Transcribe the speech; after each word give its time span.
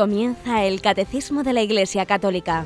Comienza 0.00 0.64
el 0.64 0.80
Catecismo 0.80 1.42
de 1.42 1.52
la 1.52 1.60
Iglesia 1.60 2.06
Católica, 2.06 2.64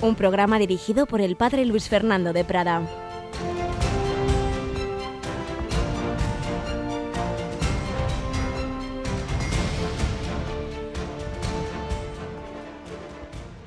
un 0.00 0.16
programa 0.16 0.58
dirigido 0.58 1.06
por 1.06 1.20
el 1.20 1.36
Padre 1.36 1.64
Luis 1.64 1.88
Fernando 1.88 2.32
de 2.32 2.42
Prada. 2.42 2.82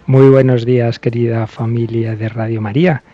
Muy 0.05 0.27
buenos 0.27 0.65
días, 0.65 0.99
querida 0.99 1.47
familia 1.47 2.17
de 2.17 2.27
Radio 2.27 2.59
María. 2.59 3.05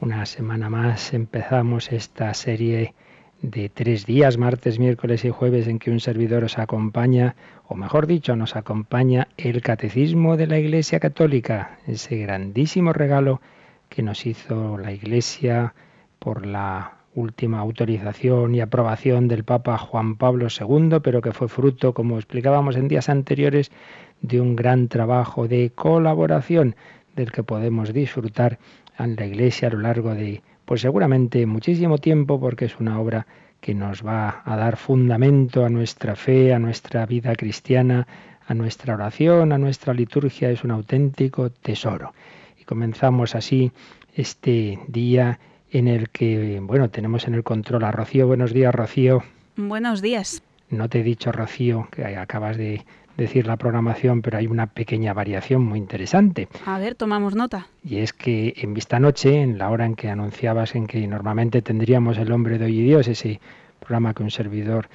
Una 0.00 0.24
semana 0.24 0.70
más 0.70 1.12
empezamos 1.12 1.92
esta 1.92 2.32
serie 2.32 2.94
de 3.42 3.70
tres 3.70 4.04
días, 4.04 4.36
martes, 4.36 4.78
miércoles 4.78 5.24
y 5.24 5.30
jueves, 5.30 5.66
en 5.66 5.78
que 5.78 5.90
un 5.90 6.00
servidor 6.00 6.44
os 6.44 6.58
acompaña, 6.58 7.36
o 7.66 7.74
mejor 7.74 8.06
dicho, 8.06 8.36
nos 8.36 8.56
acompaña 8.56 9.28
el 9.36 9.62
Catecismo 9.62 10.36
de 10.36 10.46
la 10.46 10.58
Iglesia 10.58 11.00
Católica, 11.00 11.78
ese 11.86 12.18
grandísimo 12.18 12.92
regalo 12.92 13.40
que 13.88 14.02
nos 14.02 14.26
hizo 14.26 14.76
la 14.78 14.92
Iglesia 14.92 15.74
por 16.18 16.46
la 16.46 16.98
última 17.14 17.58
autorización 17.58 18.54
y 18.54 18.60
aprobación 18.60 19.26
del 19.26 19.44
Papa 19.44 19.78
Juan 19.78 20.16
Pablo 20.16 20.48
II, 20.48 20.98
pero 21.02 21.22
que 21.22 21.32
fue 21.32 21.48
fruto, 21.48 21.94
como 21.94 22.16
explicábamos 22.16 22.76
en 22.76 22.88
días 22.88 23.08
anteriores, 23.08 23.72
de 24.20 24.40
un 24.40 24.54
gran 24.54 24.88
trabajo 24.88 25.48
de 25.48 25.70
colaboración 25.74 26.76
del 27.16 27.32
que 27.32 27.42
podemos 27.42 27.92
disfrutar 27.92 28.58
en 28.98 29.16
la 29.16 29.24
Iglesia 29.24 29.68
a 29.68 29.70
lo 29.72 29.78
largo 29.78 30.14
de, 30.14 30.42
pues 30.70 30.82
seguramente 30.82 31.46
muchísimo 31.46 31.98
tiempo, 31.98 32.38
porque 32.38 32.66
es 32.66 32.78
una 32.78 33.00
obra 33.00 33.26
que 33.60 33.74
nos 33.74 34.06
va 34.06 34.40
a 34.44 34.56
dar 34.56 34.76
fundamento 34.76 35.64
a 35.64 35.68
nuestra 35.68 36.14
fe, 36.14 36.54
a 36.54 36.60
nuestra 36.60 37.06
vida 37.06 37.34
cristiana, 37.34 38.06
a 38.46 38.54
nuestra 38.54 38.94
oración, 38.94 39.50
a 39.50 39.58
nuestra 39.58 39.92
liturgia, 39.92 40.48
es 40.48 40.62
un 40.62 40.70
auténtico 40.70 41.50
tesoro. 41.50 42.14
Y 42.56 42.62
comenzamos 42.62 43.34
así 43.34 43.72
este 44.14 44.78
día 44.86 45.40
en 45.72 45.88
el 45.88 46.08
que, 46.08 46.60
bueno, 46.62 46.88
tenemos 46.88 47.26
en 47.26 47.34
el 47.34 47.42
control 47.42 47.82
a 47.82 47.90
Rocío. 47.90 48.28
Buenos 48.28 48.52
días, 48.52 48.72
Rocío. 48.72 49.24
Buenos 49.56 50.00
días. 50.00 50.40
No 50.68 50.88
te 50.88 51.00
he 51.00 51.02
dicho, 51.02 51.32
Rocío, 51.32 51.88
que 51.90 52.04
acabas 52.16 52.56
de 52.56 52.84
decir 53.24 53.46
la 53.46 53.56
programación, 53.56 54.22
pero 54.22 54.38
hay 54.38 54.46
una 54.46 54.66
pequeña 54.66 55.12
variación 55.12 55.62
muy 55.62 55.78
interesante. 55.78 56.48
A 56.66 56.78
ver, 56.78 56.94
tomamos 56.94 57.34
nota. 57.34 57.66
Y 57.84 57.98
es 57.98 58.12
que 58.12 58.54
en 58.56 58.74
Vista 58.74 58.98
Noche, 58.98 59.42
en 59.42 59.58
la 59.58 59.70
hora 59.70 59.86
en 59.86 59.94
que 59.94 60.08
anunciabas 60.08 60.74
en 60.74 60.86
que 60.86 61.06
normalmente 61.06 61.62
tendríamos 61.62 62.18
El 62.18 62.32
hombre 62.32 62.58
de 62.58 62.64
hoy 62.66 62.80
y 62.80 62.84
Dios, 62.84 63.08
ese 63.08 63.40
programa 63.78 64.14
que 64.14 64.22
un 64.22 64.30
servidor 64.30 64.88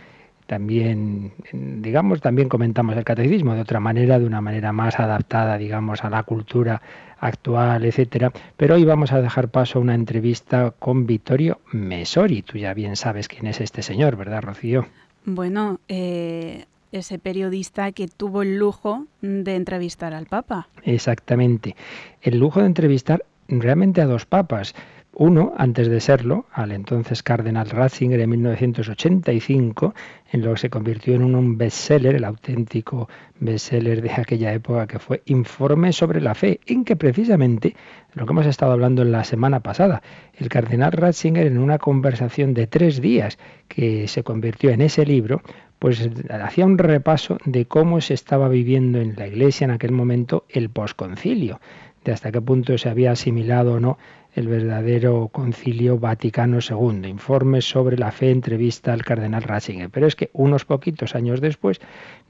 también, 0.47 1.33
digamos, 1.51 2.21
también 2.21 2.49
comentamos 2.49 2.95
el 2.95 3.03
catecismo 3.03 3.55
de 3.55 3.61
otra 3.61 3.79
manera, 3.79 4.19
de 4.19 4.25
una 4.25 4.41
manera 4.41 4.71
más 4.71 4.99
adaptada, 4.99 5.57
digamos, 5.57 6.03
a 6.03 6.09
la 6.09 6.23
cultura 6.23 6.81
actual, 7.19 7.85
etcétera. 7.85 8.31
Pero 8.55 8.75
hoy 8.75 8.85
vamos 8.85 9.11
a 9.11 9.21
dejar 9.21 9.49
paso 9.49 9.79
a 9.79 9.81
una 9.81 9.95
entrevista 9.95 10.71
con 10.77 11.07
Vittorio 11.07 11.59
Mesori. 11.71 12.43
Tú 12.43 12.57
ya 12.57 12.73
bien 12.73 12.95
sabes 12.95 13.27
quién 13.27 13.47
es 13.47 13.59
este 13.61 13.81
señor, 13.81 14.15
¿verdad, 14.15 14.43
Rocío? 14.43 14.85
Bueno, 15.25 15.79
eh, 15.87 16.65
ese 16.95 17.19
periodista 17.19 17.91
que 17.91 18.07
tuvo 18.07 18.41
el 18.41 18.57
lujo 18.57 19.05
de 19.21 19.55
entrevistar 19.55 20.13
al 20.13 20.25
Papa. 20.25 20.69
Exactamente. 20.83 21.75
El 22.21 22.39
lujo 22.39 22.61
de 22.61 22.67
entrevistar 22.67 23.25
realmente 23.47 24.01
a 24.01 24.05
dos 24.05 24.25
papas. 24.25 24.73
Uno, 25.17 25.53
antes 25.57 25.87
de 25.87 26.01
serlo, 26.01 26.45
al 26.51 26.73
entonces 26.73 27.23
cardenal 27.23 27.69
Ratzinger 27.69 28.19
en 28.19 28.29
1985, 28.31 29.93
en 30.33 30.41
lo 30.41 30.53
que 30.53 30.59
se 30.59 30.69
convirtió 30.69 31.15
en 31.15 31.23
un 31.23 31.57
bestseller, 31.57 32.15
el 32.15 32.25
auténtico 32.25 33.07
bestseller 33.39 34.01
de 34.01 34.11
aquella 34.11 34.51
época 34.51 34.87
que 34.87 34.99
fue 34.99 35.21
Informe 35.27 35.93
sobre 35.93 36.19
la 36.19 36.35
Fe, 36.35 36.59
en 36.65 36.83
que 36.83 36.97
precisamente, 36.97 37.77
lo 38.13 38.25
que 38.25 38.33
hemos 38.33 38.45
estado 38.45 38.73
hablando 38.73 39.03
en 39.03 39.13
la 39.13 39.23
semana 39.23 39.61
pasada, 39.61 40.01
el 40.33 40.49
cardenal 40.49 40.91
Ratzinger 40.91 41.47
en 41.47 41.59
una 41.59 41.77
conversación 41.77 42.53
de 42.53 42.67
tres 42.67 42.99
días 42.99 43.37
que 43.69 44.09
se 44.09 44.23
convirtió 44.23 44.71
en 44.71 44.81
ese 44.81 45.05
libro, 45.05 45.41
pues 45.85 46.09
hacía 46.31 46.65
un 46.65 46.79
repaso 46.79 47.37
de 47.45 47.67
cómo 47.67 48.01
se 48.01 48.15
estaba 48.15 48.49
viviendo 48.49 48.99
en 48.99 49.13
la 49.15 49.27
Iglesia 49.27 49.65
en 49.65 49.69
aquel 49.69 49.91
momento 49.91 50.43
el 50.49 50.71
posconcilio, 50.71 51.59
de 52.03 52.11
hasta 52.11 52.31
qué 52.31 52.41
punto 52.41 52.75
se 52.79 52.89
había 52.89 53.11
asimilado 53.11 53.73
o 53.73 53.79
no 53.79 53.99
el 54.33 54.47
verdadero 54.47 55.27
concilio 55.27 55.99
Vaticano 55.99 56.57
II, 56.57 57.07
informes 57.07 57.65
sobre 57.65 57.99
la 57.99 58.11
fe, 58.11 58.31
entrevista 58.31 58.93
al 58.93 59.03
cardenal 59.03 59.43
Ratzinger. 59.43 59.91
Pero 59.91 60.07
es 60.07 60.15
que 60.15 60.31
unos 60.33 60.65
poquitos 60.65 61.13
años 61.13 61.39
después, 61.39 61.79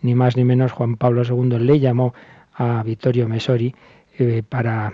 ni 0.01 0.15
más 0.15 0.35
ni 0.35 0.43
menos 0.43 0.73
Juan 0.73 0.97
Pablo 0.97 1.23
II 1.23 1.57
le 1.57 1.79
llamó 1.79 2.13
a 2.53 2.83
Vittorio 2.83 3.29
Mesori 3.29 3.73
eh, 4.17 4.43
para 4.47 4.93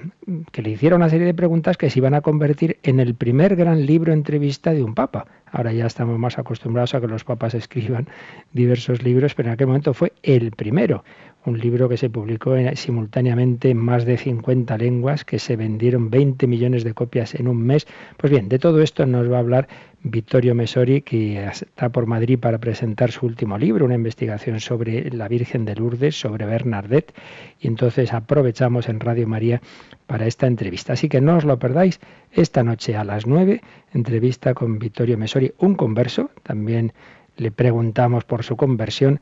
que 0.51 0.61
le 0.61 0.71
hiciera 0.71 0.95
una 0.95 1.09
serie 1.09 1.27
de 1.27 1.33
preguntas 1.33 1.77
que 1.77 1.89
se 1.89 1.99
iban 1.99 2.13
a 2.13 2.21
convertir 2.21 2.77
en 2.83 2.99
el 2.99 3.15
primer 3.15 3.55
gran 3.55 3.85
libro 3.85 4.13
entrevista 4.13 4.73
de 4.73 4.83
un 4.83 4.95
papa. 4.95 5.25
Ahora 5.51 5.73
ya 5.73 5.85
estamos 5.85 6.17
más 6.17 6.39
acostumbrados 6.39 6.95
a 6.95 7.01
que 7.01 7.07
los 7.07 7.23
papas 7.23 7.53
escriban 7.53 8.07
diversos 8.53 9.03
libros, 9.03 9.35
pero 9.35 9.49
en 9.49 9.53
aquel 9.53 9.67
momento 9.67 9.93
fue 9.93 10.13
el 10.23 10.51
primero 10.51 11.03
un 11.45 11.59
libro 11.59 11.89
que 11.89 11.97
se 11.97 12.09
publicó 12.09 12.55
simultáneamente 12.75 13.71
en 13.71 13.77
más 13.77 14.05
de 14.05 14.17
50 14.17 14.77
lenguas, 14.77 15.25
que 15.25 15.39
se 15.39 15.55
vendieron 15.55 16.09
20 16.09 16.45
millones 16.47 16.83
de 16.83 16.93
copias 16.93 17.33
en 17.35 17.47
un 17.47 17.63
mes. 17.63 17.87
Pues 18.17 18.31
bien, 18.31 18.47
de 18.47 18.59
todo 18.59 18.81
esto 18.81 19.05
nos 19.05 19.31
va 19.31 19.37
a 19.37 19.39
hablar 19.39 19.67
Vittorio 20.03 20.55
Mesori, 20.55 21.01
que 21.01 21.45
está 21.45 21.89
por 21.89 22.07
Madrid 22.07 22.39
para 22.39 22.57
presentar 22.57 23.11
su 23.11 23.25
último 23.25 23.57
libro, 23.57 23.85
una 23.85 23.95
investigación 23.95 24.59
sobre 24.59 25.11
la 25.11 25.27
Virgen 25.27 25.63
de 25.65 25.75
Lourdes, 25.75 26.19
sobre 26.19 26.45
Bernadette, 26.45 27.13
y 27.59 27.67
entonces 27.67 28.11
aprovechamos 28.13 28.89
en 28.89 28.99
Radio 28.99 29.27
María 29.27 29.61
para 30.07 30.25
esta 30.25 30.47
entrevista. 30.47 30.93
Así 30.93 31.07
que 31.07 31.21
no 31.21 31.37
os 31.37 31.45
lo 31.45 31.59
perdáis 31.59 31.99
esta 32.31 32.63
noche 32.63 32.95
a 32.95 33.03
las 33.03 33.27
9, 33.27 33.61
entrevista 33.93 34.53
con 34.53 34.79
Vittorio 34.79 35.17
Mesori, 35.17 35.53
un 35.59 35.75
converso, 35.75 36.31
también 36.43 36.93
le 37.37 37.51
preguntamos 37.51 38.23
por 38.23 38.43
su 38.43 38.55
conversión, 38.55 39.19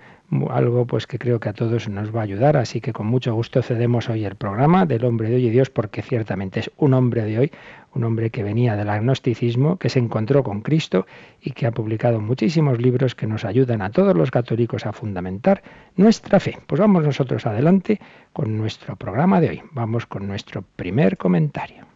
algo 0.50 0.86
pues 0.86 1.08
que 1.08 1.20
creo 1.20 1.40
que 1.40 1.50
a 1.50 1.54
todos 1.54 1.88
nos 1.90 2.14
va 2.14 2.22
a 2.22 2.24
ayudar, 2.24 2.58
así 2.58 2.82
que 2.82 2.92
con 2.92 3.08
mucho 3.08 3.34
gusto 3.34 3.62
cedemos 3.62 4.10
hoy 4.10 4.26
el 4.26 4.36
programa 4.36 4.86
del 4.86 5.06
hombre 5.06 5.30
de 5.30 5.36
hoy 5.36 5.48
y 5.48 5.50
Dios 5.50 5.70
porque 5.70 6.02
ciertamente 6.02 6.60
es 6.60 6.72
un 6.78 6.94
hombre 6.94 7.24
de 7.24 7.40
hoy, 7.40 7.52
un 7.94 8.04
hombre 8.04 8.30
que 8.30 8.44
venía 8.44 8.76
del 8.76 8.90
agnosticismo, 8.90 9.78
que 9.78 9.90
se 9.90 10.00
encontró 10.00 10.44
con 10.44 10.62
Cristo 10.62 11.06
y 11.42 11.52
que 11.52 11.66
ha 11.66 11.72
publicado 11.72 12.22
muchísimos 12.22 12.80
libros 12.80 13.16
que 13.16 13.28
nos 13.28 13.46
ayudan 13.46 13.82
a 13.82 13.92
todos 13.92 14.16
los 14.16 14.32
católicos 14.32 14.86
a 14.86 14.94
fundamentar 14.94 15.64
nuestra 15.96 16.40
fe. 16.40 16.58
Pues 16.68 16.80
vamos 16.80 17.04
nosotros 17.04 17.46
adelante 17.46 18.00
con 18.34 18.58
nuestro 18.58 18.96
programa 18.96 19.42
de 19.42 19.50
hoy. 19.50 19.62
Vamos 19.72 20.06
con 20.06 20.28
nuestro 20.28 20.64
primer 20.76 21.18
comentario. 21.18 21.89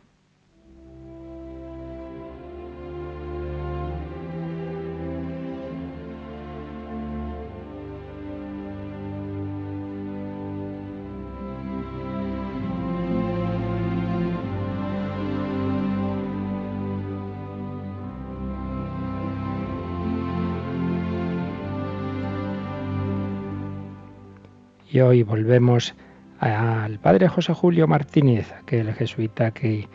Y 24.94 25.02
hoy 25.02 25.24
volvemos 25.24 25.96
al 26.40 27.00
padre 27.00 27.28
José 27.28 27.52
Julio 27.56 27.88
Martínez, 27.88 28.54
aquel 28.54 28.94
jesuita 28.94 29.50
que 29.50 29.88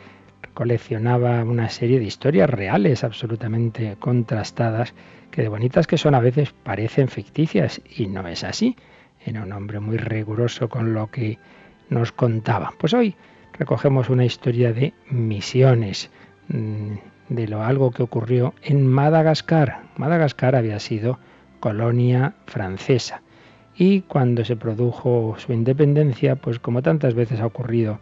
coleccionaba 0.55 1.45
una 1.45 1.69
serie 1.69 2.01
de 2.01 2.05
historias 2.07 2.51
reales 2.51 3.05
absolutamente 3.05 3.95
contrastadas, 4.01 4.95
que 5.31 5.43
de 5.43 5.49
bonitas 5.51 5.87
que 5.87 5.99
son 5.99 6.17
a 6.17 6.21
veces 6.21 6.53
parecen 6.65 7.07
ficticias 7.07 7.81
y 7.97 8.09
no 8.09 8.27
es 8.27 8.43
así. 8.43 8.75
Era 9.25 9.45
un 9.45 9.53
hombre 9.53 9.79
muy 9.79 9.99
riguroso 9.99 10.69
con 10.69 10.95
lo 10.95 11.13
que 11.13 11.39
nos 11.91 12.11
contaba. 12.11 12.73
Pues 12.77 12.93
hoy 12.93 13.15
recogemos 13.57 14.11
una 14.11 14.25
historia 14.25 14.73
de 14.73 14.95
misiones, 15.11 16.11
mm, 16.49 16.95
de 17.29 17.47
lo 17.47 17.63
algo 17.63 17.93
que 17.93 18.03
ocurrió 18.03 18.53
en 18.65 18.85
Madagascar. 18.85 19.83
Madagascar 19.97 20.57
había 20.57 20.81
sido 20.81 21.21
colonia 21.61 22.35
francesa 22.47 23.23
y 23.79 24.01
cuando 24.03 24.45
se 24.45 24.57
produjo 24.57 25.37
su 25.39 25.53
independencia, 25.53 26.35
pues 26.35 26.59
como 26.59 26.83
tantas 26.83 27.15
veces 27.15 27.41
ha 27.41 27.47
ocurrido 27.47 28.01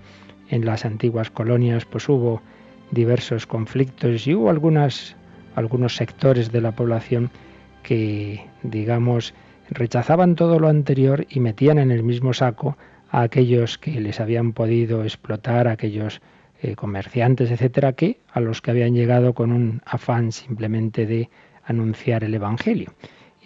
en 0.48 0.64
las 0.64 0.86
antiguas 0.86 1.30
colonias, 1.30 1.84
pues 1.84 2.08
hubo 2.08 2.40
diversos 2.90 3.46
conflictos 3.46 4.26
y 4.26 4.34
hubo 4.34 4.48
algunos 4.48 5.14
sectores 5.94 6.50
de 6.50 6.60
la 6.62 6.72
población 6.72 7.30
que, 7.82 8.46
digamos, 8.62 9.34
rechazaban 9.68 10.34
todo 10.34 10.58
lo 10.58 10.68
anterior 10.68 11.26
y 11.28 11.40
metían 11.40 11.78
en 11.78 11.90
el 11.90 12.02
mismo 12.02 12.32
saco 12.32 12.78
a 13.10 13.22
aquellos 13.22 13.76
que 13.76 14.00
les 14.00 14.18
habían 14.18 14.54
podido 14.54 15.02
explotar, 15.02 15.68
a 15.68 15.72
aquellos 15.72 16.22
eh, 16.62 16.74
comerciantes, 16.74 17.50
etcétera, 17.50 17.92
que 17.92 18.18
a 18.32 18.40
los 18.40 18.62
que 18.62 18.70
habían 18.70 18.94
llegado 18.94 19.34
con 19.34 19.52
un 19.52 19.82
afán 19.84 20.32
simplemente 20.32 21.04
de 21.04 21.28
anunciar 21.64 22.24
el 22.24 22.34
Evangelio. 22.34 22.92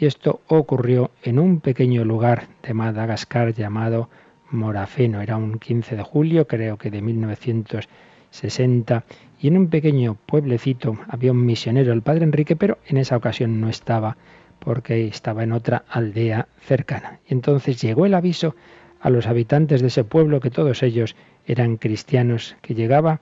Y 0.00 0.06
esto 0.06 0.40
ocurrió 0.48 1.10
en 1.22 1.38
un 1.38 1.60
pequeño 1.60 2.06
lugar 2.06 2.48
de 2.62 2.72
Madagascar 2.72 3.52
llamado 3.52 4.08
Morafeno. 4.50 5.20
Era 5.20 5.36
un 5.36 5.58
15 5.58 5.94
de 5.94 6.02
julio, 6.02 6.46
creo 6.46 6.78
que 6.78 6.90
de 6.90 7.02
1960. 7.02 9.04
Y 9.42 9.48
en 9.48 9.58
un 9.58 9.68
pequeño 9.68 10.16
pueblecito 10.24 10.96
había 11.06 11.32
un 11.32 11.44
misionero, 11.44 11.92
el 11.92 12.00
padre 12.00 12.24
Enrique, 12.24 12.56
pero 12.56 12.78
en 12.86 12.96
esa 12.96 13.14
ocasión 13.14 13.60
no 13.60 13.68
estaba 13.68 14.16
porque 14.58 15.06
estaba 15.06 15.42
en 15.42 15.52
otra 15.52 15.84
aldea 15.86 16.48
cercana. 16.62 17.20
Y 17.28 17.34
entonces 17.34 17.78
llegó 17.82 18.06
el 18.06 18.14
aviso 18.14 18.56
a 19.02 19.10
los 19.10 19.26
habitantes 19.26 19.82
de 19.82 19.88
ese 19.88 20.04
pueblo, 20.04 20.40
que 20.40 20.48
todos 20.48 20.82
ellos 20.82 21.14
eran 21.44 21.76
cristianos, 21.76 22.56
que 22.62 22.74
llegaba 22.74 23.20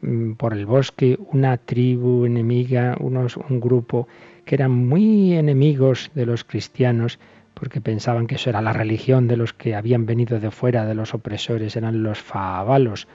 mm, 0.00 0.32
por 0.32 0.54
el 0.54 0.66
bosque 0.66 1.20
una 1.30 1.56
tribu 1.56 2.24
enemiga, 2.24 2.96
unos, 2.98 3.36
un 3.36 3.60
grupo 3.60 4.08
que 4.46 4.54
eran 4.54 4.70
muy 4.70 5.34
enemigos 5.34 6.10
de 6.14 6.24
los 6.24 6.44
cristianos, 6.44 7.18
porque 7.52 7.80
pensaban 7.80 8.26
que 8.26 8.36
eso 8.36 8.48
era 8.48 8.62
la 8.62 8.72
religión 8.72 9.28
de 9.28 9.36
los 9.36 9.52
que 9.52 9.74
habían 9.74 10.06
venido 10.06 10.40
de 10.40 10.50
fuera, 10.50 10.86
de 10.86 10.94
los 10.94 11.12
opresores, 11.12 11.76
eran 11.76 12.02
los 12.02 12.20
faabalos, 12.20 13.08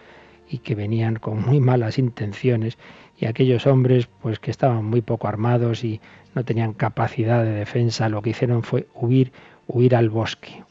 y 0.50 0.60
que 0.60 0.76
venían 0.76 1.16
con 1.16 1.42
muy 1.42 1.62
malas 1.62 1.98
intenciones, 1.98 2.78
y 3.18 3.28
aquellos 3.28 3.66
hombres, 3.66 4.10
pues 4.22 4.40
que 4.40 4.52
estaban 4.52 4.84
muy 4.84 5.02
poco 5.02 5.28
armados 5.28 5.84
y 5.86 6.02
no 6.36 6.44
tenían 6.44 6.74
capacidad 6.74 7.44
de 7.44 7.52
defensa, 7.52 8.10
lo 8.10 8.22
que 8.22 8.32
hicieron 8.32 8.64
fue 8.64 8.88
huir, 8.94 9.32
huir 9.68 9.96
al 9.96 10.10
bosque. 10.10 10.64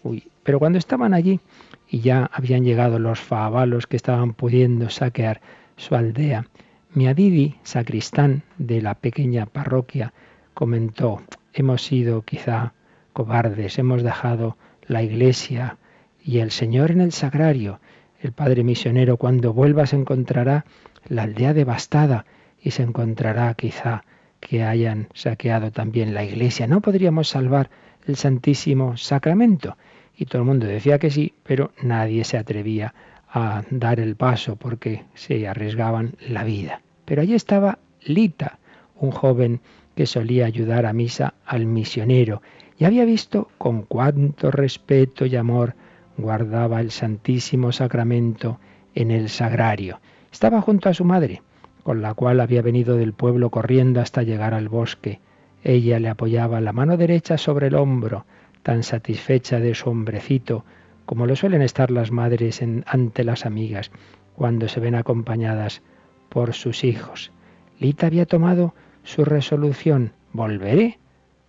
Pero 0.43 0.59
cuando 0.59 0.79
estaban 0.79 1.15
allí 1.15 1.41
y 1.89 2.01
ya 2.01 2.29
habían 2.33 2.65
llegado 2.65 2.99
los 2.99 3.19
faabalos 3.19 3.87
que 3.87 3.97
estaban 3.97 4.35
pudiendo 4.35 4.91
saquear 4.91 5.41
su 5.77 5.95
aldea, 5.95 6.47
Miadidi, 6.93 7.55
sacristán 7.63 8.43
de 8.59 8.83
la 8.83 8.95
pequeña 8.95 9.47
parroquia, 9.47 10.13
comentó, 10.55 11.23
hemos 11.53 11.83
sido 11.83 12.23
quizá 12.23 12.73
cobardes, 13.13 13.79
hemos 13.79 14.03
dejado 14.03 14.57
la 14.87 15.03
iglesia 15.03 15.79
y 16.23 16.39
el 16.39 16.51
Señor 16.51 16.91
en 16.91 17.01
el 17.01 17.13
sagrario. 17.13 17.81
El 18.21 18.33
Padre 18.33 18.65
misionero 18.65 19.17
cuando 19.17 19.53
vuelva 19.53 19.87
se 19.87 19.97
encontrará 19.97 20.65
la 21.09 21.23
aldea 21.23 21.55
devastada 21.55 22.27
y 22.63 22.73
se 22.73 22.83
encontrará 22.83 23.53
quizá 23.55 24.05
que 24.41 24.65
hayan 24.65 25.09
saqueado 25.15 25.71
también 25.71 26.15
la 26.15 26.25
iglesia. 26.25 26.67
¿No 26.67 26.81
podríamos 26.81 27.29
salvar 27.29 27.71
el 28.07 28.17
Santísimo 28.17 28.97
Sacramento? 28.97 29.77
Y 30.17 30.27
todo 30.27 30.43
el 30.43 30.49
mundo 30.49 30.67
decía 30.67 30.99
que 30.99 31.11
sí, 31.11 31.35
pero 31.43 31.73
nadie 31.83 32.25
se 32.25 32.37
atrevía 32.37 32.95
a 33.33 33.63
dar 33.71 34.01
el 34.01 34.17
paso 34.17 34.57
porque 34.57 35.05
se 35.15 35.47
arriesgaban 35.47 36.17
la 36.21 36.45
vida. 36.45 36.83
Pero 37.05 37.23
allí 37.23 37.35
estaba 37.35 37.79
Lita, 38.03 38.59
un 38.97 39.11
joven 39.13 39.61
que 39.95 40.07
solía 40.07 40.47
ayudar 40.47 40.87
a 40.87 40.93
misa 40.93 41.35
al 41.45 41.67
misionero 41.67 42.43
y 42.79 42.85
había 42.85 43.05
visto 43.05 43.49
con 43.59 43.83
cuánto 43.83 44.51
respeto 44.51 45.27
y 45.27 45.37
amor 45.37 45.75
guardaba 46.17 46.81
el 46.81 46.91
Santísimo 46.91 47.73
Sacramento 47.73 48.59
en 48.95 49.11
el 49.11 49.29
sagrario. 49.29 50.01
Estaba 50.33 50.61
junto 50.61 50.89
a 50.89 50.95
su 50.95 51.05
madre, 51.05 51.43
con 51.83 52.03
la 52.03 52.15
cual 52.15 52.41
había 52.41 52.63
venido 52.63 52.97
del 52.97 53.13
pueblo 53.13 53.51
corriendo 53.51 54.01
hasta 54.01 54.23
llegar 54.23 54.55
al 54.55 54.69
bosque. 54.69 55.21
Ella 55.63 55.99
le 55.99 56.09
apoyaba 56.09 56.61
la 56.61 56.73
mano 56.73 56.97
derecha 56.97 57.37
sobre 57.37 57.67
el 57.67 57.75
hombro, 57.75 58.25
tan 58.63 58.83
satisfecha 58.83 59.61
de 59.61 59.75
su 59.75 59.91
hombrecito, 59.91 60.65
como 61.05 61.27
lo 61.27 61.37
suelen 61.37 61.63
estar 61.63 61.91
las 61.91 62.11
madres 62.11 62.63
ante 62.87 63.25
las 63.25 63.45
amigas, 63.45 63.91
cuando 64.37 64.69
se 64.69 64.81
ven 64.81 64.95
acompañadas 64.95 65.83
por 66.29 66.55
sus 66.55 66.85
hijos. 66.85 67.33
Lita 67.79 68.07
había 68.07 68.27
tomado 68.27 68.75
su 69.03 69.25
resolución, 69.25 70.13
volveré 70.33 70.99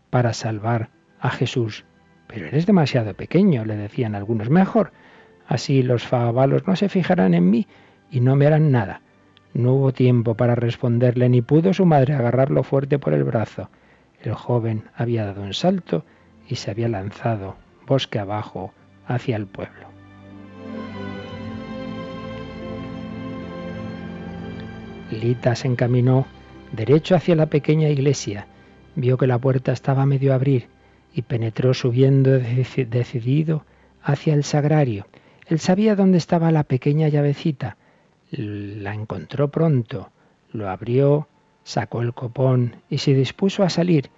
para 0.10 0.34
salvar 0.34 0.90
a 1.20 1.30
Jesús. 1.30 1.86
Pero 2.28 2.48
eres 2.48 2.66
demasiado 2.66 3.14
pequeño, 3.14 3.66
le 3.66 3.76
decían 3.76 4.16
algunos. 4.16 4.50
Mejor, 4.50 4.92
así 5.48 5.84
los 5.84 6.06
favalos 6.06 6.66
no 6.68 6.76
se 6.76 6.90
fijarán 6.90 7.34
en 7.34 7.50
mí 7.50 7.68
y 8.10 8.22
no 8.22 8.36
me 8.36 8.48
harán 8.48 8.72
nada. 8.72 9.02
No 9.54 9.74
hubo 9.74 9.92
tiempo 9.92 10.36
para 10.36 10.56
responderle, 10.56 11.28
ni 11.28 11.42
pudo 11.42 11.74
su 11.74 11.86
madre 11.86 12.14
agarrarlo 12.14 12.64
fuerte 12.64 13.00
por 13.00 13.14
el 13.14 13.24
brazo. 13.24 13.70
El 14.22 14.34
joven 14.34 14.84
había 14.96 15.26
dado 15.26 15.42
un 15.42 15.54
salto 15.54 16.06
y 16.48 16.56
se 16.56 16.72
había 16.72 16.88
lanzado 16.88 17.56
bosque 17.86 18.20
abajo 18.20 18.74
hacia 19.08 19.36
el 19.36 19.48
pueblo. 19.48 19.88
Lita 25.12 25.56
se 25.56 25.68
encaminó 25.68 26.26
derecho 26.72 27.16
hacia 27.16 27.36
la 27.36 27.48
pequeña 27.48 27.90
iglesia. 27.90 28.48
Vio 28.96 29.18
que 29.18 29.28
la 29.28 29.38
puerta 29.38 29.72
estaba 29.72 30.06
medio 30.06 30.34
abrir 30.34 30.68
y 31.14 31.24
penetró 31.24 31.74
subiendo 31.74 32.32
decidido 32.40 33.66
hacia 34.04 34.34
el 34.34 34.44
sagrario. 34.44 35.08
Él 35.48 35.60
sabía 35.60 35.96
dónde 35.96 36.18
estaba 36.18 36.52
la 36.52 36.64
pequeña 36.64 37.08
llavecita 37.10 37.78
la 38.32 38.94
encontró 38.94 39.50
pronto, 39.50 40.10
lo 40.54 40.70
abrió, 40.70 41.28
sacó 41.64 42.02
el 42.02 42.14
copón 42.14 42.78
y 42.90 43.00
se 43.00 43.14
dispuso 43.14 43.64
a 43.64 43.70
salir, 43.70 44.10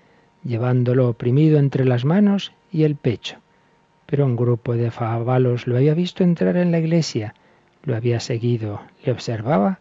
llevándolo 0.44 1.10
oprimido 1.10 1.58
entre 1.58 1.86
las 1.86 2.06
manos 2.06 2.54
y 2.72 2.84
el 2.84 2.96
pecho. 2.96 3.38
Pero 4.06 4.26
un 4.26 4.36
grupo 4.36 4.76
de 4.76 4.92
favalos 4.92 5.68
lo 5.68 5.78
había 5.78 5.94
visto 5.94 6.24
entrar 6.24 6.58
en 6.58 6.72
la 6.72 6.80
iglesia, 6.80 7.34
lo 7.84 7.96
había 7.96 8.20
seguido, 8.20 8.82
le 9.04 9.12
observaba 9.12 9.80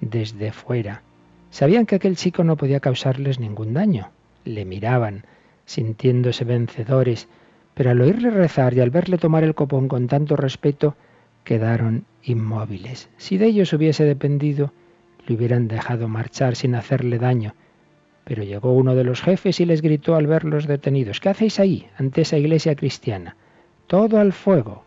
desde 0.00 0.52
fuera. 0.52 1.02
Sabían 1.50 1.86
que 1.86 1.96
aquel 1.96 2.16
chico 2.16 2.44
no 2.44 2.56
podía 2.56 2.80
causarles 2.80 3.40
ningún 3.40 3.74
daño. 3.74 4.10
Le 4.44 4.64
miraban, 4.64 5.24
sintiéndose 5.64 6.44
vencedores, 6.44 7.28
pero 7.74 7.90
al 7.90 8.00
oírle 8.00 8.30
rezar 8.30 8.74
y 8.74 8.80
al 8.80 8.90
verle 8.90 9.18
tomar 9.18 9.44
el 9.44 9.54
copón 9.54 9.88
con 9.88 10.08
tanto 10.08 10.36
respeto, 10.36 10.96
quedaron 11.44 12.04
inmóviles. 12.22 13.08
Si 13.16 13.38
de 13.38 13.46
ellos 13.46 13.72
hubiese 13.72 14.04
dependido, 14.04 14.72
le 15.26 15.34
hubieran 15.34 15.68
dejado 15.68 16.08
marchar 16.08 16.56
sin 16.56 16.74
hacerle 16.74 17.18
daño. 17.18 17.54
Pero 18.24 18.42
llegó 18.42 18.72
uno 18.72 18.94
de 18.94 19.04
los 19.04 19.22
jefes 19.22 19.60
y 19.60 19.64
les 19.64 19.80
gritó 19.80 20.14
al 20.14 20.26
verlos 20.26 20.66
detenidos, 20.66 21.20
¿qué 21.20 21.30
hacéis 21.30 21.60
ahí, 21.60 21.88
ante 21.96 22.22
esa 22.22 22.36
iglesia 22.36 22.74
cristiana? 22.74 23.36
Todo 23.86 24.18
al 24.18 24.32
fuego, 24.32 24.84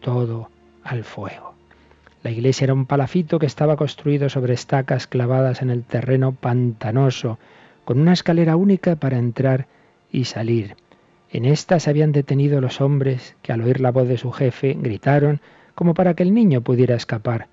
todo 0.00 0.50
al 0.82 1.04
fuego. 1.04 1.53
La 2.24 2.30
iglesia 2.30 2.64
era 2.64 2.72
un 2.72 2.86
palafito 2.86 3.38
que 3.38 3.44
estaba 3.44 3.76
construido 3.76 4.30
sobre 4.30 4.54
estacas 4.54 5.06
clavadas 5.06 5.60
en 5.60 5.68
el 5.68 5.84
terreno 5.84 6.32
pantanoso, 6.32 7.38
con 7.84 8.00
una 8.00 8.14
escalera 8.14 8.56
única 8.56 8.96
para 8.96 9.18
entrar 9.18 9.66
y 10.10 10.24
salir. 10.24 10.74
En 11.28 11.44
esta 11.44 11.78
se 11.78 11.90
habían 11.90 12.12
detenido 12.12 12.62
los 12.62 12.80
hombres 12.80 13.36
que 13.42 13.52
al 13.52 13.60
oír 13.60 13.82
la 13.82 13.90
voz 13.90 14.08
de 14.08 14.16
su 14.16 14.32
jefe 14.32 14.72
gritaron 14.72 15.42
como 15.74 15.92
para 15.92 16.14
que 16.14 16.22
el 16.22 16.32
niño 16.32 16.62
pudiera 16.62 16.94
escapar. 16.94 17.48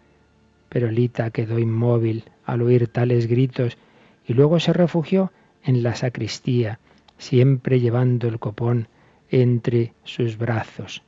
Pero 0.70 0.90
Lita 0.90 1.32
quedó 1.32 1.60
inmóvil 1.60 2.24
al 2.46 2.62
oír 2.62 2.88
tales 2.88 3.28
gritos 3.28 3.78
y 4.26 4.36
luego 4.36 4.62
se 4.62 4.72
refugió 4.72 5.34
en 5.66 5.84
la 5.84 5.96
sacristía, 5.96 6.80
siempre 7.18 7.82
llevando 7.82 8.30
el 8.30 8.40
copón 8.40 8.88
entre 9.32 9.92
sus 10.06 10.38
brazos. 10.38 11.04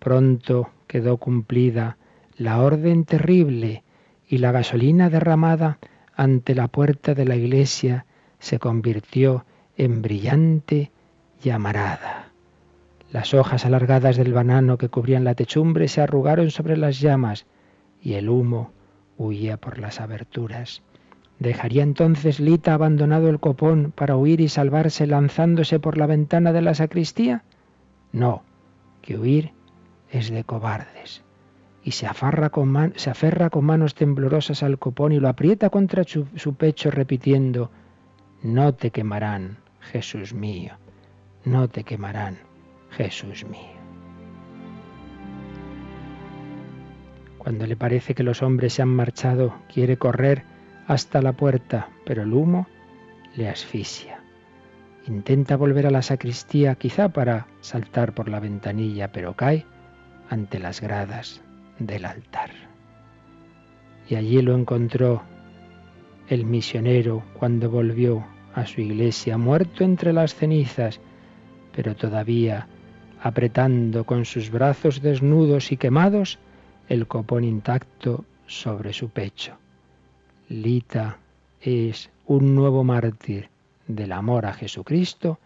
Pronto 0.00 0.70
quedó 0.88 1.18
cumplida 1.18 1.98
la 2.36 2.60
orden 2.60 3.04
terrible 3.04 3.82
y 4.28 4.38
la 4.38 4.52
gasolina 4.52 5.08
derramada 5.08 5.78
ante 6.14 6.54
la 6.54 6.68
puerta 6.68 7.14
de 7.14 7.24
la 7.24 7.36
iglesia 7.36 8.06
se 8.38 8.58
convirtió 8.58 9.44
en 9.76 10.02
brillante 10.02 10.90
llamarada. 11.42 12.30
Las 13.10 13.34
hojas 13.34 13.64
alargadas 13.64 14.16
del 14.16 14.32
banano 14.32 14.78
que 14.78 14.88
cubrían 14.88 15.24
la 15.24 15.34
techumbre 15.34 15.88
se 15.88 16.00
arrugaron 16.00 16.50
sobre 16.50 16.76
las 16.76 17.00
llamas 17.00 17.46
y 18.02 18.14
el 18.14 18.28
humo 18.28 18.72
huía 19.16 19.56
por 19.56 19.78
las 19.78 20.00
aberturas. 20.00 20.82
¿Dejaría 21.38 21.82
entonces 21.82 22.40
Lita 22.40 22.74
abandonado 22.74 23.28
el 23.28 23.40
copón 23.40 23.92
para 23.94 24.16
huir 24.16 24.40
y 24.40 24.48
salvarse 24.48 25.06
lanzándose 25.06 25.78
por 25.78 25.98
la 25.98 26.06
ventana 26.06 26.52
de 26.52 26.62
la 26.62 26.74
sacristía? 26.74 27.44
No, 28.12 28.42
que 29.02 29.18
huir 29.18 29.52
es 30.10 30.30
de 30.30 30.44
cobardes. 30.44 31.25
Y 31.86 31.92
se, 31.92 32.08
con 32.50 32.92
se 32.96 33.10
aferra 33.10 33.48
con 33.48 33.64
manos 33.64 33.94
temblorosas 33.94 34.64
al 34.64 34.76
copón 34.76 35.12
y 35.12 35.20
lo 35.20 35.28
aprieta 35.28 35.70
contra 35.70 36.02
su 36.02 36.54
pecho 36.56 36.90
repitiendo, 36.90 37.70
No 38.42 38.74
te 38.74 38.90
quemarán, 38.90 39.58
Jesús 39.92 40.34
mío, 40.34 40.72
no 41.44 41.68
te 41.68 41.84
quemarán. 41.84 42.38
Jesús 42.90 43.44
mío. 43.44 43.78
Cuando 47.38 47.68
le 47.68 47.76
parece 47.76 48.16
que 48.16 48.24
los 48.24 48.42
hombres 48.42 48.72
se 48.72 48.82
han 48.82 48.88
marchado, 48.88 49.54
quiere 49.72 49.96
correr 49.96 50.42
hasta 50.88 51.22
la 51.22 51.34
puerta, 51.34 51.90
pero 52.04 52.24
el 52.24 52.32
humo 52.32 52.66
le 53.36 53.48
asfixia. 53.48 54.18
Intenta 55.06 55.54
volver 55.54 55.86
a 55.86 55.92
la 55.92 56.02
sacristía, 56.02 56.74
quizá 56.74 57.10
para 57.10 57.46
saltar 57.60 58.12
por 58.12 58.28
la 58.28 58.40
ventanilla, 58.40 59.12
pero 59.12 59.36
cae 59.36 59.64
ante 60.28 60.58
las 60.58 60.80
gradas 60.80 61.45
del 61.78 62.04
altar. 62.04 62.50
Y 64.08 64.14
allí 64.14 64.40
lo 64.40 64.54
encontró 64.54 65.22
el 66.28 66.44
misionero 66.44 67.24
cuando 67.34 67.70
volvió 67.70 68.24
a 68.54 68.66
su 68.66 68.80
iglesia, 68.80 69.36
muerto 69.36 69.84
entre 69.84 70.12
las 70.12 70.34
cenizas, 70.34 71.00
pero 71.74 71.94
todavía 71.94 72.68
apretando 73.22 74.04
con 74.04 74.24
sus 74.24 74.50
brazos 74.50 75.02
desnudos 75.02 75.72
y 75.72 75.76
quemados 75.76 76.38
el 76.88 77.06
copón 77.06 77.44
intacto 77.44 78.24
sobre 78.46 78.92
su 78.92 79.10
pecho. 79.10 79.56
Lita 80.48 81.18
es 81.60 82.10
un 82.26 82.54
nuevo 82.54 82.84
mártir 82.84 83.48
del 83.86 84.12
amor 84.12 84.46
a 84.46 84.52
Jesucristo 84.52 85.38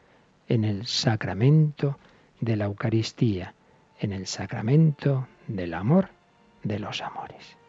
en 0.49 0.65
el 0.65 0.87
sacramento 0.87 1.99
de 2.41 2.57
la 2.57 2.67
Eucaristía, 2.67 3.55
en 3.99 4.13
el 4.13 4.27
sacramento 4.27 5.27
del 5.47 5.75
amor 5.75 6.20
de 6.63 6.79
los 6.79 7.01
amores. 7.01 7.60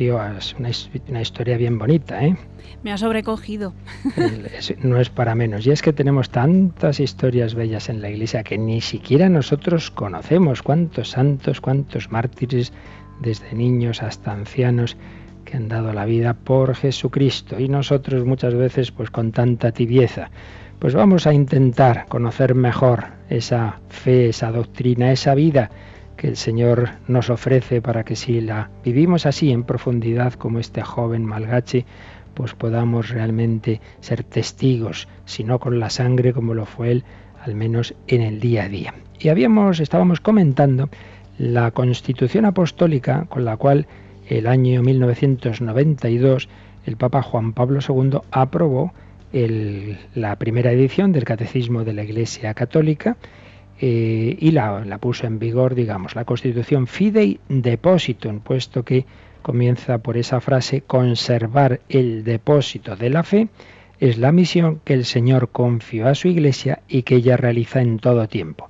Es 0.00 0.56
una, 0.58 1.20
historia 1.20 1.58
bien 1.58 1.78
bonita, 1.78 2.24
¿eh? 2.24 2.34
Me 2.82 2.90
ha 2.90 2.96
sobrecogido. 2.96 3.74
no 4.82 4.98
es 4.98 5.10
para 5.10 5.34
menos. 5.34 5.66
Y 5.66 5.70
es 5.70 5.82
que 5.82 5.92
tenemos 5.92 6.30
tantas 6.30 7.00
historias 7.00 7.54
bellas 7.54 7.90
en 7.90 8.00
la 8.00 8.08
iglesia 8.08 8.42
que 8.42 8.56
ni 8.56 8.80
siquiera 8.80 9.28
nosotros 9.28 9.90
conocemos. 9.90 10.62
Cuántos 10.62 11.10
santos, 11.10 11.60
cuántos 11.60 12.10
mártires, 12.10 12.72
desde 13.20 13.52
niños 13.52 14.02
hasta 14.02 14.32
ancianos, 14.32 14.96
que 15.44 15.58
han 15.58 15.68
dado 15.68 15.92
la 15.92 16.06
vida 16.06 16.32
por 16.32 16.74
Jesucristo. 16.74 17.60
Y 17.60 17.68
nosotros 17.68 18.24
muchas 18.24 18.54
veces, 18.54 18.92
pues 18.92 19.10
con 19.10 19.32
tanta 19.32 19.72
tibieza. 19.72 20.30
Pues 20.78 20.94
vamos 20.94 21.26
a 21.26 21.34
intentar 21.34 22.06
conocer 22.08 22.54
mejor 22.54 23.08
esa 23.28 23.80
fe, 23.90 24.30
esa 24.30 24.50
doctrina, 24.50 25.12
esa 25.12 25.34
vida 25.34 25.70
que 26.20 26.28
el 26.28 26.36
Señor 26.36 26.90
nos 27.08 27.30
ofrece 27.30 27.80
para 27.80 28.04
que 28.04 28.14
si 28.14 28.42
la 28.42 28.68
vivimos 28.84 29.24
así 29.24 29.50
en 29.52 29.64
profundidad 29.64 30.34
como 30.34 30.58
este 30.58 30.82
joven 30.82 31.24
malgache, 31.24 31.86
pues 32.34 32.52
podamos 32.52 33.08
realmente 33.08 33.80
ser 34.00 34.22
testigos, 34.22 35.08
si 35.24 35.44
no 35.44 35.58
con 35.58 35.80
la 35.80 35.88
sangre 35.88 36.34
como 36.34 36.52
lo 36.52 36.66
fue 36.66 36.90
él, 36.90 37.04
al 37.42 37.54
menos 37.54 37.94
en 38.06 38.20
el 38.20 38.38
día 38.38 38.64
a 38.64 38.68
día. 38.68 38.94
Y 39.18 39.30
habíamos, 39.30 39.80
estábamos 39.80 40.20
comentando 40.20 40.90
la 41.38 41.70
constitución 41.70 42.44
apostólica 42.44 43.24
con 43.30 43.46
la 43.46 43.56
cual 43.56 43.86
el 44.28 44.46
año 44.46 44.82
1992 44.82 46.50
el 46.84 46.98
Papa 46.98 47.22
Juan 47.22 47.54
Pablo 47.54 47.80
II 47.80 48.18
aprobó 48.30 48.92
la 49.32 50.36
primera 50.36 50.70
edición 50.70 51.12
del 51.12 51.24
Catecismo 51.24 51.82
de 51.84 51.94
la 51.94 52.04
Iglesia 52.04 52.52
Católica 52.52 53.16
eh, 53.82 54.36
y 54.38 54.50
la, 54.50 54.98
puso 55.00 55.26
en 55.26 55.38
vigor, 55.38 55.74
digamos, 55.74 56.14
la 56.14 56.26
Constitución 56.26 56.86
Fidei 56.86 57.40
Depositum, 57.48 58.40
puesto 58.40 58.84
que 58.84 59.06
comienza 59.40 59.98
por 59.98 60.18
esa 60.18 60.40
frase, 60.40 60.82
conservar 60.82 61.80
el 61.88 62.22
depósito 62.22 62.94
de 62.94 63.08
la 63.08 63.22
fe 63.22 63.48
es 63.98 64.18
la 64.18 64.32
misión 64.32 64.80
que 64.84 64.92
el 64.92 65.06
Señor 65.06 65.48
confió 65.48 66.08
a 66.08 66.14
su 66.14 66.28
Iglesia 66.28 66.80
y 66.88 67.02
que 67.02 67.16
ella 67.16 67.38
realiza 67.38 67.80
en 67.80 67.98
todo 67.98 68.28
tiempo. 68.28 68.68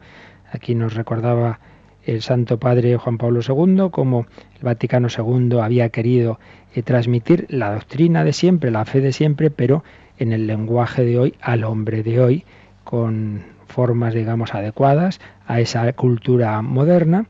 Aquí 0.52 0.76
nos 0.76 0.94
recordaba 0.94 1.58
el 2.04 2.22
Santo 2.22 2.58
Padre 2.58 2.96
Juan 2.96 3.18
Pablo 3.18 3.40
II 3.46 3.90
como 3.90 4.26
el 4.56 4.62
Vaticano 4.62 5.08
II 5.08 5.58
había 5.60 5.88
querido 5.88 6.38
eh, 6.72 6.82
transmitir 6.82 7.46
la 7.48 7.74
doctrina 7.74 8.24
de 8.24 8.32
siempre, 8.32 8.70
la 8.70 8.84
fe 8.84 9.00
de 9.00 9.12
siempre, 9.12 9.50
pero 9.50 9.82
en 10.18 10.32
el 10.32 10.46
lenguaje 10.46 11.04
de 11.04 11.18
hoy, 11.18 11.34
al 11.40 11.64
hombre 11.64 12.04
de 12.04 12.20
hoy, 12.20 12.44
con 12.84 13.42
formas, 13.70 14.14
digamos, 14.14 14.54
adecuadas 14.54 15.20
a 15.46 15.60
esa 15.60 15.92
cultura 15.92 16.60
moderna, 16.62 17.26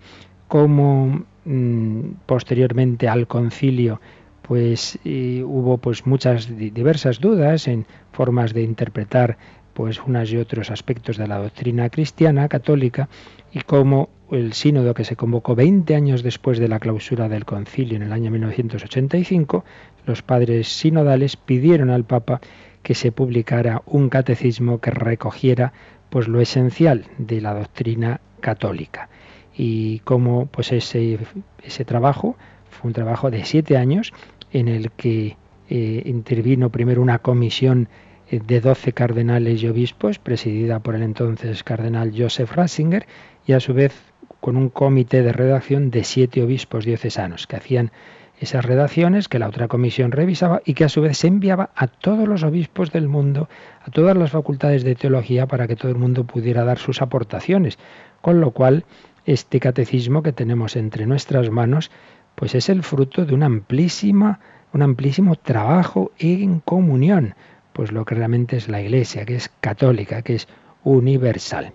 como 0.49 1.25
mm, 1.45 2.01
posteriormente 2.27 3.09
al 3.09 3.27
concilio 3.27 4.01
pues 4.43 4.99
hubo 5.05 5.79
pues 5.79 6.07
muchas 6.07 6.49
diversas 6.59 7.21
dudas 7.21 7.69
en 7.69 7.87
formas 8.11 8.53
de 8.53 8.63
interpretar 8.63 9.39
pues 9.75 10.03
unas 10.03 10.33
y 10.33 10.39
otros 10.39 10.73
aspectos 10.73 11.17
de 11.17 11.29
la 11.29 11.39
doctrina 11.39 11.89
cristiana 11.89 12.49
católica 12.49 13.09
y 13.53 13.61
como 13.61 14.09
el 14.33 14.53
sínodo 14.53 14.93
que 14.93 15.05
se 15.05 15.17
convocó 15.17 15.55
20 15.55 15.95
años 15.95 16.23
después 16.23 16.59
de 16.59 16.69
la 16.69 16.81
clausura 16.81 17.29
del 17.29 17.45
concilio 17.45 17.97
en 17.97 18.03
el 18.03 18.13
año 18.13 18.31
1985, 18.31 19.65
los 20.05 20.23
padres 20.23 20.69
sinodales 20.69 21.37
pidieron 21.37 21.91
al 21.91 22.05
Papa 22.05 22.41
que 22.83 22.95
se 22.95 23.13
publicara 23.13 23.83
un 23.87 24.09
catecismo 24.09 24.81
que 24.81 24.91
recogiera 24.91 25.73
pues 26.11 26.29
lo 26.29 26.41
esencial 26.41 27.07
de 27.19 27.41
la 27.41 27.55
doctrina 27.55 28.21
católica. 28.41 29.09
Y 29.57 30.01
como 30.01 30.47
pues 30.47 30.73
ese, 30.73 31.19
ese 31.63 31.85
trabajo 31.85 32.37
fue 32.69 32.89
un 32.89 32.95
trabajo 32.95 33.31
de 33.31 33.45
siete 33.45 33.77
años 33.77 34.13
en 34.53 34.69
el 34.69 34.91
que 34.93 35.37
eh, 35.69 36.03
intervino 36.05 36.71
primero 36.71 37.01
una 37.01 37.21
comisión 37.21 37.89
eh, 38.29 38.41
de 38.45 38.61
doce 38.61 38.93
cardenales 38.93 39.63
y 39.63 39.69
obispos, 39.69 40.19
presidida 40.19 40.81
por 40.81 40.95
el 40.95 41.03
entonces 41.03 41.63
cardenal 41.63 42.13
Joseph 42.17 42.53
Ratzinger, 42.53 43.07
y 43.47 43.53
a 43.53 43.61
su 43.61 43.75
vez 43.75 43.95
con 44.41 44.57
un 44.57 44.69
comité 44.69 45.23
de 45.23 45.33
redacción 45.33 45.91
de 45.91 46.05
siete 46.05 46.43
obispos 46.43 46.85
diocesanos 46.85 47.47
que 47.47 47.57
hacían 47.57 47.93
esas 48.41 48.65
redacciones 48.65 49.29
que 49.29 49.39
la 49.39 49.49
otra 49.49 49.69
comisión 49.69 50.13
revisaba 50.13 50.63
y 50.65 50.73
que 50.73 50.85
a 50.85 50.89
su 50.89 51.03
vez 51.03 51.19
se 51.19 51.29
enviaba 51.29 51.71
a 51.77 51.89
todos 51.89 52.27
los 52.27 52.43
obispos 52.43 52.91
del 52.91 53.07
mundo, 53.07 53.51
a 53.85 53.91
todas 53.91 54.17
las 54.17 54.31
facultades 54.31 54.83
de 54.83 54.95
teología 54.95 55.47
para 55.47 55.69
que 55.69 55.77
todo 55.77 55.93
el 55.93 55.99
mundo 55.99 56.25
pudiera 56.25 56.65
dar 56.65 56.79
sus 56.79 57.03
aportaciones. 57.03 57.79
Con 58.23 58.41
lo 58.41 58.53
cual, 58.53 58.87
este 59.27 59.61
catecismo 59.61 60.23
que 60.23 60.33
tenemos 60.33 60.77
entre 60.77 61.05
nuestras 61.05 61.51
manos, 61.51 61.91
pues 62.35 62.55
es 62.55 62.71
el 62.71 62.83
fruto 62.83 63.27
de 63.27 63.35
una 63.35 63.45
amplísima, 63.45 64.41
un 64.73 64.81
amplísimo 64.81 65.37
trabajo 65.37 66.11
en 66.19 66.61
comunión, 66.61 67.35
pues 67.75 67.93
lo 67.93 68.07
que 68.07 68.15
realmente 68.15 68.57
es 68.57 68.71
la 68.71 68.81
Iglesia, 68.81 69.27
que 69.27 69.37
es 69.37 69.51
católica, 69.61 70.23
que 70.23 70.37
es 70.37 70.49
universal. 70.83 71.75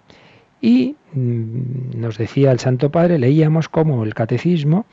Y 0.62 0.96
mm, 1.14 2.00
nos 2.00 2.18
decía 2.18 2.52
el 2.52 2.58
Santo 2.58 2.90
Padre, 2.90 3.20
leíamos 3.20 3.70
como 3.70 4.04
el 4.04 4.16
catecismo, 4.16 4.88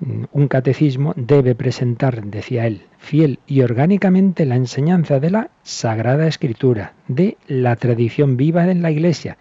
un 0.00 0.48
catecismo 0.48 1.12
debe 1.16 1.54
presentar, 1.54 2.24
decía 2.24 2.66
él, 2.66 2.82
fiel 2.98 3.40
y 3.46 3.62
orgánicamente 3.62 4.46
la 4.46 4.56
enseñanza 4.56 5.18
de 5.18 5.30
la 5.30 5.50
Sagrada 5.62 6.26
Escritura, 6.26 6.94
de 7.08 7.36
la 7.46 7.74
tradición 7.76 8.36
viva 8.36 8.70
en 8.70 8.82
la 8.82 8.90
Iglesia, 8.90 9.38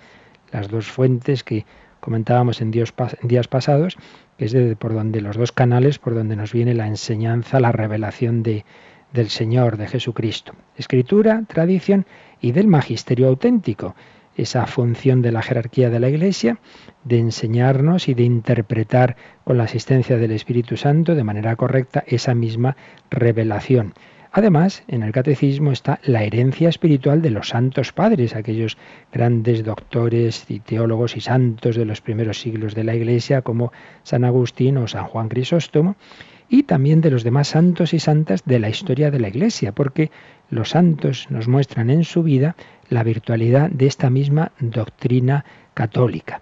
las 0.51 0.69
dos 0.69 0.87
fuentes 0.87 1.43
que 1.43 1.65
comentábamos 1.99 2.61
en, 2.61 2.71
días 2.71 3.47
pasados, 3.47 3.97
que 4.37 4.45
es 4.45 4.55
por 4.77 4.93
donde 4.93 5.21
los 5.21 5.35
dos 5.35 5.51
canales 5.51 5.99
por 5.99 6.15
donde 6.15 6.35
nos 6.35 6.53
viene 6.53 6.73
la 6.73 6.87
enseñanza, 6.87 7.59
la 7.59 7.71
revelación 7.71 8.43
de, 8.43 8.65
del 9.13 9.29
Señor, 9.29 9.77
de 9.77 9.87
Jesucristo. 9.87 10.53
Escritura, 10.75 11.43
tradición 11.47 12.05
y 12.41 12.51
del 12.51 12.67
magisterio 12.67 13.27
auténtico 13.27 13.95
esa 14.37 14.65
función 14.67 15.21
de 15.21 15.31
la 15.31 15.41
jerarquía 15.41 15.89
de 15.89 15.99
la 15.99 16.09
Iglesia, 16.09 16.59
de 17.03 17.19
enseñarnos 17.19 18.07
y 18.07 18.13
de 18.13 18.23
interpretar 18.23 19.17
con 19.43 19.57
la 19.57 19.65
asistencia 19.65 20.17
del 20.17 20.31
Espíritu 20.31 20.77
Santo 20.77 21.15
de 21.15 21.23
manera 21.23 21.55
correcta 21.55 22.03
esa 22.07 22.33
misma 22.33 22.77
revelación. 23.09 23.93
Además, 24.31 24.83
en 24.87 25.03
el 25.03 25.13
catecismo 25.13 25.71
está 25.71 25.99
la 26.03 26.23
herencia 26.23 26.69
espiritual 26.69 27.21
de 27.21 27.31
los 27.31 27.49
santos 27.49 27.91
padres, 27.91 28.35
aquellos 28.35 28.77
grandes 29.11 29.63
doctores 29.63 30.45
y 30.49 30.59
teólogos 30.59 31.17
y 31.17 31.21
santos 31.21 31.75
de 31.75 31.85
los 31.85 32.01
primeros 32.01 32.39
siglos 32.39 32.75
de 32.75 32.83
la 32.83 32.93
Iglesia, 32.93 33.41
como 33.41 33.71
San 34.03 34.25
Agustín 34.25 34.77
o 34.77 34.87
San 34.87 35.05
Juan 35.05 35.29
Crisóstomo, 35.29 35.95
y 36.49 36.63
también 36.63 37.01
de 37.01 37.11
los 37.11 37.23
demás 37.23 37.47
santos 37.47 37.93
y 37.93 37.99
santas 37.99 38.43
de 38.45 38.59
la 38.59 38.69
historia 38.69 39.11
de 39.11 39.19
la 39.19 39.29
Iglesia, 39.29 39.71
porque 39.71 40.11
los 40.49 40.69
santos 40.69 41.27
nos 41.29 41.47
muestran 41.47 41.89
en 41.89 42.03
su 42.03 42.23
vida 42.23 42.55
la 42.89 43.03
virtualidad 43.03 43.69
de 43.69 43.87
esta 43.87 44.09
misma 44.09 44.51
doctrina 44.59 45.45
católica. 45.73 46.41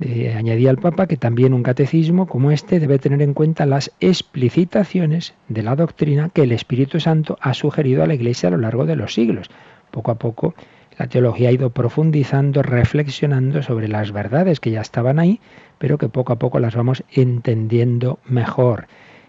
Eh, 0.00 0.32
añadía 0.36 0.70
el 0.70 0.78
Papa 0.78 1.08
que 1.08 1.16
también 1.16 1.52
un 1.52 1.64
catecismo 1.64 2.28
como 2.28 2.52
este 2.52 2.78
debe 2.78 3.00
tener 3.00 3.20
en 3.20 3.34
cuenta 3.34 3.66
las 3.66 3.90
explicitaciones 3.98 5.34
de 5.48 5.64
la 5.64 5.74
doctrina 5.74 6.30
que 6.32 6.42
el 6.42 6.52
Espíritu 6.52 7.00
Santo 7.00 7.36
ha 7.40 7.52
sugerido 7.52 8.04
a 8.04 8.06
la 8.06 8.14
Iglesia 8.14 8.48
a 8.48 8.52
lo 8.52 8.58
largo 8.58 8.86
de 8.86 8.94
los 8.94 9.14
siglos. 9.14 9.50
Poco 9.90 10.12
a 10.12 10.14
poco 10.14 10.54
la 10.98 11.08
teología 11.08 11.48
ha 11.48 11.52
ido 11.52 11.70
profundizando, 11.70 12.62
reflexionando 12.62 13.62
sobre 13.62 13.88
las 13.88 14.12
verdades 14.12 14.60
que 14.60 14.70
ya 14.70 14.80
estaban 14.80 15.18
ahí, 15.18 15.40
pero 15.78 15.98
que 15.98 16.08
poco 16.08 16.32
a 16.32 16.38
poco 16.38 16.60
las 16.60 16.76
vamos 16.76 17.02
entendiendo 17.12 18.18
mejor. 18.24 18.86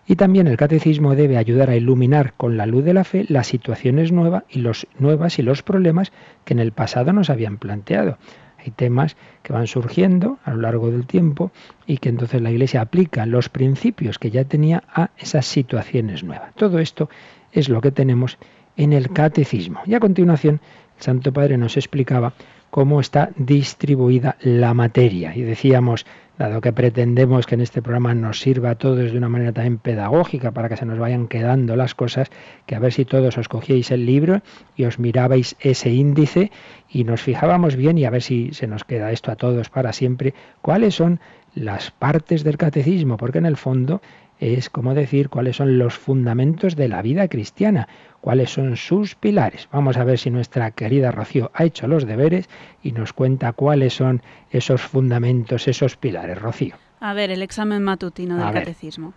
Y 0.09 0.15
también 0.15 0.47
el 0.47 0.57
catecismo 0.57 1.13
debe 1.13 1.37
ayudar 1.37 1.69
a 1.69 1.75
iluminar 1.75 2.33
con 2.33 2.57
la 2.57 2.65
luz 2.65 2.83
de 2.83 2.95
la 2.95 3.03
fe 3.03 3.25
las 3.29 3.45
situaciones 3.45 4.11
nuevas 4.11 4.43
y 4.49 4.57
los, 4.57 4.87
nuevas 4.97 5.37
y 5.37 5.43
los 5.43 5.61
problemas 5.61 6.11
que 6.45 6.55
en 6.55 6.59
el 6.59 6.71
pasado 6.71 7.13
nos 7.13 7.29
habían 7.29 7.59
planteado. 7.59 8.17
Hay 8.57 8.71
temas 8.71 9.17
que 9.43 9.53
van 9.53 9.67
surgiendo 9.67 10.39
a 10.45 10.55
lo 10.55 10.61
largo 10.61 10.89
del 10.89 11.05
tiempo 11.05 11.51
y 11.85 11.97
que 11.97 12.09
entonces 12.09 12.41
la 12.41 12.49
Iglesia 12.49 12.81
aplica 12.81 13.27
los 13.27 13.49
principios 13.49 14.17
que 14.17 14.31
ya 14.31 14.45
tenía 14.45 14.83
a 14.91 15.11
esas 15.15 15.45
situaciones 15.45 16.23
nuevas. 16.23 16.55
Todo 16.55 16.79
esto 16.79 17.07
es 17.51 17.69
lo 17.69 17.79
que 17.79 17.91
tenemos 17.91 18.39
en 18.77 18.93
el 18.93 19.11
catecismo. 19.11 19.81
Y 19.85 19.93
a 19.93 19.99
continuación, 19.99 20.59
el 20.97 21.03
Santo 21.03 21.31
Padre 21.31 21.55
nos 21.59 21.77
explicaba 21.77 22.33
cómo 22.71 22.99
está 22.99 23.29
distribuida 23.37 24.37
la 24.41 24.73
materia. 24.73 25.35
Y 25.35 25.41
decíamos, 25.41 26.07
dado 26.39 26.61
que 26.61 26.71
pretendemos 26.71 27.45
que 27.45 27.55
en 27.55 27.61
este 27.61 27.81
programa 27.81 28.15
nos 28.15 28.39
sirva 28.39 28.71
a 28.71 28.75
todos 28.75 29.11
de 29.11 29.17
una 29.17 29.27
manera 29.27 29.51
también 29.51 29.77
pedagógica 29.77 30.51
para 30.51 30.69
que 30.69 30.77
se 30.77 30.85
nos 30.85 30.97
vayan 30.97 31.27
quedando 31.27 31.75
las 31.75 31.93
cosas, 31.93 32.29
que 32.65 32.75
a 32.75 32.79
ver 32.79 32.93
si 32.93 33.03
todos 33.03 33.37
os 33.37 33.49
cogíais 33.49 33.91
el 33.91 34.05
libro 34.05 34.41
y 34.77 34.85
os 34.85 34.99
mirabais 34.99 35.57
ese 35.59 35.91
índice 35.91 36.51
y 36.89 37.03
nos 37.03 37.21
fijábamos 37.21 37.75
bien 37.75 37.97
y 37.97 38.05
a 38.05 38.09
ver 38.09 38.21
si 38.21 38.53
se 38.53 38.67
nos 38.67 38.85
queda 38.85 39.11
esto 39.11 39.31
a 39.31 39.35
todos 39.35 39.69
para 39.69 39.91
siempre, 39.91 40.33
cuáles 40.61 40.95
son 40.95 41.19
las 41.55 41.91
partes 41.91 42.45
del 42.45 42.57
catecismo, 42.57 43.17
porque 43.17 43.39
en 43.39 43.45
el 43.45 43.57
fondo 43.57 44.01
es 44.39 44.69
como 44.69 44.93
decir 44.93 45.29
cuáles 45.29 45.57
son 45.57 45.77
los 45.77 45.95
fundamentos 45.95 46.75
de 46.75 46.87
la 46.87 47.01
vida 47.01 47.27
cristiana, 47.27 47.87
cuáles 48.21 48.51
son 48.51 48.77
sus 48.77 49.15
pilares. 49.15 49.67
Vamos 49.71 49.97
a 49.97 50.03
ver 50.03 50.17
si 50.17 50.29
nuestra 50.29 50.71
querida 50.71 51.11
Rocío 51.11 51.51
ha 51.53 51.65
hecho 51.65 51.87
los 51.87 52.05
deberes 52.05 52.49
y 52.81 52.93
nos 52.93 53.13
cuenta 53.13 53.53
cuáles 53.53 53.93
son 53.93 54.21
esos 54.51 54.81
fundamentos, 54.81 55.67
esos 55.67 55.97
pilares. 55.97 56.39
Rocío. 56.41 56.75
A 56.99 57.13
ver, 57.13 57.31
el 57.31 57.41
examen 57.41 57.83
matutino 57.83 58.37
del 58.37 58.53
catecismo. 58.53 59.13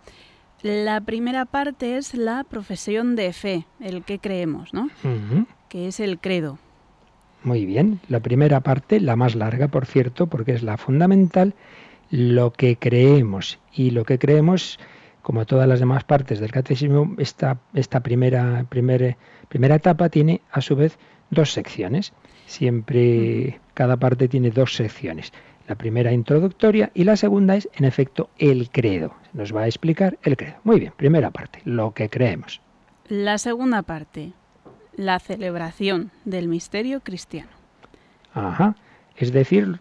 La 0.61 1.01
primera 1.01 1.45
parte 1.45 1.97
es 1.97 2.13
la 2.13 2.45
profesión 2.45 3.17
de 3.17 3.33
fe, 3.33 3.65
el 3.81 4.03
que 4.03 4.19
creemos, 4.19 4.73
¿no? 4.73 4.89
Que 5.67 5.89
es 5.89 5.99
el 5.99 6.19
credo. 6.19 6.57
Muy 7.43 7.65
bien. 7.65 7.99
La 8.07 8.21
primera 8.21 8.61
parte, 8.61 9.01
la 9.01 9.17
más 9.17 9.35
larga, 9.35 9.67
por 9.67 9.85
cierto, 9.85 10.27
porque 10.27 10.53
es 10.53 10.63
la 10.63 10.77
fundamental, 10.77 11.53
lo 12.09 12.53
que 12.53 12.77
creemos. 12.77 13.59
Y 13.73 13.91
lo 13.91 14.05
que 14.05 14.17
creemos 14.17 14.79
como 15.23 15.45
todas 15.45 15.67
las 15.67 15.79
demás 15.79 16.03
partes 16.03 16.39
del 16.39 16.51
catecismo, 16.51 17.15
esta, 17.17 17.57
esta 17.73 18.01
primera, 18.01 18.65
primera, 18.69 19.17
primera 19.49 19.75
etapa 19.75 20.09
tiene 20.09 20.41
a 20.51 20.61
su 20.61 20.75
vez 20.75 20.99
dos 21.31 21.51
secciones. 21.53 22.13
Siempre 22.45 23.59
cada 23.73 23.97
parte 23.97 24.27
tiene 24.27 24.51
dos 24.51 24.75
secciones. 24.75 25.31
La 25.67 25.75
primera 25.75 26.11
introductoria 26.11 26.91
y 26.93 27.05
la 27.05 27.15
segunda 27.15 27.55
es, 27.55 27.69
en 27.73 27.85
efecto, 27.85 28.29
el 28.37 28.69
credo. 28.69 29.15
Nos 29.31 29.55
va 29.55 29.61
a 29.61 29.67
explicar 29.67 30.19
el 30.23 30.35
credo. 30.35 30.55
Muy 30.65 30.81
bien, 30.81 30.93
primera 30.97 31.31
parte, 31.31 31.61
lo 31.63 31.93
que 31.93 32.09
creemos. 32.09 32.61
La 33.07 33.37
segunda 33.37 33.81
parte, 33.81 34.33
la 34.97 35.19
celebración 35.19 36.11
del 36.25 36.49
misterio 36.49 36.99
cristiano. 36.99 37.49
Ajá, 38.33 38.75
es 39.15 39.31
decir, 39.31 39.79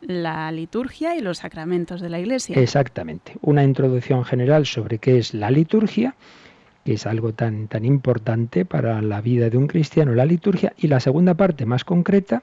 la 0.00 0.50
liturgia 0.52 1.16
y 1.16 1.20
los 1.20 1.38
sacramentos 1.38 2.00
de 2.00 2.08
la 2.08 2.18
Iglesia. 2.18 2.56
Exactamente. 2.56 3.34
Una 3.42 3.64
introducción 3.64 4.24
general 4.24 4.66
sobre 4.66 4.98
qué 4.98 5.18
es 5.18 5.34
la 5.34 5.50
liturgia, 5.50 6.14
que 6.84 6.94
es 6.94 7.06
algo 7.06 7.32
tan, 7.32 7.68
tan 7.68 7.84
importante 7.84 8.64
para 8.64 9.02
la 9.02 9.20
vida 9.20 9.50
de 9.50 9.58
un 9.58 9.66
cristiano, 9.66 10.14
la 10.14 10.26
liturgia, 10.26 10.72
y 10.78 10.88
la 10.88 11.00
segunda 11.00 11.34
parte 11.34 11.66
más 11.66 11.84
concreta, 11.84 12.42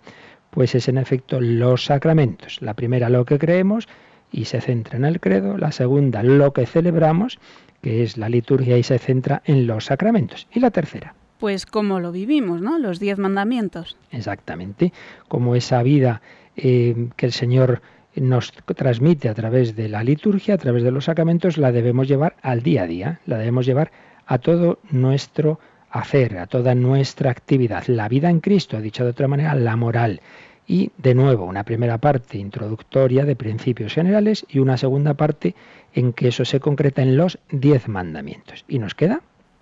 pues 0.50 0.76
es 0.76 0.88
en 0.88 0.98
efecto 0.98 1.41
los 1.41 1.86
sacramentos. 1.86 2.62
La 2.62 2.74
primera 2.74 3.10
lo 3.10 3.26
que 3.26 3.39
creemos 3.39 3.88
y 4.32 4.46
se 4.46 4.62
centra 4.62 4.98
en 4.98 5.06
el 5.06 5.20
credo, 5.20 5.58
la 5.58 5.72
segunda 5.72 6.24
lo 6.24 6.54
que 6.54 6.65
celebramos, 6.65 7.39
que 7.82 8.04
es 8.04 8.17
la 8.17 8.30
liturgia 8.30 8.78
y 8.78 8.84
se 8.84 9.00
centra 9.00 9.41
en 9.46 9.67
los 9.67 9.86
sacramentos, 9.86 10.48
y 10.54 10.60
la 10.60 10.72
tercera. 10.72 11.15
Pues 11.39 11.65
como 11.65 12.00
lo 12.00 12.12
vivimos, 12.12 12.62
¿no? 12.62 12.80
Los 12.80 13.00
diez 13.00 13.20
mandamientos. 13.20 13.96
Exactamente, 14.12 14.91
como 15.28 15.56
esa 15.56 15.84
vida 15.84 16.22
eh, 16.58 17.10
que 17.15 17.26
el 17.28 17.32
Señor 17.32 17.82
nos 18.15 18.52
transmite 18.52 19.30
a 19.30 19.34
través 19.34 19.76
de 19.76 19.89
la 19.89 20.04
liturgia, 20.04 20.56
a 20.56 20.58
través 20.58 20.84
de 20.84 20.91
los 20.91 21.06
sacramentos, 21.06 21.58
la 21.58 21.72
debemos 21.72 22.08
llevar 22.08 22.36
al 22.41 22.63
día 22.63 22.84
a 22.84 22.88
día, 22.88 23.20
la 23.26 23.38
debemos 23.38 23.65
llevar 23.65 23.91
a 24.26 24.39
todo 24.39 24.80
nuestro 24.89 25.60
hacer, 25.91 26.38
a 26.38 26.48
toda 26.48 26.76
nuestra 26.76 27.32
actividad. 27.32 27.86
La 27.88 28.10
vida 28.10 28.30
en 28.30 28.39
Cristo, 28.39 28.82
dicho 28.82 29.04
de 29.04 29.12
otra 29.12 29.28
manera, 29.28 29.56
la 29.56 29.76
moral. 29.76 30.22
Y 30.65 30.91
de 30.98 31.15
nuevo, 31.15 31.46
una 31.46 31.63
primera 31.63 31.98
parte 31.98 32.38
introductoria 32.38 33.24
de 33.24 33.36
principios 33.36 33.93
generales 33.93 34.46
y 34.50 34.60
una 34.60 34.78
segunda 34.78 35.13
parte 35.13 35.56
en 35.93 36.12
que 36.12 36.28
eso 36.28 36.43
se 36.43 36.60
concreta 36.60 37.02
en 37.02 37.15
los 37.15 37.39
diez 37.52 37.88
mandamientos. 37.88 38.65
¿Y 38.67 38.80
nos 38.80 38.96
queda? 38.96 39.22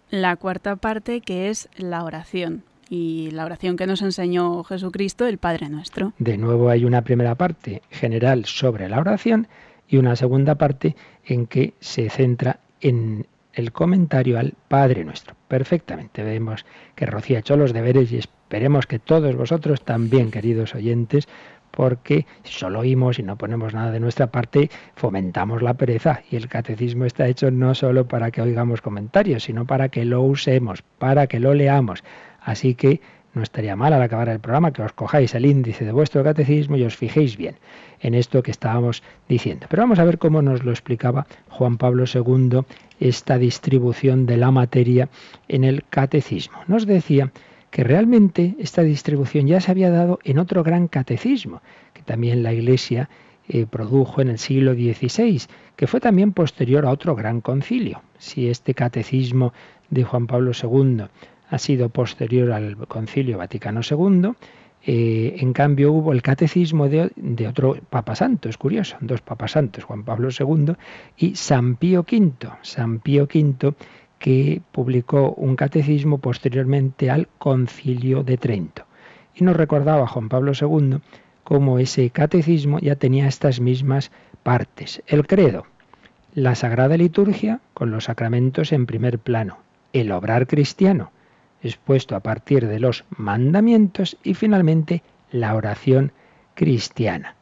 La 0.10 0.36
cuarta 0.38 0.78
parte 0.78 1.22
que 1.22 1.50
es 1.50 1.70
la 1.78 2.04
oración 2.04 2.64
y 2.90 3.32
la 3.32 3.46
oración 3.46 3.78
que 3.78 3.88
nos 3.88 4.02
enseñó 4.02 4.64
Jesucristo, 4.64 5.26
el 5.26 5.38
Padre 5.38 5.70
nuestro. 5.70 6.14
De 6.20 6.38
nuevo 6.38 6.70
hay 6.70 6.86
una 6.86 7.04
primera 7.04 7.36
parte 7.36 7.82
general 7.90 8.46
sobre 8.46 8.90
la 8.90 9.00
oración 9.00 9.48
y 9.88 9.98
una 9.98 10.16
segunda 10.16 10.56
parte 10.56 10.96
en 11.24 11.48
que 11.48 11.74
se 11.80 12.10
centra 12.10 12.60
en 12.82 13.28
el 13.54 13.72
comentario 13.72 14.38
al 14.38 14.54
Padre 14.68 15.06
nuestro. 15.06 15.36
Perfectamente. 15.48 16.24
Vemos 16.24 16.66
que 16.96 17.06
Rocío 17.06 17.38
ha 17.38 17.40
hecho 17.40 17.58
los 17.58 17.74
deberes 17.74 18.12
y 18.12 18.18
esperemos 18.18 18.86
que 18.86 19.00
todos 19.00 19.36
vosotros 19.36 19.84
también, 19.84 20.30
queridos 20.30 20.76
oyentes, 20.76 21.28
porque 21.72 22.26
si 22.44 22.54
solo 22.54 22.80
oímos 22.80 23.20
y 23.20 23.24
no 23.24 23.38
ponemos 23.38 23.74
nada 23.74 23.92
de 23.92 24.00
nuestra 24.00 24.28
parte, 24.28 24.70
fomentamos 24.96 25.62
la 25.62 25.74
pereza. 25.74 26.22
Y 26.32 26.38
el 26.38 26.48
catecismo 26.48 27.06
está 27.06 27.28
hecho 27.28 27.52
no 27.52 27.76
solo 27.76 28.08
para 28.08 28.32
que 28.32 28.42
oigamos 28.42 28.82
comentarios, 28.82 29.44
sino 29.44 29.66
para 29.66 29.90
que 29.90 30.06
lo 30.06 30.22
usemos, 30.22 30.82
para 30.82 31.28
que 31.28 31.40
lo 31.40 31.54
leamos. 31.54 32.04
Así 32.46 32.76
que 32.76 33.02
no 33.34 33.44
estaría 33.44 33.76
mal 33.76 33.92
al 33.92 34.02
acabar 34.02 34.30
el 34.30 34.40
programa 34.40 34.72
que 34.72 34.82
os 34.82 34.94
cojáis 34.94 35.36
el 35.36 35.46
índice 35.46 35.84
de 35.84 35.92
vuestro 35.92 36.24
catecismo 36.24 36.78
y 36.78 36.84
os 36.84 36.96
fijéis 36.96 37.36
bien 37.36 37.56
en 38.00 38.14
esto 38.14 38.42
que 38.42 38.52
estábamos 38.52 39.04
diciendo. 39.28 39.68
Pero 39.70 39.84
vamos 39.84 40.00
a 40.00 40.06
ver 40.06 40.18
cómo 40.18 40.42
nos 40.42 40.64
lo 40.64 40.72
explicaba 40.72 41.28
Juan 41.50 41.78
Pablo 41.78 42.06
II 42.08 42.62
esta 43.00 43.38
distribución 43.38 44.26
de 44.26 44.38
la 44.38 44.52
materia 44.52 45.10
en 45.50 45.66
el 45.66 45.84
catecismo. 45.90 46.60
Nos 46.68 46.86
decía 46.86 47.32
que 47.72 47.84
realmente 47.84 48.56
esta 48.60 48.84
distribución 48.84 49.48
ya 49.48 49.60
se 49.60 49.72
había 49.72 49.90
dado 49.90 50.20
en 50.24 50.40
otro 50.40 50.64
gran 50.64 50.88
catecismo, 50.88 51.62
que 51.94 52.04
también 52.04 52.42
la 52.42 52.54
Iglesia 52.54 53.10
eh, 53.50 53.66
produjo 53.70 54.22
en 54.22 54.30
el 54.30 54.38
siglo 54.38 54.74
XVI, 54.76 55.42
que 55.76 55.88
fue 55.88 56.00
también 56.00 56.32
posterior 56.32 56.86
a 56.86 56.92
otro 56.92 57.16
gran 57.16 57.42
concilio. 57.42 58.02
Si 58.18 58.48
este 58.48 58.74
catecismo 58.74 59.52
de 59.90 60.06
Juan 60.06 60.26
Pablo 60.26 60.52
II 60.54 61.08
ha 61.50 61.58
sido 61.58 61.90
posterior 61.90 62.52
al 62.52 62.76
Concilio 62.88 63.38
Vaticano 63.38 63.82
II. 63.90 64.32
Eh, 64.88 65.38
en 65.40 65.54
cambio 65.54 65.92
hubo 65.92 66.14
el 66.14 66.22
catecismo 66.22 66.88
de, 66.90 67.12
de, 67.16 67.48
otro 67.48 67.76
Papa 67.90 68.16
Santo, 68.16 68.50
es 68.50 68.58
curioso, 68.58 68.98
dos 69.02 69.22
Papas 69.22 69.52
Santos, 69.52 69.84
Juan 69.84 70.04
Pablo 70.04 70.30
II 70.38 70.76
y 71.18 71.36
San 71.36 71.76
Pío 71.76 72.02
V. 72.02 72.50
San 72.62 73.00
Pío 73.00 73.24
V 73.24 73.74
que 74.20 74.62
publicó 74.72 75.32
un 75.34 75.56
catecismo 75.56 76.20
posteriormente 76.20 77.10
al 77.10 77.28
Concilio 77.38 78.24
de 78.24 78.38
Trento. 78.38 78.86
Y 79.34 79.44
nos 79.44 79.56
recordaba 79.56 80.08
Juan 80.08 80.30
Pablo 80.30 80.54
II 80.60 81.00
cómo 81.44 81.80
ese 81.80 82.10
catecismo 82.10 82.80
ya 82.80 82.96
tenía 82.96 83.28
estas 83.28 83.60
mismas 83.60 84.12
partes. 84.44 85.04
El 85.08 85.28
credo, 85.28 85.66
la 86.34 86.56
sagrada 86.56 86.98
liturgia 86.98 87.60
con 87.74 87.92
los 87.92 88.06
sacramentos 88.06 88.72
en 88.72 88.86
primer 88.86 89.20
plano, 89.20 89.58
el 89.94 90.12
obrar 90.12 90.48
cristiano, 90.48 91.12
expuesto 91.68 92.16
a 92.16 92.22
partir 92.22 92.68
de 92.68 92.80
los 92.80 93.06
mandamientos 93.18 94.18
y 94.24 94.34
finalmente 94.34 95.04
la 95.32 95.56
oración 95.56 96.12
cristiana. 96.54 97.36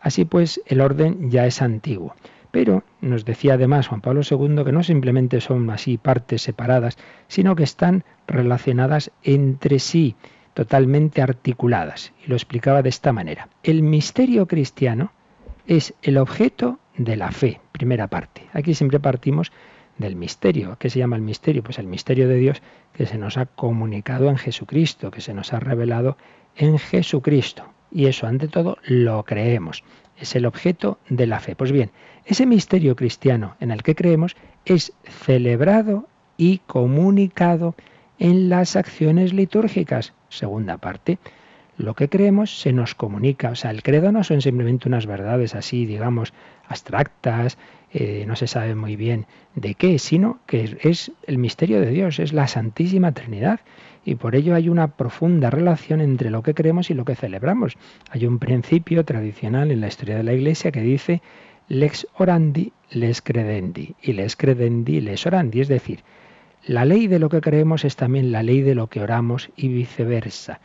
Así 0.00 0.24
pues, 0.24 0.60
el 0.66 0.80
orden 0.80 1.30
ya 1.30 1.46
es 1.46 1.62
antiguo. 1.62 2.14
Pero 2.50 2.84
nos 3.00 3.24
decía 3.24 3.54
además 3.54 3.88
Juan 3.88 4.00
Pablo 4.00 4.22
II 4.22 4.64
que 4.64 4.72
no 4.72 4.82
simplemente 4.82 5.40
son 5.40 5.68
así 5.68 5.98
partes 5.98 6.42
separadas, 6.42 6.96
sino 7.28 7.54
que 7.54 7.64
están 7.64 8.04
relacionadas 8.26 9.10
entre 9.22 9.78
sí, 9.78 10.16
totalmente 10.54 11.20
articuladas. 11.20 12.12
Y 12.24 12.30
lo 12.30 12.36
explicaba 12.36 12.82
de 12.82 12.88
esta 12.88 13.12
manera. 13.12 13.48
El 13.62 13.82
misterio 13.82 14.46
cristiano 14.46 15.12
es 15.66 15.94
el 16.02 16.16
objeto 16.16 16.78
de 16.96 17.16
la 17.16 17.30
fe, 17.30 17.60
primera 17.72 18.06
parte. 18.06 18.46
Aquí 18.52 18.74
siempre 18.74 19.00
partimos 19.00 19.52
del 19.98 20.16
misterio. 20.16 20.76
¿Qué 20.78 20.90
se 20.90 20.98
llama 20.98 21.16
el 21.16 21.22
misterio? 21.22 21.62
Pues 21.62 21.78
el 21.78 21.86
misterio 21.86 22.28
de 22.28 22.36
Dios 22.36 22.62
que 22.92 23.06
se 23.06 23.18
nos 23.18 23.36
ha 23.36 23.46
comunicado 23.46 24.28
en 24.28 24.36
Jesucristo, 24.36 25.10
que 25.10 25.20
se 25.20 25.34
nos 25.34 25.52
ha 25.52 25.60
revelado 25.60 26.16
en 26.56 26.78
Jesucristo. 26.78 27.64
Y 27.90 28.06
eso, 28.06 28.26
ante 28.26 28.48
todo, 28.48 28.78
lo 28.84 29.24
creemos. 29.24 29.84
Es 30.18 30.34
el 30.34 30.46
objeto 30.46 30.98
de 31.08 31.26
la 31.26 31.40
fe. 31.40 31.54
Pues 31.56 31.72
bien, 31.72 31.90
ese 32.24 32.46
misterio 32.46 32.96
cristiano 32.96 33.56
en 33.60 33.70
el 33.70 33.82
que 33.82 33.94
creemos 33.94 34.36
es 34.64 34.92
celebrado 35.04 36.08
y 36.36 36.58
comunicado 36.66 37.74
en 38.18 38.48
las 38.48 38.76
acciones 38.76 39.32
litúrgicas. 39.32 40.14
Segunda 40.28 40.78
parte, 40.78 41.18
lo 41.76 41.94
que 41.94 42.08
creemos 42.08 42.58
se 42.58 42.72
nos 42.72 42.94
comunica. 42.94 43.50
O 43.50 43.54
sea, 43.54 43.70
el 43.70 43.82
credo 43.82 44.10
no 44.12 44.24
son 44.24 44.40
simplemente 44.40 44.88
unas 44.88 45.06
verdades 45.06 45.54
así, 45.54 45.86
digamos, 45.86 46.32
abstractas, 46.68 47.58
eh, 47.92 48.24
no 48.26 48.36
se 48.36 48.46
sabe 48.46 48.74
muy 48.74 48.96
bien 48.96 49.26
de 49.54 49.74
qué, 49.74 49.98
sino 49.98 50.40
que 50.46 50.76
es 50.82 51.12
el 51.26 51.38
misterio 51.38 51.80
de 51.80 51.90
Dios, 51.90 52.18
es 52.18 52.32
la 52.32 52.46
Santísima 52.46 53.12
Trinidad. 53.12 53.60
Y 54.04 54.16
por 54.16 54.36
ello 54.36 54.54
hay 54.54 54.68
una 54.68 54.88
profunda 54.88 55.50
relación 55.50 56.00
entre 56.00 56.30
lo 56.30 56.42
que 56.42 56.54
creemos 56.54 56.90
y 56.90 56.94
lo 56.94 57.04
que 57.04 57.16
celebramos. 57.16 57.76
Hay 58.10 58.26
un 58.26 58.38
principio 58.38 59.04
tradicional 59.04 59.70
en 59.70 59.80
la 59.80 59.88
historia 59.88 60.16
de 60.16 60.22
la 60.22 60.32
Iglesia 60.32 60.70
que 60.70 60.80
dice 60.80 61.22
lex 61.68 62.06
orandi, 62.14 62.72
les 62.90 63.20
credendi, 63.20 63.94
y 64.00 64.12
les 64.12 64.36
credendi, 64.36 65.00
les 65.00 65.26
orandi, 65.26 65.60
es 65.60 65.68
decir, 65.68 66.04
la 66.64 66.84
ley 66.84 67.06
de 67.06 67.18
lo 67.18 67.28
que 67.28 67.40
creemos 67.40 67.84
es 67.84 67.96
también 67.96 68.32
la 68.32 68.42
ley 68.42 68.60
de 68.60 68.74
lo 68.74 68.88
que 68.88 69.00
oramos 69.00 69.50
y 69.56 69.68
viceversa. 69.68 70.60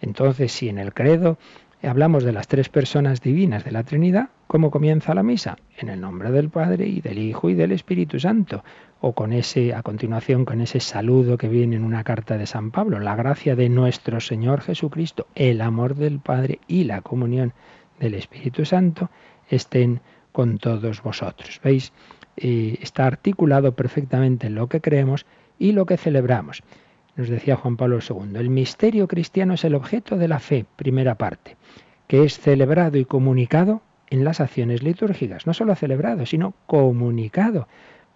Entonces, 0.00 0.52
si 0.52 0.68
en 0.68 0.78
el 0.78 0.94
credo 0.94 1.38
hablamos 1.88 2.24
de 2.24 2.32
las 2.32 2.48
tres 2.48 2.68
personas 2.68 3.20
divinas 3.20 3.64
de 3.64 3.70
la 3.70 3.84
Trinidad, 3.84 4.28
¿cómo 4.46 4.70
comienza 4.70 5.14
la 5.14 5.22
misa? 5.22 5.56
En 5.78 5.88
el 5.88 6.00
nombre 6.00 6.30
del 6.30 6.50
Padre 6.50 6.86
y 6.86 7.00
del 7.00 7.18
Hijo 7.18 7.48
y 7.48 7.54
del 7.54 7.72
Espíritu 7.72 8.20
Santo. 8.20 8.62
O 9.00 9.14
con 9.14 9.32
ese, 9.32 9.74
a 9.74 9.82
continuación, 9.82 10.44
con 10.44 10.60
ese 10.60 10.80
saludo 10.80 11.38
que 11.38 11.48
viene 11.48 11.76
en 11.76 11.84
una 11.84 12.04
carta 12.04 12.36
de 12.36 12.46
San 12.46 12.70
Pablo, 12.70 13.00
la 13.00 13.16
gracia 13.16 13.56
de 13.56 13.70
nuestro 13.70 14.20
Señor 14.20 14.60
Jesucristo, 14.60 15.26
el 15.34 15.62
amor 15.62 15.94
del 15.94 16.20
Padre 16.20 16.60
y 16.68 16.84
la 16.84 17.00
comunión 17.00 17.54
del 17.98 18.14
Espíritu 18.14 18.64
Santo 18.64 19.10
estén 19.48 20.00
con 20.32 20.58
todos 20.58 21.02
vosotros. 21.02 21.60
¿Veis? 21.64 21.92
Eh, 22.36 22.78
está 22.80 23.06
articulado 23.06 23.74
perfectamente 23.74 24.46
en 24.46 24.54
lo 24.54 24.68
que 24.68 24.80
creemos 24.80 25.26
y 25.58 25.72
lo 25.72 25.86
que 25.86 25.96
celebramos. 25.96 26.62
Nos 27.20 27.28
decía 27.28 27.56
Juan 27.56 27.76
Pablo 27.76 27.98
II, 27.98 28.38
el 28.38 28.48
misterio 28.48 29.06
cristiano 29.06 29.52
es 29.52 29.64
el 29.64 29.74
objeto 29.74 30.16
de 30.16 30.26
la 30.26 30.38
fe, 30.38 30.64
primera 30.76 31.16
parte, 31.16 31.58
que 32.06 32.24
es 32.24 32.38
celebrado 32.38 32.96
y 32.96 33.04
comunicado 33.04 33.82
en 34.08 34.24
las 34.24 34.40
acciones 34.40 34.82
litúrgicas. 34.82 35.46
No 35.46 35.52
solo 35.52 35.74
celebrado, 35.74 36.24
sino 36.24 36.54
comunicado, 36.66 37.68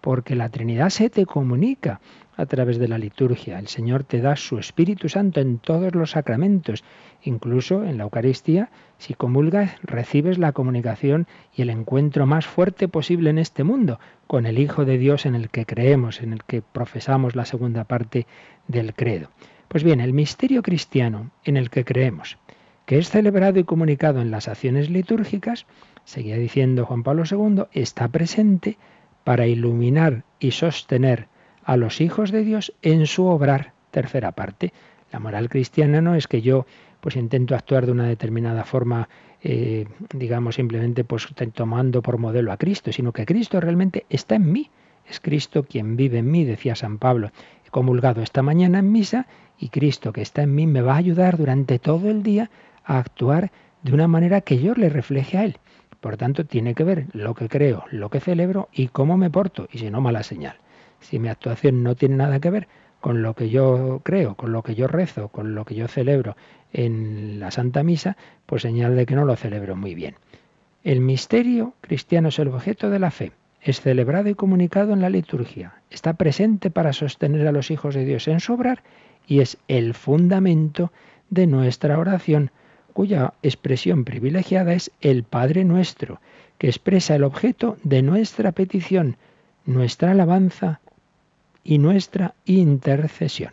porque 0.05 0.35
la 0.35 0.49
Trinidad 0.49 0.91
se 0.91 1.09
te 1.09 1.25
comunica 1.25 1.99
a 2.37 2.45
través 2.45 2.77
de 2.77 2.87
la 2.87 2.99
liturgia. 2.99 3.57
El 3.57 3.67
Señor 3.67 4.03
te 4.03 4.21
da 4.21 4.35
su 4.35 4.59
Espíritu 4.59 5.09
Santo 5.09 5.39
en 5.39 5.57
todos 5.57 5.95
los 5.95 6.11
sacramentos, 6.11 6.83
incluso 7.23 7.83
en 7.83 7.97
la 7.97 8.03
Eucaristía. 8.03 8.69
Si 8.99 9.15
comulgas, 9.15 9.71
recibes 9.81 10.37
la 10.37 10.51
comunicación 10.51 11.25
y 11.55 11.63
el 11.63 11.71
encuentro 11.71 12.27
más 12.27 12.45
fuerte 12.45 12.87
posible 12.87 13.31
en 13.31 13.39
este 13.39 13.63
mundo 13.63 13.99
con 14.27 14.45
el 14.45 14.59
Hijo 14.59 14.85
de 14.85 14.99
Dios 14.99 15.25
en 15.25 15.33
el 15.33 15.49
que 15.49 15.65
creemos, 15.65 16.21
en 16.21 16.33
el 16.33 16.43
que 16.43 16.61
profesamos 16.61 17.35
la 17.35 17.45
segunda 17.45 17.85
parte 17.85 18.27
del 18.67 18.93
credo. 18.93 19.31
Pues 19.67 19.83
bien, 19.83 20.01
el 20.01 20.13
misterio 20.13 20.61
cristiano 20.61 21.31
en 21.43 21.57
el 21.57 21.71
que 21.71 21.83
creemos, 21.83 22.37
que 22.85 22.99
es 22.99 23.09
celebrado 23.09 23.57
y 23.57 23.63
comunicado 23.63 24.21
en 24.21 24.29
las 24.29 24.49
acciones 24.49 24.91
litúrgicas, 24.91 25.65
seguía 26.03 26.37
diciendo 26.37 26.85
Juan 26.85 27.01
Pablo 27.01 27.23
II, 27.27 27.63
está 27.73 28.07
presente 28.09 28.77
para 29.25 29.47
iluminar 29.47 30.23
y 30.39 30.51
sostener 30.51 31.27
a 31.65 31.75
los 31.75 31.99
hijos 31.99 32.31
de 32.31 32.45
Dios 32.45 32.73
en 32.81 33.07
su 33.07 33.25
obrar. 33.25 33.73
Tercera 33.91 34.31
parte. 34.31 34.71
La 35.11 35.19
moral 35.19 35.49
cristiana 35.49 35.99
no 35.99 36.15
es 36.15 36.27
que 36.27 36.41
yo 36.41 36.65
pues 37.01 37.15
intento 37.15 37.55
actuar 37.55 37.85
de 37.85 37.91
una 37.91 38.07
determinada 38.07 38.63
forma, 38.63 39.09
eh, 39.41 39.87
digamos 40.13 40.55
simplemente 40.55 41.03
pues 41.03 41.27
tomando 41.53 42.01
por 42.01 42.17
modelo 42.17 42.51
a 42.51 42.57
Cristo, 42.57 42.91
sino 42.91 43.13
que 43.13 43.25
Cristo 43.25 43.59
realmente 43.59 44.05
está 44.09 44.35
en 44.35 44.51
mí. 44.51 44.69
Es 45.09 45.19
Cristo 45.19 45.63
quien 45.63 45.95
vive 45.95 46.19
en 46.19 46.29
mí, 46.29 46.45
decía 46.45 46.75
San 46.75 46.99
Pablo. 46.99 47.31
He 47.65 47.69
comulgado 47.71 48.21
esta 48.21 48.43
mañana 48.43 48.79
en 48.79 48.91
misa 48.91 49.27
y 49.57 49.69
Cristo 49.69 50.13
que 50.13 50.21
está 50.21 50.43
en 50.43 50.53
mí 50.53 50.67
me 50.67 50.81
va 50.81 50.93
a 50.93 50.97
ayudar 50.97 51.37
durante 51.37 51.79
todo 51.79 52.09
el 52.09 52.21
día 52.21 52.51
a 52.83 52.99
actuar 52.99 53.51
de 53.81 53.93
una 53.93 54.07
manera 54.07 54.41
que 54.41 54.59
yo 54.59 54.75
le 54.75 54.89
refleje 54.89 55.37
a 55.37 55.45
Él. 55.45 55.57
Por 56.05 56.17
tanto, 56.17 56.45
tiene 56.45 56.75
que 56.75 56.83
ver 56.83 57.07
lo 57.13 57.33
que 57.33 57.49
creo, 57.49 57.85
lo 57.89 58.11
que 58.11 58.19
celebro 58.19 58.69
y 58.71 58.89
cómo 58.89 59.17
me 59.17 59.31
porto, 59.31 59.67
y 59.71 59.79
si 59.79 59.89
no, 59.89 60.01
mala 60.01 60.21
señal. 60.21 60.57
Si 60.99 61.17
mi 61.17 61.29
actuación 61.29 61.81
no 61.81 61.95
tiene 61.95 62.15
nada 62.15 62.39
que 62.39 62.51
ver 62.51 62.67
con 62.99 63.23
lo 63.23 63.33
que 63.33 63.49
yo 63.49 64.01
creo, 64.03 64.35
con 64.35 64.51
lo 64.51 64.61
que 64.61 64.75
yo 64.75 64.87
rezo, 64.87 65.29
con 65.29 65.55
lo 65.55 65.65
que 65.65 65.73
yo 65.73 65.87
celebro 65.87 66.37
en 66.73 67.39
la 67.39 67.49
Santa 67.49 67.81
Misa, 67.81 68.17
pues 68.45 68.61
señal 68.61 68.95
de 68.95 69.07
que 69.07 69.15
no 69.15 69.25
lo 69.25 69.35
celebro 69.35 69.75
muy 69.75 69.95
bien. 69.95 70.13
El 70.83 71.01
misterio 71.01 71.73
cristiano 71.81 72.27
es 72.27 72.37
el 72.37 72.49
objeto 72.49 72.91
de 72.91 72.99
la 72.99 73.09
fe, 73.09 73.31
es 73.59 73.81
celebrado 73.81 74.29
y 74.29 74.35
comunicado 74.35 74.93
en 74.93 75.01
la 75.01 75.09
liturgia, 75.09 75.73
está 75.89 76.13
presente 76.13 76.69
para 76.69 76.93
sostener 76.93 77.47
a 77.47 77.51
los 77.51 77.71
hijos 77.71 77.95
de 77.95 78.05
Dios 78.05 78.27
en 78.27 78.41
su 78.41 78.53
obrar 78.53 78.83
y 79.25 79.39
es 79.39 79.57
el 79.67 79.95
fundamento 79.95 80.91
de 81.31 81.47
nuestra 81.47 81.97
oración 81.97 82.51
cuya 82.95 83.33
expresión 83.43 84.05
privilegiada 84.05 84.71
es 84.71 84.89
el 85.01 85.23
Padre 85.23 85.65
nuestro, 85.65 86.21
que 86.57 86.67
expresa 86.67 87.13
el 87.13 87.25
objeto 87.25 87.75
de 87.83 88.01
nuestra 88.01 88.53
petición, 88.53 89.17
nuestra 89.65 90.11
alabanza 90.11 90.79
y 91.61 91.77
nuestra 91.77 92.35
intercesión. 92.45 93.51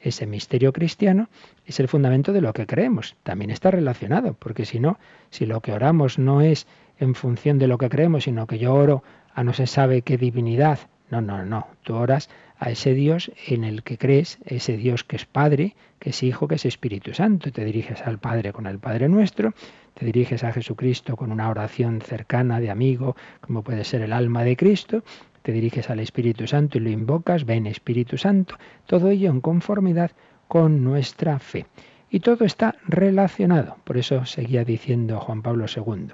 Ese 0.00 0.26
misterio 0.26 0.72
cristiano 0.72 1.28
es 1.66 1.78
el 1.78 1.86
fundamento 1.86 2.32
de 2.32 2.40
lo 2.40 2.52
que 2.52 2.66
creemos. 2.66 3.14
También 3.22 3.52
está 3.52 3.70
relacionado, 3.70 4.34
porque 4.34 4.64
si 4.64 4.80
no, 4.80 4.98
si 5.30 5.46
lo 5.46 5.60
que 5.60 5.72
oramos 5.72 6.18
no 6.18 6.40
es 6.40 6.66
en 6.98 7.14
función 7.14 7.60
de 7.60 7.68
lo 7.68 7.78
que 7.78 7.90
creemos, 7.90 8.24
sino 8.24 8.48
que 8.48 8.58
yo 8.58 8.74
oro 8.74 9.04
a 9.32 9.44
no 9.44 9.52
se 9.52 9.68
sabe 9.68 10.02
qué 10.02 10.18
divinidad. 10.18 10.80
No, 11.10 11.20
no, 11.20 11.44
no. 11.44 11.66
Tú 11.82 11.94
oras 11.96 12.30
a 12.58 12.70
ese 12.70 12.94
Dios 12.94 13.32
en 13.46 13.64
el 13.64 13.82
que 13.82 13.98
crees, 13.98 14.38
ese 14.44 14.76
Dios 14.76 15.02
que 15.02 15.16
es 15.16 15.26
Padre, 15.26 15.74
que 15.98 16.10
es 16.10 16.22
Hijo, 16.22 16.46
que 16.46 16.54
es 16.54 16.64
Espíritu 16.64 17.14
Santo. 17.14 17.50
Te 17.50 17.64
diriges 17.64 18.02
al 18.02 18.18
Padre 18.18 18.52
con 18.52 18.66
el 18.66 18.78
Padre 18.78 19.08
nuestro, 19.08 19.52
te 19.94 20.06
diriges 20.06 20.44
a 20.44 20.52
Jesucristo 20.52 21.16
con 21.16 21.32
una 21.32 21.48
oración 21.48 22.00
cercana 22.00 22.60
de 22.60 22.70
amigo, 22.70 23.16
como 23.40 23.62
puede 23.62 23.84
ser 23.84 24.02
el 24.02 24.12
alma 24.12 24.44
de 24.44 24.56
Cristo, 24.56 25.02
te 25.42 25.52
diriges 25.52 25.90
al 25.90 26.00
Espíritu 26.00 26.46
Santo 26.46 26.78
y 26.78 26.82
lo 26.82 26.90
invocas, 26.90 27.44
ven 27.44 27.66
Espíritu 27.66 28.18
Santo, 28.18 28.56
todo 28.86 29.10
ello 29.10 29.30
en 29.30 29.40
conformidad 29.40 30.10
con 30.48 30.84
nuestra 30.84 31.38
fe. 31.38 31.66
Y 32.10 32.20
todo 32.20 32.44
está 32.44 32.74
relacionado, 32.86 33.76
por 33.84 33.96
eso 33.96 34.26
seguía 34.26 34.64
diciendo 34.64 35.20
Juan 35.20 35.42
Pablo 35.42 35.66
II. 35.74 36.08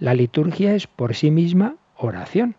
La 0.00 0.14
liturgia 0.14 0.74
es 0.74 0.86
por 0.86 1.14
sí 1.14 1.30
misma 1.30 1.76
oración. 1.96 2.56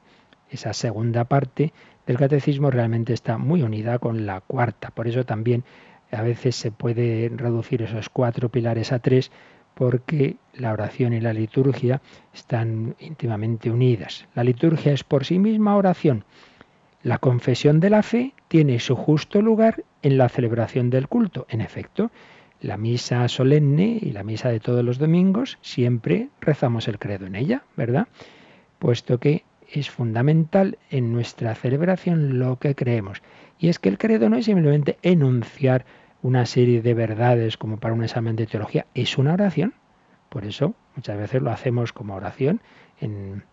Esa 0.49 0.73
segunda 0.73 1.25
parte 1.25 1.73
del 2.05 2.17
catecismo 2.17 2.71
realmente 2.71 3.13
está 3.13 3.37
muy 3.37 3.61
unida 3.61 3.99
con 3.99 4.25
la 4.25 4.41
cuarta. 4.41 4.91
Por 4.91 5.07
eso 5.07 5.25
también 5.25 5.63
a 6.11 6.21
veces 6.21 6.55
se 6.55 6.71
puede 6.71 7.29
reducir 7.35 7.81
esos 7.81 8.09
cuatro 8.09 8.49
pilares 8.49 8.91
a 8.91 8.99
tres 8.99 9.31
porque 9.73 10.37
la 10.53 10.71
oración 10.71 11.13
y 11.13 11.19
la 11.19 11.33
liturgia 11.33 12.01
están 12.33 12.95
íntimamente 12.99 13.69
unidas. 13.69 14.25
La 14.33 14.43
liturgia 14.43 14.93
es 14.93 15.03
por 15.03 15.25
sí 15.25 15.37
misma 15.37 15.75
oración. 15.75 16.23
La 17.03 17.19
confesión 17.19 17.79
de 17.79 17.89
la 17.89 18.01
fe 18.01 18.33
tiene 18.47 18.79
su 18.79 18.95
justo 18.95 19.41
lugar 19.41 19.83
en 20.01 20.17
la 20.17 20.29
celebración 20.29 20.89
del 20.89 21.07
culto. 21.07 21.45
En 21.49 21.61
efecto, 21.61 22.09
la 22.61 22.77
misa 22.77 23.27
solemne 23.27 23.99
y 24.01 24.11
la 24.11 24.23
misa 24.23 24.49
de 24.49 24.59
todos 24.59 24.83
los 24.83 24.97
domingos 24.97 25.59
siempre 25.61 26.29
rezamos 26.41 26.87
el 26.87 26.97
credo 26.97 27.27
en 27.27 27.35
ella, 27.35 27.63
¿verdad? 27.75 28.07
Puesto 28.79 29.19
que 29.19 29.43
es 29.71 29.89
fundamental 29.89 30.77
en 30.89 31.11
nuestra 31.11 31.55
celebración 31.55 32.39
lo 32.39 32.57
que 32.57 32.75
creemos. 32.75 33.21
Y 33.59 33.69
es 33.69 33.79
que 33.79 33.89
el 33.89 33.97
credo 33.97 34.29
no 34.29 34.37
es 34.37 34.45
simplemente 34.45 34.97
enunciar 35.01 35.85
una 36.21 36.45
serie 36.45 36.81
de 36.81 36.93
verdades 36.93 37.57
como 37.57 37.77
para 37.77 37.93
un 37.93 38.03
examen 38.03 38.35
de 38.35 38.47
teología, 38.47 38.87
es 38.93 39.17
una 39.17 39.33
oración. 39.33 39.73
Por 40.29 40.45
eso 40.45 40.73
muchas 40.95 41.17
veces 41.17 41.41
lo 41.41 41.51
hacemos 41.51 41.93
como 41.93 42.15
oración. 42.15 42.61
En, 42.99 43.43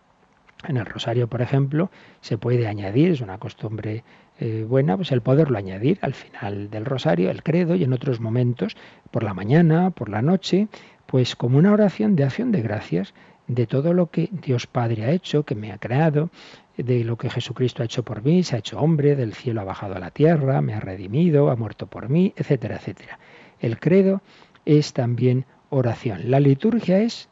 el 0.67 0.85
rosario, 0.85 1.27
por 1.27 1.41
ejemplo, 1.41 1.91
se 2.21 2.37
puede 2.37 2.67
añadir, 2.67 3.11
es 3.11 3.21
una 3.21 3.37
costumbre 3.37 4.03
eh, 4.39 4.65
buena, 4.67 4.95
pues 4.95 5.11
el 5.11 5.21
poderlo 5.21 5.57
añadir 5.57 5.99
al 6.01 6.13
final 6.13 6.69
del 6.69 6.85
rosario, 6.85 7.29
el 7.29 7.43
credo 7.43 7.75
y 7.75 7.83
en 7.83 7.91
otros 7.91 8.21
momentos, 8.21 8.77
por 9.11 9.23
la 9.23 9.33
mañana, 9.33 9.91
por 9.91 10.07
la 10.07 10.21
noche, 10.21 10.69
pues 11.05 11.35
como 11.35 11.57
una 11.57 11.73
oración 11.73 12.15
de 12.15 12.23
acción 12.23 12.51
de 12.51 12.61
gracias 12.61 13.13
de 13.47 13.67
todo 13.67 13.93
lo 13.93 14.09
que 14.09 14.29
Dios 14.31 14.67
Padre 14.67 15.05
ha 15.05 15.11
hecho, 15.11 15.43
que 15.43 15.55
me 15.55 15.71
ha 15.71 15.77
creado, 15.77 16.29
de 16.77 17.03
lo 17.03 17.17
que 17.17 17.29
Jesucristo 17.29 17.83
ha 17.83 17.85
hecho 17.85 18.03
por 18.03 18.23
mí, 18.23 18.43
se 18.43 18.55
ha 18.55 18.59
hecho 18.59 18.79
hombre, 18.79 19.15
del 19.15 19.33
cielo 19.33 19.61
ha 19.61 19.65
bajado 19.65 19.95
a 19.95 19.99
la 19.99 20.11
tierra, 20.11 20.61
me 20.61 20.73
ha 20.73 20.79
redimido, 20.79 21.49
ha 21.49 21.55
muerto 21.55 21.87
por 21.87 22.09
mí, 22.09 22.33
etcétera, 22.35 22.77
etcétera. 22.77 23.19
El 23.59 23.79
credo 23.79 24.21
es 24.65 24.93
también 24.93 25.45
oración. 25.69 26.31
La 26.31 26.39
liturgia 26.39 26.99
es 26.99 27.29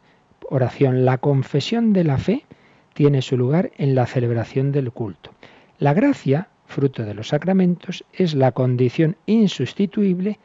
oración. 0.50 1.06
La 1.06 1.18
confesión 1.18 1.94
de 1.94 2.04
la 2.04 2.18
fe 2.18 2.46
tiene 2.94 3.22
su 3.22 3.38
lugar 3.38 3.72
en 3.78 3.96
la 3.96 4.06
celebración 4.06 4.72
del 4.72 4.92
culto. 4.92 5.32
La 5.80 5.94
gracia, 5.94 6.50
fruto 6.66 7.04
de 7.04 7.14
los 7.14 7.30
sacramentos, 7.30 8.04
es 8.14 8.36
la 8.36 8.52
condición 8.52 9.18
insustituible 9.26 10.40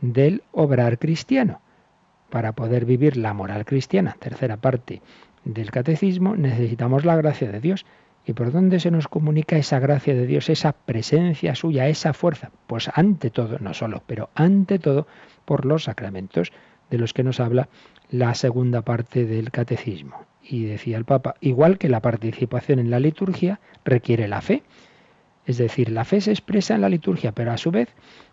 del 0.00 0.42
obrar 0.52 0.98
cristiano. 0.98 1.60
Para 2.30 2.52
poder 2.52 2.84
vivir 2.84 3.16
la 3.16 3.34
moral 3.34 3.64
cristiana, 3.64 4.16
tercera 4.18 4.56
parte 4.56 5.02
del 5.44 5.70
catecismo, 5.70 6.36
necesitamos 6.36 7.04
la 7.04 7.16
gracia 7.16 7.50
de 7.50 7.60
Dios. 7.60 7.84
¿Y 8.26 8.34
por 8.34 8.52
dónde 8.52 8.80
se 8.80 8.90
nos 8.90 9.08
comunica 9.08 9.56
esa 9.56 9.78
gracia 9.78 10.14
de 10.14 10.26
Dios, 10.26 10.50
esa 10.50 10.72
presencia 10.72 11.54
suya, 11.54 11.88
esa 11.88 12.12
fuerza? 12.12 12.50
Pues 12.66 12.90
ante 12.94 13.30
todo, 13.30 13.58
no 13.58 13.74
solo, 13.74 14.02
pero 14.06 14.30
ante 14.34 14.78
todo 14.78 15.06
por 15.44 15.64
los 15.64 15.84
sacramentos. 15.84 16.52
de 16.90 16.98
los 16.98 17.12
que 17.12 17.22
nos 17.22 17.38
habla 17.40 17.68
la 18.10 18.34
segunda 18.34 18.82
parte 18.82 19.24
del 19.24 19.50
catecismo. 19.50 20.26
Y 20.42 20.64
decía 20.64 20.96
el 20.96 21.04
Papa, 21.04 21.36
igual 21.40 21.78
que 21.78 21.88
la 21.88 22.00
participación 22.00 22.80
en 22.80 22.90
la 22.90 22.98
liturgia 22.98 23.60
requiere 23.84 24.26
la 24.26 24.40
fe. 24.40 24.64
Es 25.46 25.58
decir, 25.58 25.90
la 25.90 26.04
fe 26.04 26.20
se 26.20 26.32
expresa 26.32 26.74
en 26.74 26.80
la 26.80 26.88
liturgia, 26.88 27.32
pero 27.32 27.52
a 27.52 27.56
su 27.56 27.70
vez, 27.70 27.88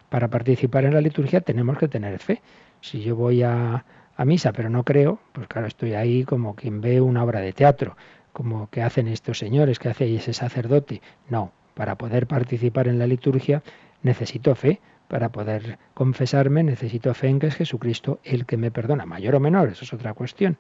para 0.09 0.29
participar 0.29 0.85
en 0.85 0.93
la 0.93 1.01
liturgia 1.01 1.41
tenemos 1.41 1.77
que 1.77 1.87
tener 1.87 2.19
fe. 2.19 2.41
Si 2.81 3.01
yo 3.01 3.15
voy 3.15 3.43
a, 3.43 3.85
a 4.15 4.25
misa 4.25 4.51
pero 4.53 4.69
no 4.69 4.83
creo, 4.83 5.19
pues 5.33 5.47
claro, 5.47 5.67
estoy 5.67 5.93
ahí 5.93 6.23
como 6.23 6.55
quien 6.55 6.81
ve 6.81 7.01
una 7.01 7.23
obra 7.23 7.39
de 7.39 7.53
teatro, 7.53 7.97
como 8.33 8.69
que 8.69 8.81
hacen 8.81 9.07
estos 9.07 9.39
señores, 9.39 9.79
que 9.79 9.89
hace 9.89 10.13
ese 10.15 10.33
sacerdote. 10.33 11.01
No, 11.29 11.51
para 11.73 11.95
poder 11.95 12.27
participar 12.27 12.87
en 12.87 12.99
la 12.99 13.07
liturgia 13.07 13.63
necesito 14.03 14.55
fe. 14.55 14.79
Para 15.07 15.29
poder 15.29 15.79
confesarme 15.93 16.63
necesito 16.63 17.13
fe 17.13 17.29
en 17.29 17.39
que 17.39 17.47
es 17.47 17.55
Jesucristo 17.55 18.19
el 18.25 18.45
que 18.45 18.57
me 18.57 18.71
perdona, 18.71 19.05
mayor 19.05 19.35
o 19.35 19.39
menor, 19.39 19.69
eso 19.69 19.85
es 19.85 19.93
otra 19.93 20.13
cuestión, 20.13 20.57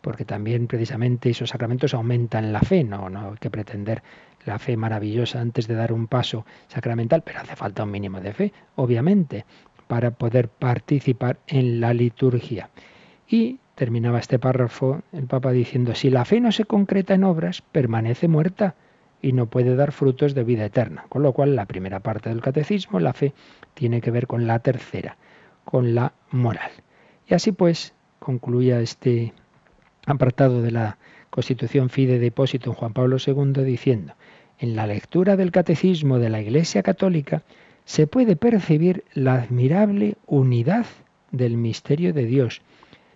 porque 0.00 0.24
también 0.24 0.68
precisamente 0.68 1.30
esos 1.30 1.50
sacramentos 1.50 1.94
aumentan 1.94 2.52
la 2.52 2.60
fe, 2.60 2.84
no, 2.84 3.10
no 3.10 3.30
hay 3.30 3.38
que 3.40 3.50
pretender 3.50 4.04
la 4.44 4.58
fe 4.58 4.76
maravillosa 4.76 5.40
antes 5.40 5.68
de 5.68 5.74
dar 5.74 5.92
un 5.92 6.06
paso 6.06 6.46
sacramental, 6.68 7.22
pero 7.22 7.40
hace 7.40 7.56
falta 7.56 7.84
un 7.84 7.90
mínimo 7.90 8.20
de 8.20 8.32
fe, 8.32 8.52
obviamente, 8.76 9.44
para 9.86 10.10
poder 10.10 10.48
participar 10.48 11.38
en 11.46 11.80
la 11.80 11.94
liturgia. 11.94 12.70
Y 13.26 13.58
terminaba 13.74 14.18
este 14.18 14.38
párrafo 14.38 15.02
el 15.12 15.26
Papa 15.26 15.52
diciendo, 15.52 15.94
si 15.94 16.10
la 16.10 16.24
fe 16.24 16.40
no 16.40 16.52
se 16.52 16.64
concreta 16.64 17.14
en 17.14 17.24
obras, 17.24 17.62
permanece 17.62 18.28
muerta 18.28 18.74
y 19.20 19.32
no 19.32 19.46
puede 19.46 19.76
dar 19.76 19.92
frutos 19.92 20.34
de 20.34 20.44
vida 20.44 20.64
eterna. 20.64 21.04
Con 21.08 21.22
lo 21.22 21.32
cual, 21.32 21.56
la 21.56 21.66
primera 21.66 22.00
parte 22.00 22.28
del 22.28 22.40
catecismo, 22.40 23.00
la 23.00 23.12
fe, 23.12 23.34
tiene 23.74 24.00
que 24.00 24.10
ver 24.10 24.26
con 24.26 24.46
la 24.46 24.60
tercera, 24.60 25.16
con 25.64 25.94
la 25.94 26.12
moral. 26.30 26.70
Y 27.26 27.34
así 27.34 27.52
pues, 27.52 27.94
concluía 28.18 28.80
este 28.80 29.32
apartado 30.06 30.62
de 30.62 30.70
la 30.70 30.98
Constitución 31.30 31.90
Fide 31.90 32.18
Depósito 32.18 32.70
en 32.70 32.76
Juan 32.76 32.92
Pablo 32.92 33.16
II 33.24 33.64
diciendo, 33.64 34.14
en 34.58 34.74
la 34.74 34.86
lectura 34.86 35.36
del 35.36 35.52
catecismo 35.52 36.18
de 36.18 36.30
la 36.30 36.40
Iglesia 36.40 36.82
Católica 36.82 37.42
se 37.84 38.06
puede 38.06 38.36
percibir 38.36 39.04
la 39.14 39.34
admirable 39.34 40.16
unidad 40.26 40.86
del 41.30 41.56
misterio 41.56 42.12
de 42.12 42.26
Dios, 42.26 42.62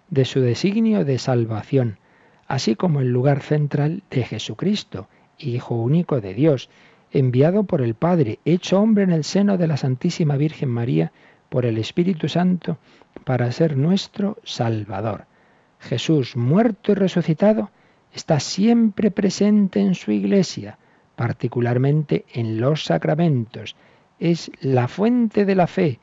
de 0.08 0.24
su 0.24 0.40
designio 0.40 1.04
de 1.04 1.18
salvación, 1.18 1.98
así 2.46 2.76
como 2.76 3.00
el 3.00 3.08
lugar 3.08 3.40
central 3.40 4.02
de 4.10 4.24
Jesucristo, 4.24 5.08
Hijo 5.38 5.74
único 5.74 6.20
de 6.20 6.34
Dios, 6.34 6.70
enviado 7.10 7.64
por 7.64 7.82
el 7.82 7.94
Padre, 7.94 8.38
hecho 8.44 8.80
hombre 8.80 9.04
en 9.04 9.10
el 9.10 9.24
seno 9.24 9.58
de 9.58 9.66
la 9.66 9.76
Santísima 9.76 10.36
Virgen 10.36 10.68
María, 10.68 11.12
por 11.48 11.66
el 11.66 11.76
Espíritu 11.78 12.28
Santo, 12.28 12.78
para 13.24 13.50
ser 13.52 13.76
nuestro 13.76 14.38
Salvador. 14.44 15.26
Jesús, 15.80 16.36
muerto 16.36 16.92
y 16.92 16.94
resucitado, 16.94 17.70
está 18.12 18.40
siempre 18.40 19.10
presente 19.10 19.80
en 19.80 19.94
su 19.94 20.12
iglesia, 20.12 20.78
particularmente 21.16 22.24
en 22.32 22.60
los 22.60 22.84
sacramentos. 22.84 23.76
Es 24.18 24.50
la 24.60 24.88
fuente 24.88 25.44
de 25.44 25.54
la 25.54 25.66
fe, 25.66 25.98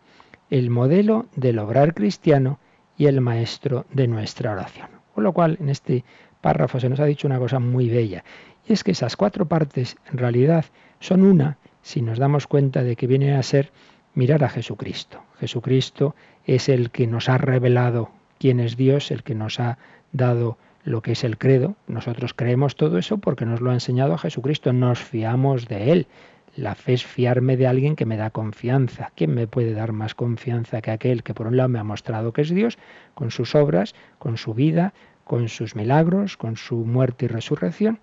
el 0.50 0.70
modelo 0.70 1.28
del 1.36 1.60
obrar 1.60 1.94
cristiano 1.94 2.60
y 2.98 3.06
el 3.06 3.22
maestro 3.22 3.86
de 3.92 4.08
nuestra 4.08 4.52
oración. 4.52 4.90
Con 5.14 5.24
lo 5.24 5.34
cual, 5.34 5.58
en 5.62 5.70
este 5.70 6.04
párrafo 6.42 6.80
se 6.80 6.90
nos 6.90 7.00
ha 7.00 7.06
dicho 7.06 7.28
una 7.28 7.40
cosa 7.40 7.60
muy 7.60 7.90
bella, 7.90 8.24
y 8.68 8.74
es 8.74 8.84
que 8.84 8.92
esas 8.92 9.16
cuatro 9.16 9.48
partes 9.48 9.98
en 10.12 10.18
realidad 10.18 10.66
son 11.00 11.24
una 11.24 11.58
si 11.82 12.02
nos 12.02 12.20
damos 12.20 12.48
cuenta 12.48 12.84
de 12.84 12.96
que 12.96 13.08
viene 13.08 13.36
a 13.36 13.44
ser 13.44 13.72
mirar 14.14 14.44
a 14.44 14.50
Jesucristo. 14.50 15.24
Jesucristo 15.40 16.16
es 16.46 16.70
el 16.70 16.92
que 16.92 17.08
nos 17.08 17.30
ha 17.30 17.38
revelado 17.38 18.10
quién 18.38 18.60
es 18.60 18.76
Dios, 18.76 19.12
el 19.12 19.24
que 19.24 19.36
nos 19.36 19.60
ha 19.60 19.78
dado 20.12 20.58
lo 20.84 21.02
que 21.02 21.14
es 21.14 21.24
el 21.24 21.38
credo. 21.38 21.76
Nosotros 21.88 22.34
creemos 22.34 22.76
todo 22.76 22.98
eso 22.98 23.18
porque 23.18 23.46
nos 23.46 23.62
lo 23.62 23.72
ha 23.72 23.74
enseñado 23.74 24.14
a 24.14 24.18
Jesucristo, 24.18 24.74
nos 24.74 25.00
fiamos 25.00 25.68
de 25.68 25.92
Él. 25.92 26.08
La 26.56 26.76
fe 26.76 26.94
es 26.94 27.06
fiarme 27.06 27.58
de 27.58 27.68
alguien 27.68 27.96
que 27.96 28.06
me 28.06 28.18
da 28.18 28.32
confianza. 28.32 29.12
¿Quién 29.16 29.34
me 29.34 29.48
puede 29.48 29.74
dar 29.74 29.92
más 29.92 30.16
confianza 30.16 30.82
que 30.82 30.92
aquel 30.92 31.24
que 31.24 31.34
por 31.34 31.48
un 31.48 31.58
lado 31.58 31.70
me 31.70 31.80
ha 31.80 31.84
mostrado 31.84 32.34
que 32.34 32.42
es 32.42 32.50
Dios, 32.50 32.78
con 33.14 33.32
sus 33.32 33.56
obras, 33.56 33.94
con 34.18 34.38
su 34.38 34.54
vida, 34.54 34.94
con 35.24 35.48
sus 35.48 35.76
milagros, 35.76 36.38
con 36.38 36.58
su 36.58 36.78
muerte 36.78 37.26
y 37.26 37.28
resurrección? 37.28 38.00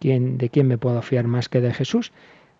¿Quién, 0.00 0.38
¿De 0.38 0.48
quién 0.48 0.66
me 0.66 0.78
puedo 0.78 1.02
fiar 1.02 1.26
más 1.26 1.48
que 1.48 1.60
de 1.60 1.74
Jesús? 1.74 2.12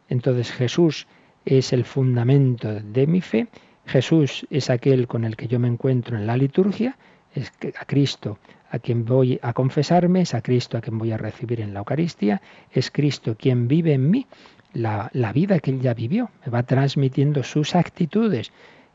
Entonces 0.09 0.53
Jesús 0.53 1.07
es 1.47 1.73
el 1.73 1.85
fundamento 1.85 2.75
de 2.81 3.07
mi 3.07 3.21
fe. 3.21 3.49
Jesús 3.87 4.47
es 4.51 4.71
aquel 4.71 5.09
con 5.09 5.25
el 5.25 5.37
que 5.37 5.49
yo 5.49 5.59
me 5.59 5.69
encuentro 5.69 6.17
en 6.17 6.27
la 6.27 6.37
liturgia, 6.37 6.97
es 7.35 7.53
a 7.79 7.85
Cristo 7.85 8.39
a 8.71 8.79
quien 8.79 9.05
voy 9.05 9.39
a 9.43 9.53
confesarme, 9.53 10.23
es 10.23 10.35
a 10.35 10.43
Cristo 10.43 10.79
a 10.79 10.81
quien 10.81 10.99
voy 10.99 11.13
a 11.13 11.17
recibir 11.17 11.61
en 11.61 11.75
la 11.75 11.81
Eucaristía, 11.81 12.41
es 12.71 12.91
Cristo 12.91 13.37
quien 13.37 13.67
vive 13.67 13.95
en 13.95 14.11
mí 14.11 14.27
la, 14.73 15.11
la 15.13 15.33
vida 15.33 15.59
que 15.59 15.73
él 15.73 15.81
ya 15.81 15.95
vivió, 15.95 16.31
me 16.45 16.53
va 16.53 16.63
transmitiendo 16.63 17.43
sus 17.43 17.75
actitudes. 17.75 18.53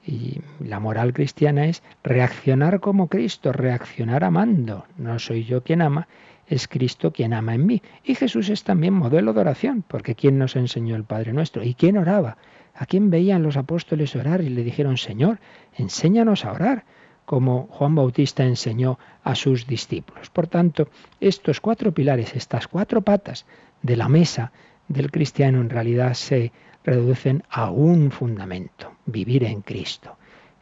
Y 0.07 0.39
la 0.59 0.79
moral 0.79 1.13
cristiana 1.13 1.65
es 1.65 1.81
reaccionar 2.03 2.79
como 2.79 3.07
Cristo, 3.07 3.51
reaccionar 3.51 4.23
amando. 4.23 4.85
No 4.97 5.17
soy 5.17 5.43
yo 5.45 5.63
quien 5.63 5.81
ama, 5.81 6.07
es 6.47 6.67
Cristo 6.67 7.11
quien 7.11 7.33
ama 7.33 7.55
en 7.55 7.65
mí. 7.65 7.81
Y 8.03 8.15
Jesús 8.15 8.49
es 8.49 8.63
también 8.63 8.93
modelo 8.93 9.33
de 9.33 9.41
oración, 9.41 9.83
porque 9.87 10.15
¿quién 10.15 10.37
nos 10.37 10.55
enseñó 10.55 10.95
el 10.95 11.03
Padre 11.03 11.33
nuestro? 11.33 11.63
¿Y 11.63 11.73
quién 11.73 11.97
oraba? 11.97 12.37
¿A 12.75 12.85
quién 12.85 13.09
veían 13.09 13.41
los 13.41 13.57
apóstoles 13.57 14.15
orar 14.15 14.41
y 14.41 14.49
le 14.49 14.63
dijeron, 14.63 14.97
Señor, 14.97 15.39
enséñanos 15.75 16.45
a 16.45 16.51
orar? 16.51 16.85
Como 17.25 17.67
Juan 17.71 17.95
Bautista 17.95 18.43
enseñó 18.43 18.99
a 19.23 19.35
sus 19.35 19.67
discípulos. 19.67 20.29
Por 20.29 20.47
tanto, 20.47 20.89
estos 21.19 21.59
cuatro 21.59 21.91
pilares, 21.91 22.35
estas 22.35 22.67
cuatro 22.67 23.01
patas 23.01 23.45
de 23.81 23.97
la 23.97 24.07
mesa 24.07 24.51
del 24.87 25.11
cristiano 25.11 25.61
en 25.61 25.69
realidad 25.69 26.13
se 26.13 26.51
reducen 26.83 27.43
a 27.49 27.71
un 27.71 28.11
fundamento, 28.11 28.93
vivir 29.05 29.43
en 29.43 29.61
Cristo, 29.61 30.17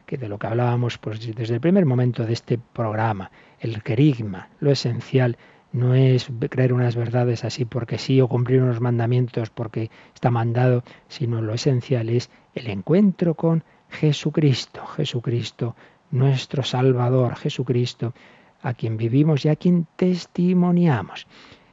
que 0.06 0.16
de 0.16 0.28
lo 0.28 0.38
que 0.38 0.46
hablábamos 0.46 0.96
pues, 0.98 1.34
desde 1.34 1.54
el 1.54 1.60
primer 1.60 1.84
momento 1.84 2.24
de 2.24 2.32
este 2.32 2.58
programa, 2.58 3.30
el 3.60 3.82
querigma, 3.82 4.48
lo 4.60 4.70
esencial 4.70 5.36
no 5.72 5.94
es 5.94 6.30
creer 6.50 6.72
unas 6.72 6.94
verdades 6.94 7.44
así 7.44 7.64
porque 7.64 7.98
sí 7.98 8.20
o 8.20 8.28
cumplir 8.28 8.62
unos 8.62 8.80
mandamientos 8.80 9.50
porque 9.50 9.90
está 10.14 10.30
mandado, 10.30 10.84
sino 11.08 11.42
lo 11.42 11.52
esencial 11.52 12.08
es 12.10 12.30
el 12.54 12.68
encuentro 12.68 13.34
con 13.34 13.64
Jesucristo. 13.90 14.86
Jesucristo 14.86 15.74
nuestro 16.14 16.62
Salvador 16.62 17.36
Jesucristo, 17.36 18.14
a 18.62 18.72
quien 18.72 18.96
vivimos 18.96 19.44
y 19.44 19.48
a 19.48 19.56
quien 19.56 19.86
testimoniamos. 19.96 21.26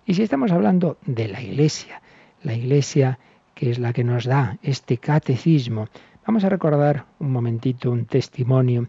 Y 0.06 0.16
si 0.16 0.24
estamos 0.24 0.52
hablando 0.52 0.98
de 1.06 1.28
la 1.28 1.42
Iglesia, 1.42 2.02
la 2.44 2.54
Iglesia 2.54 3.20
que 3.54 3.70
es 3.70 3.78
la 3.78 3.94
que 3.94 4.04
nos 4.04 4.26
da 4.26 4.58
este 4.64 4.98
catecismo, 4.98 5.88
vamos 6.26 6.44
a 6.44 6.50
recordar 6.50 7.06
un 7.20 7.32
momentito 7.32 7.92
un 7.92 8.06
testimonio 8.06 8.88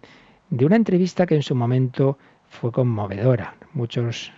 de 0.49 0.65
una 0.65 0.77
entrevista 0.77 1.27
que 1.27 1.35
en 1.35 1.43
su 1.43 1.55
momento 1.55 2.17
fue 2.49 2.73
conmovedora. 2.73 3.55
Muchos 3.75 4.33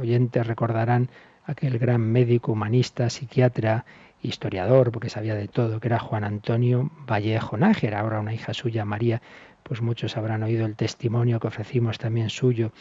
oyentes 0.00 0.46
recordarán 0.46 1.08
aquel 1.44 1.78
gran 1.78 2.02
médico, 2.02 2.52
humanista, 2.52 3.10
psiquiatra, 3.10 3.84
historiador, 4.22 4.92
porque 4.92 5.08
sabía 5.08 5.34
de 5.34 5.48
todo, 5.48 5.80
que 5.80 5.88
era 5.88 5.98
Juan 5.98 6.24
Antonio 6.24 6.90
Vallejo 7.08 7.56
Nájera, 7.56 8.00
ahora 8.00 8.20
una 8.20 8.34
hija 8.34 8.54
suya, 8.54 8.84
María, 8.84 9.22
pues 9.70 9.82
muchos 9.82 10.16
habrán 10.16 10.42
oído 10.42 10.66
el 10.66 10.74
testimonio 10.74 11.38
que 11.38 11.46
ofrecimos 11.46 11.96
también 11.96 12.28
suyo 12.28 12.72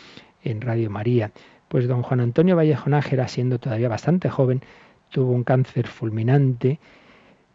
en 0.44 0.60
Radio 0.60 0.90
María. 0.90 1.32
Pues 1.68 1.88
don 1.88 2.02
Juan 2.02 2.20
Antonio 2.20 2.56
Vallejo 2.56 2.90
Nájera, 2.90 3.28
siendo 3.28 3.60
todavía 3.60 3.88
bastante 3.88 4.28
joven, 4.28 4.64
tuvo 5.12 5.34
un 5.34 5.44
cáncer 5.44 5.86
fulminante 5.86 6.80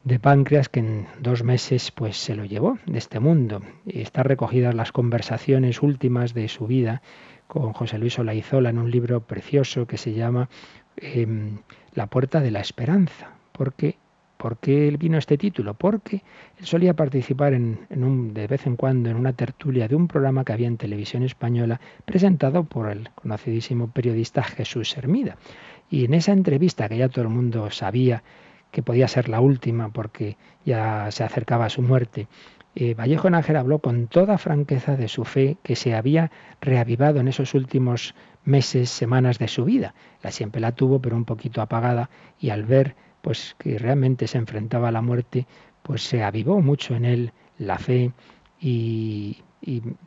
de 0.05 0.20
páncreas 0.20 0.68
que 0.68 0.79
en 0.79 1.09
dos 1.18 1.42
meses 1.42 1.90
pues 1.90 2.16
se 2.16 2.37
lo 2.37 2.44
llevó 2.44 2.79
de 2.87 2.97
este 2.97 3.18
mundo. 3.18 3.61
Y 3.85 4.03
están 4.03 4.27
recogidas 4.27 4.73
las 4.73 4.92
conversaciones 4.92 5.83
últimas 5.83 6.33
de 6.33 6.47
su 6.47 6.68
vida 6.68 7.03
con 7.49 7.73
José 7.73 7.99
Luis 7.99 8.16
Olaizola 8.20 8.70
en 8.70 8.79
un 8.79 8.92
libro 8.92 9.23
precioso 9.23 9.88
que 9.88 9.99
se 9.99 10.12
llama 10.12 10.49
em, 10.97 11.59
La 11.92 12.07
puerta 12.07 12.40
de 12.40 12.53
la 12.53 12.61
esperanza, 12.61 13.33
porque 13.51 13.97
¿Por 14.37 14.59
qué 14.59 14.94
vino 14.99 15.16
este 15.16 15.38
título? 15.38 15.75
Porque 15.75 16.23
él 16.59 16.66
solía 16.66 16.94
participar 16.94 17.55
en, 17.55 17.87
un, 17.90 18.35
de 18.35 18.47
vez 18.47 18.66
en 18.66 18.77
cuando 18.77 19.09
en 19.09 19.16
una 19.16 19.33
tertulia 19.33 19.88
de 19.88 19.94
un 19.94 20.09
programa 20.09 20.44
que 20.44 20.53
había 20.53 20.68
en 20.68 20.77
televisión 20.77 21.23
española 21.23 21.81
presentado 22.05 22.64
por 22.64 22.90
el 22.90 23.11
conocidísimo 23.14 23.88
periodista 23.88 24.42
Jesús 24.42 24.97
Hermida. 24.97 25.37
Y 25.88 26.05
en 26.05 26.14
esa 26.14 26.33
entrevista, 26.33 26.88
que 26.88 26.99
ya 26.99 27.09
todo 27.09 27.23
el 27.23 27.31
mundo 27.31 27.70
sabía 27.70 28.23
que 28.70 28.83
podía 28.83 29.07
ser 29.07 29.29
la 29.29 29.40
última 29.40 29.90
porque 29.90 30.37
ya 30.64 31.11
se 31.12 31.23
acercaba 31.23 31.66
a 31.66 31.70
su 31.70 31.81
muerte, 31.81 32.27
eh, 32.77 32.94
Vallejo 32.94 33.31
Nájera 33.31 33.61
habló 33.61 33.79
con 33.79 34.09
toda 34.09 34.37
franqueza 34.37 34.97
de 34.97 35.07
su 35.07 35.25
fe 35.25 35.59
que 35.62 35.77
se 35.77 35.94
había 35.94 36.33
reavivado 36.61 37.20
en 37.20 37.29
esos 37.29 37.55
últimos 37.55 38.16
meses, 38.44 38.90
semanas 38.90 39.38
de 39.38 39.47
su 39.47 39.64
vida. 39.64 39.94
La 40.23 40.33
siempre 40.33 40.61
la 40.61 40.73
tuvo, 40.73 41.01
pero 41.01 41.16
un 41.16 41.25
poquito 41.25 41.62
apagada, 41.62 42.11
y 42.40 42.51
al 42.51 42.64
ver 42.64 42.97
pues 43.25 43.57
que 43.59 43.79
realmente 43.79 44.27
se 44.27 44.37
enfrentaba 44.37 44.89
a 44.89 44.93
la 44.93 45.01
muerte, 45.01 45.47
pues 45.83 46.03
se 46.03 46.23
avivó 46.23 46.61
mucho 46.61 46.95
en 46.95 47.07
él 47.07 47.33
la 47.57 47.79
fe 47.79 48.13
y, 48.61 49.39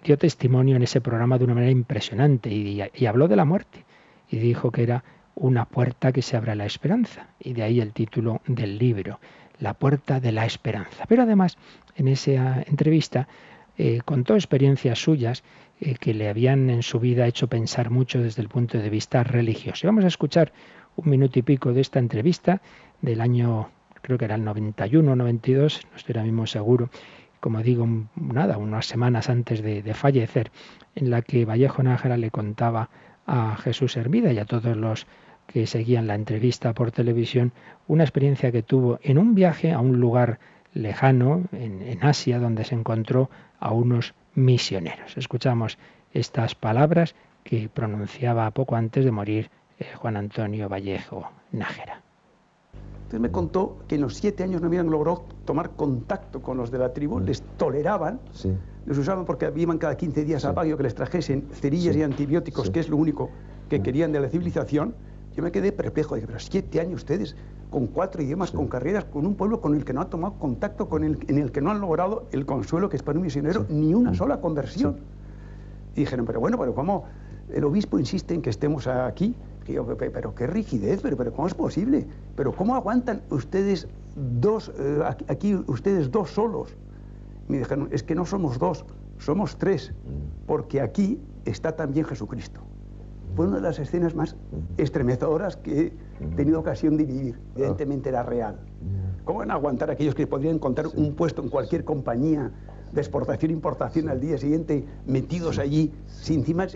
dio 0.04 0.20
testimonio 0.20 0.76
en 0.76 0.84
ese 0.84 1.02
programa 1.02 1.40
de 1.40 1.46
una 1.46 1.56
manera 1.56 1.72
impresionante 1.72 2.52
y, 2.52 2.80
y 2.94 3.06
habló 3.08 3.28
de 3.28 3.36
la 3.36 3.44
muerte 3.44 3.86
y 4.30 4.38
dijo 4.38 4.72
que 4.72 4.84
era 4.84 5.04
una 5.34 5.66
puerta 5.66 6.12
que 6.12 6.22
se 6.22 6.38
abre 6.38 6.52
a 6.52 6.56
la 6.56 6.68
esperanza 6.68 7.30
y 7.40 7.54
de 7.54 7.64
ahí 7.64 7.82
el 7.82 7.92
título 7.92 8.42
del 8.46 8.78
libro, 8.78 9.20
La 9.60 9.74
puerta 9.74 10.20
de 10.20 10.32
la 10.32 10.46
esperanza. 10.46 11.06
Pero 11.08 11.24
además 11.24 11.58
en 11.96 12.10
esa 12.10 12.62
entrevista 12.68 13.28
eh, 13.80 14.02
contó 14.06 14.36
experiencias 14.36 15.00
suyas 15.00 15.44
eh, 15.82 15.96
que 15.96 16.14
le 16.14 16.30
habían 16.30 16.70
en 16.70 16.84
su 16.84 17.00
vida 17.00 17.26
hecho 17.26 17.48
pensar 17.48 17.90
mucho 17.90 18.22
desde 18.22 18.44
el 18.44 18.48
punto 18.48 18.78
de 18.78 18.92
vista 18.92 19.24
religioso. 19.24 19.86
Y 19.86 19.88
vamos 19.88 20.04
a 20.04 20.08
escuchar 20.08 20.54
un 20.98 21.10
minuto 21.10 21.40
y 21.40 21.44
pico 21.44 21.74
de 21.74 21.82
esta 21.82 22.00
entrevista 22.00 22.62
del 23.02 23.22
año, 23.22 23.70
creo 24.02 24.18
que 24.18 24.26
era 24.26 24.36
el 24.36 24.44
91 24.44 25.12
o 25.12 25.16
92, 25.16 25.82
no 25.92 25.98
estoy 25.98 26.14
ahora 26.14 26.24
mismo 26.24 26.48
seguro, 26.48 26.90
como 27.40 27.62
digo, 27.62 27.88
nada, 28.16 28.58
unas 28.58 28.88
semanas 28.88 29.30
antes 29.30 29.62
de, 29.62 29.94
fallecer, 29.94 30.52
en 30.96 31.10
la 31.10 31.22
que 31.22 31.46
Vallejo 31.46 31.84
Nájera 31.84 32.18
le 32.18 32.32
contaba 32.32 32.90
a 33.26 33.56
Jesús 33.58 33.96
Hermida 33.96 34.34
y 34.34 34.40
a 34.40 34.46
todos 34.46 34.76
los 34.76 35.06
que 35.46 35.68
seguían 35.68 36.08
la 36.08 36.16
entrevista 36.16 36.74
por 36.74 36.92
televisión 36.92 37.54
una 37.88 38.04
experiencia 38.04 38.52
que 38.52 38.64
tuvo 38.64 39.00
en 39.02 39.18
un 39.18 39.36
viaje 39.36 39.72
a 39.72 39.80
un 39.80 40.00
lugar 40.00 40.40
lejano, 40.74 41.44
en 41.52 42.00
Asia, 42.04 42.40
donde 42.40 42.66
se 42.66 42.76
encontró 42.76 43.30
a 43.60 43.72
unos 43.72 44.14
misioneros. 44.36 45.18
Escuchamos 45.18 45.78
estas 46.14 46.56
palabras 46.56 47.16
que 47.44 47.70
pronunciaba 47.70 48.52
poco 48.52 48.76
antes 48.76 49.06
de 49.06 49.12
morir 49.12 49.50
eh, 49.80 49.86
Juan 49.96 50.18
Antonio 50.18 50.68
Vallejo 50.68 51.32
Nájera. 51.52 52.07
Entonces 52.98 53.22
me 53.22 53.32
contó 53.32 53.78
que 53.88 53.96
en 53.96 54.02
los 54.02 54.16
siete 54.16 54.44
años 54.44 54.60
no 54.60 54.68
habían 54.68 54.90
logrado 54.90 55.24
tomar 55.46 55.72
contacto 55.72 56.42
con 56.42 56.58
los 56.58 56.72
de 56.72 56.78
la 56.78 56.92
tribu, 56.92 57.22
les 57.22 57.42
toleraban, 57.58 58.20
les 58.86 58.98
usaban 58.98 59.24
porque 59.24 59.50
iban 59.56 59.78
cada 59.78 59.96
15 59.96 60.26
días 60.26 60.44
al 60.44 60.54
baño 60.54 60.76
que 60.76 60.84
les 60.84 60.94
trajesen 60.94 61.48
cerillas 61.54 61.96
y 61.96 62.04
antibióticos, 62.04 62.70
que 62.70 62.82
es 62.82 62.90
lo 62.90 62.98
único 62.98 63.30
que 63.70 63.82
querían 63.82 64.12
de 64.12 64.20
la 64.20 64.28
civilización. 64.28 64.94
Yo 65.38 65.44
me 65.44 65.52
quedé 65.54 65.72
perplejo, 65.72 66.16
dije, 66.16 66.28
pero 66.28 66.40
siete 66.40 66.82
años 66.82 66.96
ustedes 66.96 67.36
con 67.70 67.88
cuatro 67.88 68.22
idiomas, 68.22 68.52
con 68.52 68.68
carreras, 68.68 69.06
con 69.06 69.26
un 69.26 69.36
pueblo 69.36 69.62
con 69.62 69.74
el 69.76 69.86
que 69.86 69.94
no 69.94 70.02
han 70.02 70.10
tomado 70.10 70.34
contacto, 70.34 70.90
con 70.90 71.06
el, 71.06 71.18
en 71.30 71.38
el 71.38 71.52
que 71.54 71.62
no 71.62 71.72
han 71.72 71.80
logrado 71.80 72.28
el 72.32 72.46
consuelo 72.46 72.90
que 72.90 72.98
es 72.98 73.04
para 73.04 73.20
un 73.20 73.24
misionero, 73.24 73.66
ni 73.70 73.94
una 73.94 74.14
sola 74.16 74.42
conversión. 74.42 74.98
Y 75.96 76.02
dijeron, 76.02 76.26
pero 76.26 76.42
bueno, 76.42 76.58
pero 76.58 76.76
¿cómo 76.76 77.06
el 77.54 77.64
obispo 77.64 78.00
insiste 78.00 78.34
en 78.34 78.42
que 78.42 78.50
estemos 78.50 78.88
aquí? 78.88 79.36
Yo, 79.74 79.86
pero 79.98 80.36
qué 80.36 80.48
rigidez, 80.48 81.02
pero, 81.02 81.18
pero 81.18 81.34
¿cómo 81.34 81.48
es 81.48 81.54
posible? 81.54 82.08
Pero 82.36 82.54
¿cómo 82.54 82.76
aguantan 82.76 83.22
ustedes 83.30 83.88
dos, 84.16 84.72
eh, 84.78 85.02
aquí 85.28 85.56
ustedes 85.68 86.12
dos 86.12 86.32
solos? 86.32 86.76
Me 87.48 87.60
dijeron, 87.60 87.90
es 87.92 88.04
que 88.04 88.16
no 88.16 88.26
somos 88.26 88.60
dos, 88.60 88.86
somos 89.18 89.58
tres, 89.58 89.94
porque 90.46 90.82
aquí 90.82 91.20
está 91.46 91.76
también 91.76 92.06
Jesucristo 92.06 92.62
fue 93.38 93.46
una 93.46 93.58
de 93.58 93.62
las 93.62 93.78
escenas 93.78 94.16
más 94.16 94.36
estremecedoras 94.78 95.58
que 95.58 95.94
he 96.20 96.26
tenido 96.36 96.60
ocasión 96.60 96.98
de 96.98 97.06
vivir. 97.06 97.40
Evidentemente 97.56 98.10
era 98.10 98.24
real. 98.24 98.60
¿Cómo 99.26 99.40
van 99.40 99.52
a 99.52 99.54
aguantar 99.54 99.92
aquellos 99.92 100.16
que 100.16 100.26
podrían 100.26 100.56
encontrar 100.56 100.88
un 100.88 101.14
puesto 101.14 101.44
en 101.44 101.50
cualquier 101.50 101.84
compañía 101.84 102.52
de 102.92 103.02
exportación 103.02 103.52
e 103.52 103.54
importación 103.54 104.10
al 104.10 104.20
día 104.20 104.38
siguiente 104.38 104.84
metidos 105.06 105.60
allí 105.60 105.92
sin 106.08 106.40
encima 106.40 106.68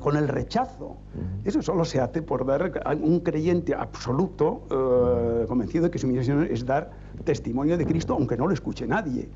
con 0.00 0.16
el 0.16 0.28
rechazo? 0.28 0.96
Eso 1.44 1.62
solo 1.62 1.84
se 1.84 2.00
hace 2.00 2.22
por 2.22 2.44
dar 2.46 2.82
a 2.84 2.94
un 2.94 3.20
creyente 3.20 3.74
absoluto 3.74 4.62
eh, 4.70 5.46
convencido 5.46 5.84
de 5.84 5.90
que 5.90 5.98
su 5.98 6.06
misión 6.06 6.46
es 6.50 6.64
dar 6.64 6.90
testimonio 7.24 7.76
de 7.76 7.86
Cristo 7.86 8.14
aunque 8.14 8.36
no 8.36 8.46
lo 8.46 8.54
escuche 8.54 8.86
nadie. 8.86 9.28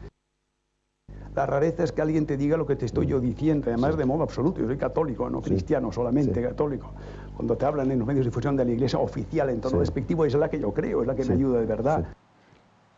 La 1.34 1.46
rareza 1.46 1.82
es 1.82 1.90
que 1.90 2.00
alguien 2.00 2.26
te 2.26 2.36
diga 2.36 2.56
lo 2.56 2.64
que 2.64 2.76
te 2.76 2.86
estoy 2.86 3.06
yo 3.06 3.18
diciendo, 3.18 3.66
además 3.66 3.96
de 3.96 4.04
modo 4.04 4.22
absoluto. 4.22 4.60
Yo 4.60 4.68
soy 4.68 4.76
católico, 4.76 5.28
no 5.28 5.42
cristiano, 5.42 5.90
solamente 5.90 6.40
católico. 6.40 6.92
Cuando 7.34 7.56
te 7.56 7.66
hablan 7.66 7.90
en 7.90 7.98
los 7.98 8.06
medios 8.06 8.24
de 8.24 8.30
difusión 8.30 8.56
de 8.56 8.64
la 8.64 8.70
iglesia 8.70 9.00
oficial 9.00 9.50
en 9.50 9.60
tono 9.60 9.80
despectivo, 9.80 10.24
es 10.24 10.34
la 10.34 10.48
que 10.48 10.60
yo 10.60 10.72
creo, 10.72 11.00
es 11.00 11.08
la 11.08 11.16
que 11.16 11.24
me 11.24 11.34
ayuda 11.34 11.58
de 11.58 11.66
verdad. 11.66 12.06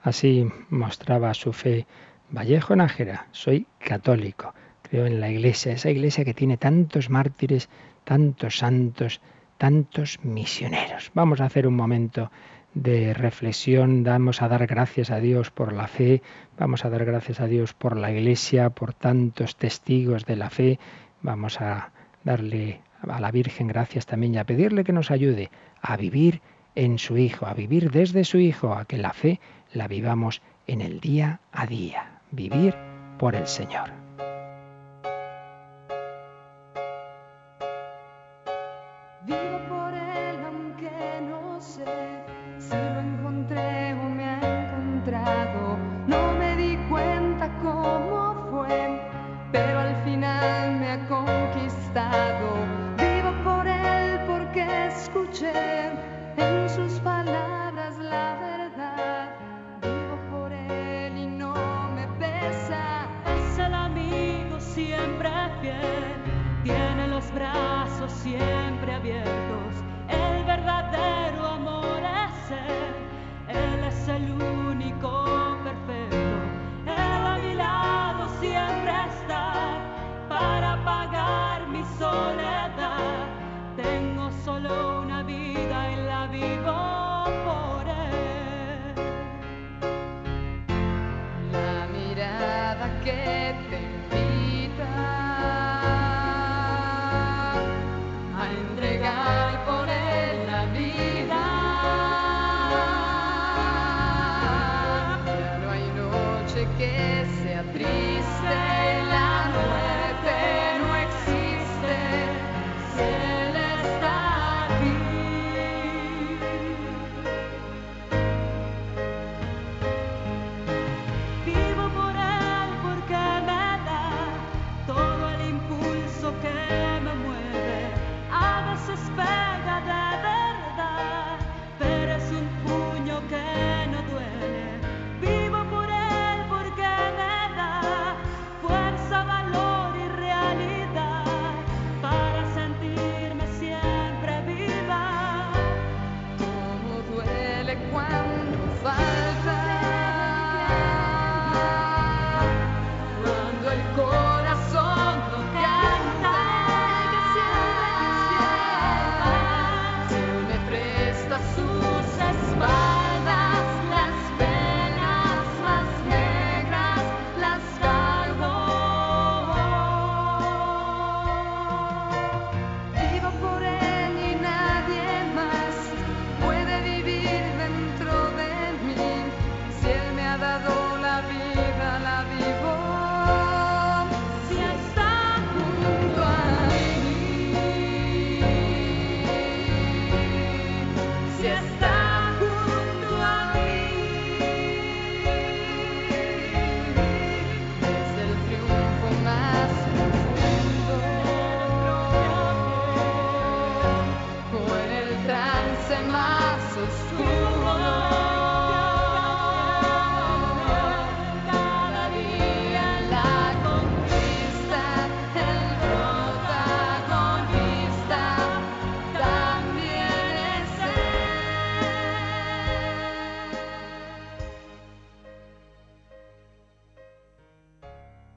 Así 0.03 0.47
mostraba 0.69 1.33
su 1.33 1.53
fe 1.55 1.87
Vallejo 2.31 2.75
Nájera, 2.75 3.27
soy 3.31 3.67
católico, 3.79 4.53
creo 4.83 5.07
en 5.07 5.21
la 5.21 5.31
iglesia, 5.31 5.73
esa 5.73 5.91
iglesia 5.91 6.25
que 6.25 6.35
tiene 6.35 6.57
tantos 6.57 7.09
mártires, 7.09 7.69
tantos 8.05 8.59
santos, 8.59 9.21
tantos 9.59 10.19
misioneros. 10.23 11.13
Vamos 11.15 11.41
a 11.41 11.45
hacer 11.45 11.67
un 11.67 11.75
momento 11.75 12.31
de 12.75 13.15
reflexión, 13.15 14.05
vamos 14.05 14.43
a 14.43 14.49
dar 14.49 14.67
gracias 14.67 15.11
a 15.11 15.19
Dios 15.19 15.51
por 15.51 15.73
la 15.73 15.87
fe, 15.87 16.21
vamos 16.59 16.85
a 16.85 16.91
dar 16.91 17.05
gracias 17.05 17.41
a 17.41 17.47
Dios 17.47 17.73
por 17.73 17.97
la 17.97 18.11
Iglesia, 18.11 18.71
por 18.71 18.93
tantos 18.93 19.57
testigos 19.57 20.27
de 20.27 20.37
la 20.37 20.51
fe, 20.51 20.79
vamos 21.23 21.61
a 21.61 21.93
darle 22.25 22.81
a 23.01 23.21
la 23.21 23.31
Virgen 23.31 23.69
gracias 23.69 24.05
también 24.05 24.35
y 24.35 24.39
a 24.39 24.45
pedirle 24.45 24.85
que 24.85 24.93
nos 24.93 25.11
ayude 25.11 25.51
a 25.81 25.97
vivir 25.97 26.43
en 26.75 26.99
su 26.99 27.17
Hijo, 27.17 27.47
a 27.47 27.55
vivir 27.55 27.91
desde 27.91 28.25
su 28.25 28.39
Hijo, 28.39 28.75
a 28.75 28.85
que 28.85 28.99
la 28.99 29.13
fe 29.13 29.41
la 29.73 29.89
vivamos 29.89 30.43
en 30.67 30.81
el 30.81 31.01
día 31.01 31.41
a 31.53 31.67
día, 31.67 32.16
vivir 32.31 32.75
por 33.19 33.35
el 33.35 33.47
Señor. 33.47 34.06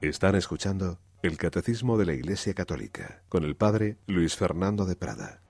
Están 0.00 0.34
escuchando 0.34 0.98
el 1.22 1.36
Catecismo 1.36 1.98
de 1.98 2.06
la 2.06 2.14
Iglesia 2.14 2.54
Católica 2.54 3.20
con 3.28 3.44
el 3.44 3.54
Padre 3.54 3.98
Luis 4.06 4.34
Fernando 4.34 4.86
de 4.86 4.96
Prada. 4.96 5.42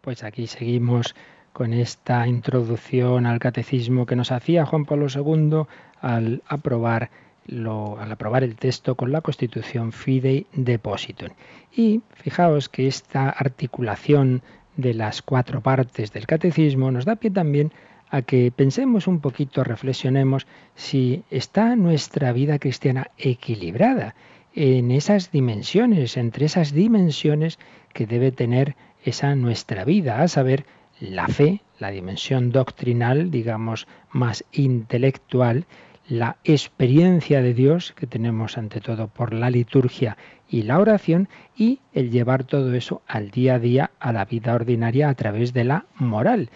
Pues 0.00 0.22
aquí 0.22 0.46
seguimos 0.46 1.16
con 1.52 1.72
esta 1.72 2.28
introducción 2.28 3.26
al 3.26 3.40
Catecismo 3.40 4.06
que 4.06 4.14
nos 4.14 4.30
hacía 4.30 4.64
Juan 4.64 4.84
Pablo 4.84 5.08
II 5.12 5.66
al 6.00 6.44
aprobar 6.46 7.10
al 7.48 8.12
aprobar 8.12 8.44
el 8.44 8.54
texto 8.54 8.94
con 8.94 9.10
la 9.10 9.22
Constitución 9.22 9.90
Fidei 9.90 10.46
Depositum. 10.52 11.30
Y 11.72 12.02
fijaos 12.14 12.68
que 12.68 12.86
esta 12.86 13.28
articulación 13.28 14.42
de 14.76 14.94
las 14.94 15.20
cuatro 15.20 15.62
partes 15.62 16.12
del 16.12 16.28
Catecismo 16.28 16.92
nos 16.92 17.06
da 17.06 17.16
pie 17.16 17.32
también 17.32 17.72
a 18.10 18.22
que 18.22 18.52
pensemos 18.52 19.06
un 19.06 19.20
poquito, 19.20 19.64
reflexionemos 19.64 20.46
si 20.74 21.24
está 21.30 21.76
nuestra 21.76 22.32
vida 22.32 22.58
cristiana 22.58 23.10
equilibrada 23.18 24.14
en 24.54 24.90
esas 24.90 25.30
dimensiones, 25.30 26.16
entre 26.16 26.46
esas 26.46 26.72
dimensiones 26.72 27.58
que 27.92 28.06
debe 28.06 28.32
tener 28.32 28.76
esa 29.04 29.34
nuestra 29.34 29.84
vida, 29.84 30.22
a 30.22 30.28
saber, 30.28 30.64
la 30.98 31.28
fe, 31.28 31.60
la 31.78 31.90
dimensión 31.90 32.52
doctrinal, 32.52 33.30
digamos, 33.30 33.86
más 34.10 34.44
intelectual, 34.52 35.66
la 36.08 36.36
experiencia 36.44 37.42
de 37.42 37.52
Dios 37.52 37.92
que 37.92 38.06
tenemos 38.06 38.58
ante 38.58 38.80
todo 38.80 39.08
por 39.08 39.32
la 39.32 39.50
liturgia 39.50 40.16
y 40.48 40.62
la 40.62 40.78
oración 40.78 41.28
y 41.56 41.80
el 41.92 42.10
llevar 42.10 42.44
todo 42.44 42.72
eso 42.74 43.02
al 43.08 43.30
día 43.30 43.54
a 43.54 43.58
día, 43.58 43.90
a 43.98 44.12
la 44.12 44.24
vida 44.24 44.54
ordinaria 44.54 45.08
a 45.08 45.14
través 45.14 45.52
de 45.52 45.64
la 45.64 45.86
moral. 45.98 46.50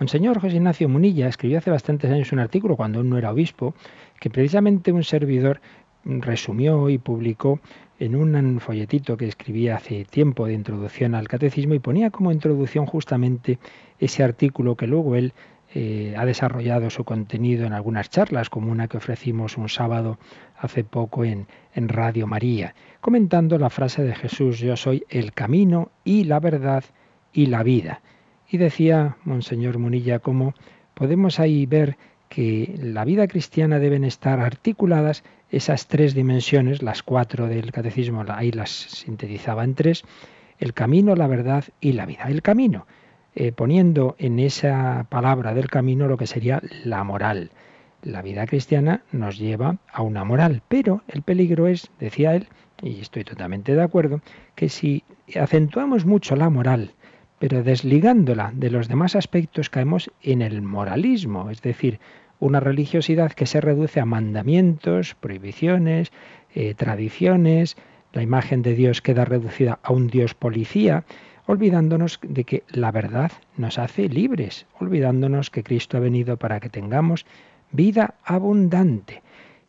Monseñor 0.00 0.40
José 0.40 0.56
Ignacio 0.56 0.88
Munilla 0.88 1.28
escribió 1.28 1.58
hace 1.58 1.70
bastantes 1.70 2.10
años 2.10 2.32
un 2.32 2.38
artículo, 2.38 2.76
cuando 2.76 2.98
aún 2.98 3.10
no 3.10 3.18
era 3.18 3.30
obispo, 3.30 3.74
que 4.18 4.30
precisamente 4.30 4.90
un 4.90 5.04
servidor 5.04 5.60
resumió 6.04 6.88
y 6.88 6.98
publicó 6.98 7.60
en 7.98 8.16
un 8.16 8.60
folletito 8.60 9.16
que 9.16 9.28
escribía 9.28 9.76
hace 9.76 10.04
tiempo 10.04 10.46
de 10.46 10.54
introducción 10.54 11.14
al 11.14 11.28
catecismo 11.28 11.74
y 11.74 11.78
ponía 11.78 12.10
como 12.10 12.32
introducción 12.32 12.86
justamente 12.86 13.58
ese 13.98 14.22
artículo 14.22 14.76
que 14.76 14.86
luego 14.86 15.14
él 15.14 15.32
eh, 15.74 16.14
ha 16.16 16.24
desarrollado 16.24 16.88
su 16.88 17.04
contenido 17.04 17.66
en 17.66 17.72
algunas 17.72 18.08
charlas, 18.08 18.48
como 18.48 18.70
una 18.70 18.86
que 18.86 18.96
ofrecimos 18.96 19.58
un 19.58 19.68
sábado 19.68 20.18
hace 20.56 20.84
poco 20.84 21.24
en, 21.24 21.48
en 21.74 21.88
Radio 21.88 22.28
María, 22.28 22.74
comentando 23.00 23.58
la 23.58 23.70
frase 23.70 24.04
de 24.04 24.14
Jesús, 24.14 24.60
yo 24.60 24.76
soy 24.76 25.04
el 25.08 25.32
camino 25.32 25.90
y 26.04 26.24
la 26.24 26.38
verdad 26.38 26.84
y 27.32 27.46
la 27.46 27.64
vida. 27.64 28.00
Y 28.48 28.58
decía 28.58 29.16
Monseñor 29.24 29.78
Munilla 29.78 30.20
cómo 30.20 30.54
podemos 30.94 31.40
ahí 31.40 31.66
ver 31.66 31.96
que 32.28 32.74
la 32.80 33.04
vida 33.04 33.26
cristiana 33.26 33.78
deben 33.78 34.04
estar 34.04 34.40
articuladas 34.40 35.24
esas 35.50 35.86
tres 35.86 36.14
dimensiones, 36.14 36.82
las 36.82 37.02
cuatro 37.02 37.46
del 37.46 37.72
catecismo, 37.72 38.24
ahí 38.28 38.50
las 38.50 38.70
sintetizaba 38.70 39.64
en 39.64 39.74
tres, 39.74 40.04
el 40.58 40.72
camino, 40.72 41.14
la 41.14 41.26
verdad 41.26 41.64
y 41.80 41.92
la 41.92 42.06
vida. 42.06 42.24
El 42.28 42.42
camino, 42.42 42.86
eh, 43.34 43.52
poniendo 43.52 44.14
en 44.18 44.38
esa 44.38 45.06
palabra 45.08 45.54
del 45.54 45.68
camino 45.68 46.06
lo 46.06 46.16
que 46.16 46.26
sería 46.26 46.62
la 46.84 47.02
moral. 47.04 47.50
La 48.02 48.22
vida 48.22 48.46
cristiana 48.46 49.02
nos 49.12 49.38
lleva 49.38 49.78
a 49.90 50.02
una 50.02 50.24
moral, 50.24 50.62
pero 50.68 51.02
el 51.08 51.22
peligro 51.22 51.66
es, 51.66 51.90
decía 51.98 52.34
él, 52.34 52.48
y 52.82 53.00
estoy 53.00 53.24
totalmente 53.24 53.74
de 53.74 53.82
acuerdo, 53.82 54.20
que 54.54 54.68
si 54.68 55.04
acentuamos 55.40 56.04
mucho 56.04 56.36
la 56.36 56.50
moral, 56.50 56.92
pero 57.38 57.62
desligándola 57.62 58.52
de 58.54 58.70
los 58.70 58.88
demás 58.88 59.16
aspectos 59.16 59.70
caemos 59.70 60.10
en 60.22 60.42
el 60.42 60.62
moralismo, 60.62 61.50
es 61.50 61.62
decir, 61.62 61.98
una 62.40 62.60
religiosidad 62.60 63.32
que 63.32 63.46
se 63.46 63.60
reduce 63.60 64.00
a 64.00 64.04
mandamientos, 64.04 65.14
prohibiciones, 65.14 66.12
eh, 66.54 66.74
tradiciones, 66.74 67.76
la 68.12 68.22
imagen 68.22 68.62
de 68.62 68.74
Dios 68.74 69.02
queda 69.02 69.24
reducida 69.24 69.78
a 69.82 69.92
un 69.92 70.06
Dios 70.08 70.34
policía, 70.34 71.04
olvidándonos 71.46 72.18
de 72.22 72.44
que 72.44 72.62
la 72.68 72.90
verdad 72.90 73.32
nos 73.56 73.78
hace 73.78 74.08
libres, 74.08 74.66
olvidándonos 74.80 75.50
que 75.50 75.62
Cristo 75.62 75.96
ha 75.96 76.00
venido 76.00 76.36
para 76.36 76.60
que 76.60 76.70
tengamos 76.70 77.26
vida 77.70 78.14
abundante. 78.24 79.22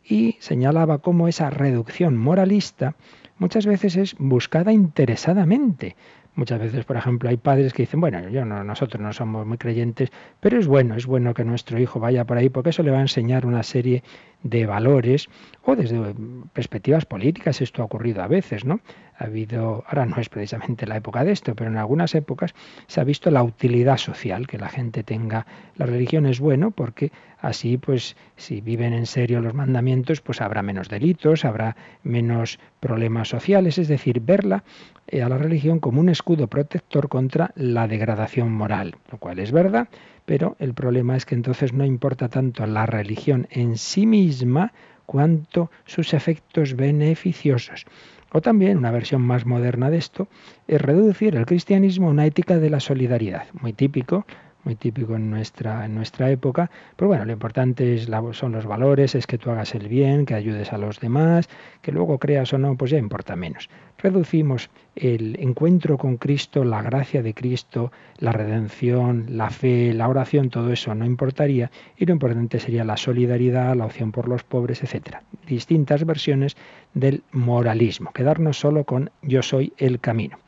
Y 0.04 0.36
señalaba 0.38 0.98
cómo 0.98 1.28
esa 1.28 1.50
reducción 1.50 2.16
moralista 2.16 2.94
muchas 3.38 3.66
veces 3.66 3.96
es 3.96 4.16
buscada 4.18 4.72
interesadamente, 4.72 5.96
Muchas 6.36 6.60
veces, 6.60 6.84
por 6.84 6.98
ejemplo, 6.98 7.30
hay 7.30 7.38
padres 7.38 7.72
que 7.72 7.84
dicen, 7.84 7.98
bueno, 7.98 8.28
yo 8.28 8.44
no, 8.44 8.62
nosotros 8.62 9.02
no 9.02 9.14
somos 9.14 9.46
muy 9.46 9.56
creyentes, 9.56 10.12
pero 10.38 10.58
es 10.58 10.66
bueno, 10.66 10.94
es 10.94 11.06
bueno 11.06 11.32
que 11.32 11.44
nuestro 11.44 11.80
hijo 11.80 11.98
vaya 11.98 12.26
por 12.26 12.36
ahí 12.36 12.50
porque 12.50 12.70
eso 12.70 12.82
le 12.82 12.90
va 12.90 12.98
a 12.98 13.00
enseñar 13.00 13.46
una 13.46 13.62
serie 13.62 14.04
de 14.42 14.66
valores 14.66 15.28
o 15.64 15.74
desde 15.74 16.14
perspectivas 16.52 17.06
políticas 17.06 17.62
esto 17.62 17.80
ha 17.80 17.86
ocurrido 17.86 18.22
a 18.22 18.28
veces, 18.28 18.66
¿no? 18.66 18.80
Ha 19.18 19.24
habido, 19.24 19.84
ahora 19.86 20.06
no 20.06 20.16
es 20.18 20.28
precisamente 20.28 20.86
la 20.86 20.96
época 20.96 21.24
de 21.24 21.32
esto, 21.32 21.54
pero 21.54 21.70
en 21.70 21.76
algunas 21.76 22.14
épocas 22.14 22.54
se 22.86 23.00
ha 23.00 23.04
visto 23.04 23.30
la 23.30 23.42
utilidad 23.42 23.96
social, 23.96 24.46
que 24.46 24.58
la 24.58 24.68
gente 24.68 25.02
tenga 25.02 25.46
la 25.76 25.86
religión 25.86 26.26
es 26.26 26.40
bueno 26.40 26.70
porque 26.70 27.12
así 27.40 27.78
pues 27.78 28.16
si 28.36 28.60
viven 28.60 28.92
en 28.92 29.06
serio 29.06 29.40
los 29.40 29.54
mandamientos, 29.54 30.20
pues 30.20 30.40
habrá 30.40 30.62
menos 30.62 30.88
delitos, 30.88 31.44
habrá 31.44 31.76
menos 32.02 32.58
problemas 32.80 33.28
sociales, 33.28 33.78
es 33.78 33.88
decir, 33.88 34.20
verla 34.20 34.64
eh, 35.06 35.22
a 35.22 35.28
la 35.28 35.38
religión 35.38 35.78
como 35.78 36.00
un 36.00 36.08
escudo 36.08 36.46
protector 36.48 37.08
contra 37.08 37.52
la 37.54 37.88
degradación 37.88 38.52
moral, 38.52 38.96
lo 39.10 39.18
cual 39.18 39.38
es 39.38 39.52
verdad, 39.52 39.88
pero 40.24 40.56
el 40.58 40.74
problema 40.74 41.16
es 41.16 41.24
que 41.24 41.34
entonces 41.34 41.72
no 41.72 41.84
importa 41.84 42.28
tanto 42.28 42.66
la 42.66 42.84
religión 42.84 43.46
en 43.50 43.78
sí 43.78 44.06
misma 44.06 44.72
cuanto 45.06 45.70
sus 45.84 46.12
efectos 46.12 46.74
beneficiosos. 46.74 47.86
O 48.32 48.40
también 48.40 48.78
una 48.78 48.90
versión 48.90 49.22
más 49.22 49.46
moderna 49.46 49.90
de 49.90 49.98
esto 49.98 50.28
es 50.68 50.80
reducir 50.80 51.36
el 51.36 51.46
cristianismo 51.46 52.08
a 52.08 52.10
una 52.10 52.26
ética 52.26 52.58
de 52.58 52.70
la 52.70 52.80
solidaridad, 52.80 53.46
muy 53.60 53.72
típico 53.72 54.26
muy 54.66 54.74
típico 54.74 55.14
en 55.14 55.30
nuestra, 55.30 55.86
en 55.86 55.94
nuestra 55.94 56.28
época. 56.30 56.70
Pero 56.96 57.08
bueno, 57.08 57.24
lo 57.24 57.32
importante 57.32 57.94
es 57.94 58.10
son 58.32 58.52
los 58.52 58.66
valores, 58.66 59.14
es 59.14 59.26
que 59.26 59.38
tú 59.38 59.50
hagas 59.50 59.74
el 59.74 59.88
bien, 59.88 60.26
que 60.26 60.34
ayudes 60.34 60.72
a 60.72 60.78
los 60.78 61.00
demás, 61.00 61.48
que 61.80 61.92
luego 61.92 62.18
creas 62.18 62.52
o 62.52 62.58
no, 62.58 62.76
pues 62.76 62.90
ya 62.90 62.98
importa 62.98 63.36
menos. 63.36 63.70
Reducimos 63.98 64.68
el 64.96 65.36
encuentro 65.40 65.96
con 65.96 66.16
Cristo, 66.16 66.64
la 66.64 66.82
gracia 66.82 67.22
de 67.22 67.32
Cristo, 67.32 67.92
la 68.18 68.32
redención, 68.32 69.26
la 69.30 69.50
fe, 69.50 69.94
la 69.94 70.08
oración, 70.08 70.50
todo 70.50 70.72
eso 70.72 70.94
no 70.94 71.06
importaría 71.06 71.70
y 71.96 72.04
lo 72.04 72.12
importante 72.12 72.58
sería 72.58 72.84
la 72.84 72.96
solidaridad, 72.96 73.76
la 73.76 73.86
opción 73.86 74.10
por 74.10 74.28
los 74.28 74.42
pobres, 74.42 74.82
etcétera. 74.82 75.22
Distintas 75.46 76.04
versiones 76.04 76.56
del 76.92 77.22
moralismo. 77.30 78.12
Quedarnos 78.12 78.58
solo 78.58 78.84
con 78.84 79.10
yo 79.22 79.42
soy 79.42 79.72
el 79.78 80.00
camino. 80.00 80.38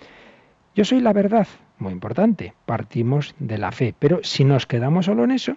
Yo 0.74 0.84
soy 0.84 1.00
la 1.00 1.12
verdad, 1.12 1.46
muy 1.78 1.92
importante, 1.92 2.54
partimos 2.66 3.34
de 3.38 3.58
la 3.58 3.72
fe. 3.72 3.94
Pero 3.98 4.20
si 4.22 4.44
nos 4.44 4.66
quedamos 4.66 5.06
solo 5.06 5.24
en 5.24 5.32
eso, 5.32 5.56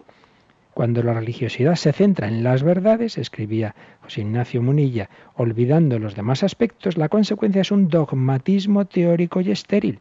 cuando 0.73 1.03
la 1.03 1.13
religiosidad 1.13 1.75
se 1.75 1.91
centra 1.91 2.27
en 2.27 2.43
las 2.43 2.63
verdades, 2.63 3.17
escribía 3.17 3.75
José 4.01 4.21
Ignacio 4.21 4.61
Munilla, 4.61 5.09
olvidando 5.35 5.99
los 5.99 6.15
demás 6.15 6.43
aspectos, 6.43 6.97
la 6.97 7.09
consecuencia 7.09 7.61
es 7.61 7.71
un 7.71 7.89
dogmatismo 7.89 8.85
teórico 8.85 9.41
y 9.41 9.51
estéril. 9.51 9.99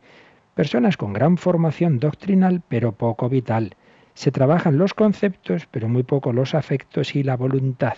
Personas 0.54 0.96
con 0.96 1.12
gran 1.12 1.38
formación 1.38 1.98
doctrinal, 1.98 2.62
pero 2.68 2.92
poco 2.92 3.28
vital. 3.28 3.74
Se 4.14 4.30
trabajan 4.30 4.78
los 4.78 4.94
conceptos, 4.94 5.66
pero 5.70 5.88
muy 5.88 6.02
poco 6.02 6.32
los 6.32 6.54
afectos 6.54 7.16
y 7.16 7.22
la 7.22 7.36
voluntad. 7.36 7.94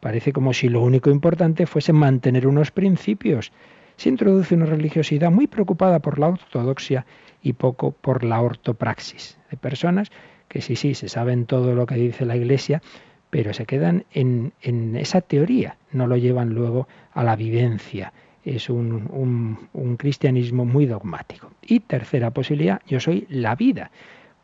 Parece 0.00 0.32
como 0.32 0.52
si 0.52 0.68
lo 0.68 0.82
único 0.82 1.10
importante 1.10 1.66
fuese 1.66 1.92
mantener 1.92 2.46
unos 2.46 2.70
principios. 2.70 3.52
Se 3.96 4.08
introduce 4.08 4.54
una 4.54 4.66
religiosidad 4.66 5.30
muy 5.30 5.46
preocupada 5.46 6.00
por 6.00 6.18
la 6.18 6.28
ortodoxia 6.28 7.06
y 7.42 7.54
poco 7.54 7.92
por 7.92 8.24
la 8.24 8.40
ortopraxis. 8.40 9.38
de 9.50 9.56
personas 9.56 10.10
que 10.48 10.60
sí, 10.60 10.76
sí, 10.76 10.94
se 10.94 11.08
saben 11.08 11.46
todo 11.46 11.74
lo 11.74 11.86
que 11.86 11.96
dice 11.96 12.24
la 12.24 12.36
Iglesia, 12.36 12.82
pero 13.30 13.52
se 13.52 13.66
quedan 13.66 14.04
en, 14.12 14.52
esa 14.96 15.20
teoría, 15.20 15.76
no 15.92 16.06
lo 16.06 16.16
llevan 16.16 16.50
luego 16.50 16.88
a 17.12 17.24
la 17.24 17.36
vivencia. 17.36 18.12
Es 18.44 18.70
un, 18.70 19.68
un 19.72 19.96
cristianismo 19.96 20.64
muy 20.64 20.86
dogmático. 20.86 21.50
Y 21.62 21.80
tercera 21.80 22.30
posibilidad, 22.30 22.80
yo 22.86 23.00
soy 23.00 23.26
la 23.28 23.56
vida 23.56 23.90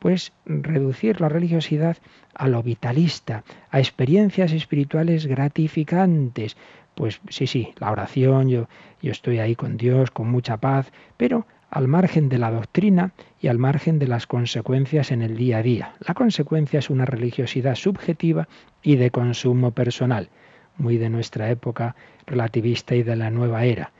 pues 0.02 0.32
reducir 0.46 1.20
la 1.20 1.28
religiosidad 1.28 1.96
a 2.34 2.48
lo 2.48 2.60
vitalista, 2.64 3.44
a 3.70 3.78
experiencias 3.78 4.50
espirituales 4.50 5.28
gratificantes. 5.28 6.56
Pues 6.94 7.20
sí, 7.28 7.46
sí, 7.46 7.72
la 7.78 7.90
oración, 7.90 8.48
yo, 8.48 8.68
yo 9.00 9.12
estoy 9.12 9.38
ahí 9.38 9.56
con 9.56 9.76
Dios, 9.76 10.10
con 10.10 10.30
mucha 10.30 10.58
paz, 10.58 10.92
pero 11.16 11.46
al 11.72 11.88
margen 11.88 12.28
de 12.28 12.36
la 12.36 12.50
doctrina 12.50 13.12
y 13.40 13.48
al 13.48 13.58
margen 13.58 13.98
de 13.98 14.06
las 14.06 14.26
consecuencias 14.26 15.10
en 15.10 15.22
el 15.22 15.36
día 15.36 15.58
a 15.58 15.62
día. 15.62 15.94
La 16.06 16.12
consecuencia 16.12 16.80
es 16.80 16.90
una 16.90 17.06
religiosidad 17.06 17.76
subjetiva 17.76 18.46
y 18.82 18.96
de 18.96 19.10
consumo 19.10 19.70
personal, 19.70 20.28
muy 20.76 20.98
de 20.98 21.08
nuestra 21.08 21.50
época 21.50 21.96
relativista 22.26 22.94
y 22.94 23.02
de 23.02 23.16
la 23.16 23.30
nueva 23.30 23.64
era. 23.64 23.92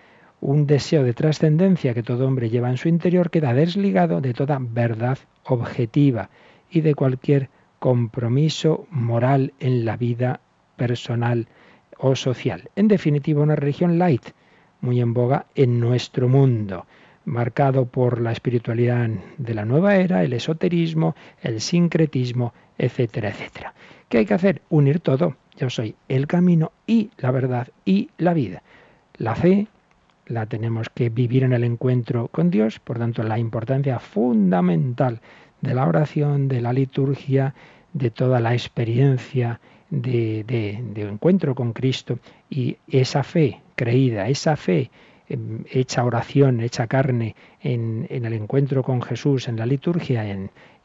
Un 0.42 0.66
deseo 0.66 1.02
de 1.02 1.14
trascendencia 1.14 1.94
que 1.94 2.02
todo 2.02 2.26
hombre 2.26 2.50
lleva 2.50 2.68
en 2.68 2.76
su 2.76 2.88
interior 2.88 3.30
queda 3.30 3.54
desligado 3.54 4.20
de 4.20 4.34
toda 4.34 4.58
verdad 4.60 5.18
objetiva 5.44 6.28
y 6.70 6.82
de 6.82 6.94
cualquier 6.94 7.48
compromiso 7.78 8.86
moral 8.90 9.54
en 9.60 9.86
la 9.86 9.96
vida 9.96 10.40
personal 10.76 11.48
o 12.02 12.16
social. 12.16 12.68
En 12.76 12.88
definitiva, 12.88 13.42
una 13.42 13.56
religión 13.56 13.98
light, 13.98 14.30
muy 14.80 15.00
en 15.00 15.14
boga 15.14 15.46
en 15.54 15.80
nuestro 15.80 16.28
mundo 16.28 16.84
marcado 17.24 17.86
por 17.86 18.20
la 18.20 18.32
espiritualidad 18.32 19.08
de 19.38 19.54
la 19.54 19.64
nueva 19.64 19.96
era, 19.96 20.24
el 20.24 20.32
esoterismo, 20.32 21.14
el 21.40 21.60
sincretismo, 21.60 22.52
etcétera, 22.78 23.30
etcétera. 23.30 23.74
¿Qué 24.08 24.18
hay 24.18 24.26
que 24.26 24.34
hacer? 24.34 24.62
Unir 24.68 24.98
todo. 24.98 25.36
Yo 25.56 25.70
soy 25.70 25.94
el 26.08 26.26
camino 26.26 26.72
y 26.86 27.10
la 27.18 27.30
verdad 27.30 27.68
y 27.84 28.10
la 28.18 28.34
vida. 28.34 28.62
La 29.16 29.36
fe 29.36 29.68
la 30.26 30.46
tenemos 30.46 30.88
que 30.88 31.10
vivir 31.10 31.44
en 31.44 31.52
el 31.52 31.62
encuentro 31.62 32.28
con 32.28 32.50
Dios, 32.50 32.80
por 32.80 32.98
tanto 32.98 33.22
la 33.22 33.38
importancia 33.38 34.00
fundamental 34.00 35.20
de 35.60 35.74
la 35.74 35.86
oración, 35.86 36.48
de 36.48 36.60
la 36.60 36.72
liturgia, 36.72 37.54
de 37.92 38.10
toda 38.10 38.40
la 38.40 38.54
experiencia 38.54 39.60
de, 39.92 40.44
de 40.44 41.02
encuentro 41.02 41.54
con 41.54 41.72
Cristo 41.72 42.18
y 42.50 42.76
esa 42.88 43.22
fe 43.22 43.60
creída, 43.76 44.28
esa 44.28 44.56
fe 44.56 44.90
Em, 45.32 45.64
hecha 45.70 46.04
oración, 46.04 46.60
hecha 46.60 46.86
carne 46.86 47.34
en, 47.62 48.06
el 48.10 48.32
encuentro 48.34 48.82
con 48.82 49.00
Jesús, 49.00 49.48
en 49.48 49.56
la 49.56 49.64
liturgia 49.64 50.24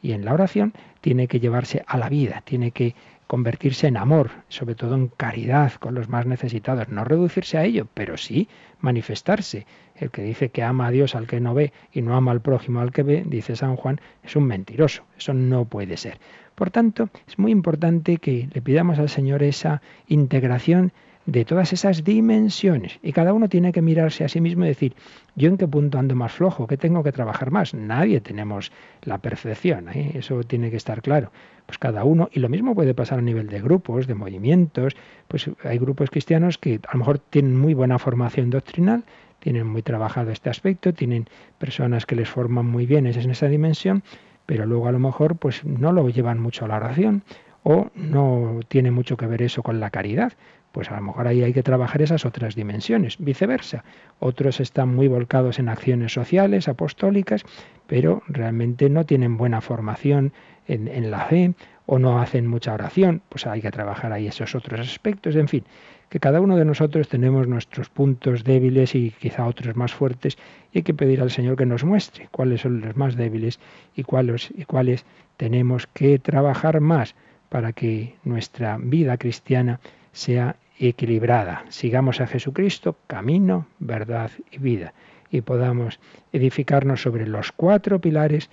y 0.00 0.12
en 0.12 0.24
la 0.24 0.32
oración, 0.32 0.72
tiene 1.02 1.26
que 1.26 1.38
llevarse 1.38 1.84
a 1.86 1.98
la 1.98 2.08
vida, 2.08 2.42
tiene 2.46 2.70
que 2.70 2.94
convertirse 3.28 3.86
en 3.86 3.98
amor, 3.98 4.30
sobre 4.48 4.74
todo 4.74 4.94
en 4.94 5.08
caridad 5.08 5.74
con 5.74 5.94
los 5.94 6.08
más 6.08 6.26
necesitados, 6.26 6.88
no 6.88 7.04
reducirse 7.04 7.58
a 7.58 7.64
ello, 7.64 7.86
pero 7.94 8.16
sí 8.16 8.48
manifestarse. 8.80 9.66
El 9.94 10.10
que 10.10 10.22
dice 10.22 10.48
que 10.48 10.62
ama 10.62 10.86
a 10.86 10.90
Dios 10.90 11.14
al 11.14 11.26
que 11.26 11.38
no 11.38 11.54
ve 11.54 11.72
y 11.92 12.02
no 12.02 12.16
ama 12.16 12.32
al 12.32 12.40
prójimo 12.40 12.80
al 12.80 12.90
que 12.90 13.02
ve, 13.02 13.24
dice 13.26 13.54
San 13.54 13.76
Juan, 13.76 14.00
es 14.24 14.34
un 14.34 14.44
mentiroso. 14.44 15.04
Eso 15.16 15.34
no 15.34 15.66
puede 15.66 15.98
ser. 15.98 16.18
Por 16.54 16.70
tanto, 16.70 17.10
es 17.28 17.38
muy 17.38 17.52
importante 17.52 18.16
que 18.16 18.48
le 18.52 18.62
pidamos 18.62 18.98
al 18.98 19.10
Señor 19.10 19.42
esa 19.42 19.82
integración 20.06 20.92
de 21.28 21.44
todas 21.44 21.74
esas 21.74 22.04
dimensiones. 22.04 22.98
Y 23.02 23.12
cada 23.12 23.34
uno 23.34 23.50
tiene 23.50 23.70
que 23.70 23.82
mirarse 23.82 24.24
a 24.24 24.30
sí 24.30 24.40
mismo 24.40 24.64
y 24.64 24.68
decir, 24.68 24.94
¿yo 25.36 25.50
en 25.50 25.58
qué 25.58 25.68
punto 25.68 25.98
ando 25.98 26.14
más 26.14 26.32
flojo? 26.32 26.66
¿Qué 26.66 26.78
tengo 26.78 27.02
que 27.02 27.12
trabajar 27.12 27.50
más? 27.50 27.74
Nadie 27.74 28.22
tenemos 28.22 28.72
la 29.02 29.18
perfección, 29.18 29.90
¿eh? 29.90 30.12
eso 30.14 30.42
tiene 30.42 30.70
que 30.70 30.78
estar 30.78 31.02
claro. 31.02 31.30
Pues 31.66 31.76
cada 31.76 32.02
uno, 32.04 32.30
y 32.32 32.40
lo 32.40 32.48
mismo 32.48 32.74
puede 32.74 32.94
pasar 32.94 33.18
a 33.18 33.22
nivel 33.22 33.48
de 33.48 33.60
grupos, 33.60 34.06
de 34.06 34.14
movimientos, 34.14 34.96
pues 35.28 35.50
hay 35.64 35.76
grupos 35.76 36.08
cristianos 36.08 36.56
que 36.56 36.80
a 36.88 36.94
lo 36.94 37.00
mejor 37.00 37.18
tienen 37.18 37.60
muy 37.60 37.74
buena 37.74 37.98
formación 37.98 38.48
doctrinal, 38.48 39.04
tienen 39.38 39.66
muy 39.66 39.82
trabajado 39.82 40.30
este 40.30 40.48
aspecto, 40.48 40.94
tienen 40.94 41.28
personas 41.58 42.06
que 42.06 42.16
les 42.16 42.30
forman 42.30 42.64
muy 42.64 42.86
bien 42.86 43.06
en 43.06 43.30
esa 43.30 43.48
dimensión, 43.48 44.02
pero 44.46 44.64
luego 44.64 44.88
a 44.88 44.92
lo 44.92 44.98
mejor 44.98 45.36
pues 45.36 45.62
no 45.62 45.92
lo 45.92 46.08
llevan 46.08 46.40
mucho 46.40 46.64
a 46.64 46.68
la 46.68 46.76
oración 46.76 47.22
o 47.64 47.90
no 47.94 48.60
tiene 48.68 48.90
mucho 48.90 49.18
que 49.18 49.26
ver 49.26 49.42
eso 49.42 49.62
con 49.62 49.78
la 49.78 49.90
caridad 49.90 50.32
pues 50.72 50.90
a 50.90 50.96
lo 50.96 51.02
mejor 51.02 51.26
ahí 51.26 51.42
hay 51.42 51.52
que 51.52 51.62
trabajar 51.62 52.02
esas 52.02 52.24
otras 52.24 52.54
dimensiones. 52.54 53.16
Viceversa, 53.18 53.84
otros 54.18 54.60
están 54.60 54.94
muy 54.94 55.08
volcados 55.08 55.58
en 55.58 55.68
acciones 55.68 56.12
sociales, 56.12 56.68
apostólicas, 56.68 57.44
pero 57.86 58.22
realmente 58.28 58.90
no 58.90 59.04
tienen 59.04 59.36
buena 59.36 59.60
formación 59.60 60.32
en, 60.66 61.10
la 61.10 61.20
fe 61.26 61.54
o 61.86 61.98
no 61.98 62.20
hacen 62.20 62.46
mucha 62.46 62.74
oración, 62.74 63.22
pues 63.30 63.46
hay 63.46 63.62
que 63.62 63.70
trabajar 63.70 64.12
ahí 64.12 64.26
esos 64.26 64.54
otros 64.54 64.80
aspectos. 64.80 65.34
En 65.36 65.48
fin, 65.48 65.64
que 66.10 66.20
cada 66.20 66.40
uno 66.40 66.56
de 66.56 66.64
nosotros 66.64 67.08
tenemos 67.08 67.48
nuestros 67.48 67.88
puntos 67.88 68.44
débiles 68.44 68.94
y 68.94 69.10
quizá 69.10 69.46
otros 69.46 69.74
más 69.76 69.94
fuertes 69.94 70.36
y 70.72 70.78
hay 70.78 70.82
que 70.82 70.94
pedir 70.94 71.22
al 71.22 71.30
Señor 71.30 71.56
que 71.56 71.66
nos 71.66 71.84
muestre 71.84 72.28
cuáles 72.30 72.60
son 72.60 72.80
los 72.82 72.96
más 72.96 73.16
débiles 73.16 73.58
y 73.96 74.02
cuáles, 74.02 74.50
y 74.54 74.64
cuáles 74.64 75.06
tenemos 75.38 75.86
que 75.86 76.18
trabajar 76.18 76.80
más 76.80 77.14
para 77.48 77.72
que 77.72 78.14
nuestra 78.24 78.76
vida 78.78 79.16
cristiana 79.16 79.80
sea 80.18 80.56
equilibrada. 80.80 81.64
Sigamos 81.68 82.20
a 82.20 82.26
Jesucristo, 82.26 82.96
camino, 83.06 83.66
verdad 83.78 84.32
y 84.50 84.58
vida, 84.58 84.92
y 85.30 85.42
podamos 85.42 86.00
edificarnos 86.32 87.02
sobre 87.02 87.26
los 87.26 87.52
cuatro 87.52 88.00
pilares, 88.00 88.50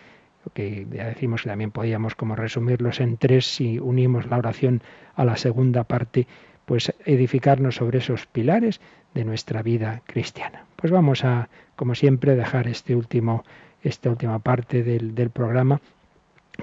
que 0.54 0.86
ya 0.92 1.06
decimos 1.06 1.42
que 1.42 1.50
también 1.50 1.72
podíamos 1.72 2.14
como 2.14 2.36
resumirlos 2.36 3.00
en 3.00 3.18
tres 3.18 3.48
si 3.48 3.80
unimos 3.80 4.28
la 4.28 4.38
oración 4.38 4.84
a 5.16 5.26
la 5.26 5.38
segunda 5.38 5.84
parte, 5.86 6.28
pues 6.66 6.94
edificarnos 7.04 7.76
sobre 7.76 7.98
esos 7.98 8.28
pilares 8.28 8.80
de 9.16 9.26
nuestra 9.26 9.64
vida 9.64 10.04
cristiana. 10.06 10.66
Pues 10.76 10.92
vamos 10.92 11.24
a, 11.24 11.50
como 11.76 11.96
siempre, 11.96 12.36
dejar 12.36 12.68
este 12.68 12.96
último, 12.96 13.44
esta 13.82 14.12
última 14.12 14.38
parte 14.38 14.84
del, 14.84 15.16
del 15.16 15.32
programa 15.32 15.82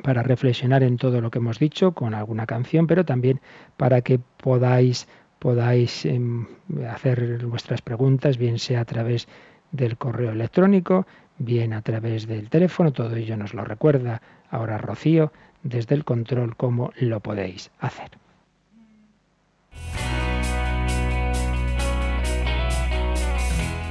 para 0.03 0.23
reflexionar 0.23 0.83
en 0.83 0.97
todo 0.97 1.21
lo 1.21 1.31
que 1.31 1.39
hemos 1.39 1.59
dicho 1.59 1.93
con 1.93 2.15
alguna 2.15 2.47
canción, 2.47 2.87
pero 2.87 3.05
también 3.05 3.41
para 3.77 4.01
que 4.01 4.19
podáis 4.19 5.09
podáis 5.39 6.05
em, 6.05 6.47
hacer 6.89 7.45
vuestras 7.47 7.83
preguntas, 7.83 8.39
bien 8.39 8.61
sea 8.61 8.83
a 8.83 8.85
través 8.85 9.27
del 9.73 9.97
correo 9.97 10.31
electrónico, 10.31 11.05
bien 11.37 11.73
a 11.73 11.83
través 11.83 12.29
del 12.29 12.49
teléfono, 12.49 12.93
todo 12.93 13.17
ello 13.17 13.37
nos 13.37 13.53
lo 13.53 13.65
recuerda 13.65 14.23
ahora 14.51 14.79
Rocío 14.79 15.33
desde 15.65 15.97
el 15.97 16.05
control 16.05 16.57
cómo 16.57 16.93
lo 16.97 17.19
podéis 17.19 17.73
hacer. 17.81 18.11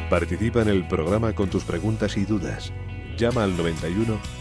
Participa 0.09 0.61
en 0.61 0.69
el 0.69 0.87
programa 0.87 1.33
con 1.33 1.49
tus 1.49 1.65
preguntas 1.65 2.15
y 2.15 2.23
dudas. 2.23 2.71
Llama 3.17 3.43
al 3.43 3.57
91 3.57 4.40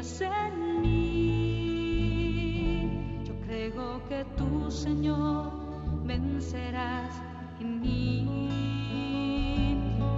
en 0.00 0.80
mí. 0.80 1.92
Yo 3.22 3.34
creo 3.44 4.02
que 4.08 4.24
tú, 4.34 4.70
Señor, 4.70 5.52
vencerás 6.06 7.22
en 7.60 7.80
mí. 7.82 8.26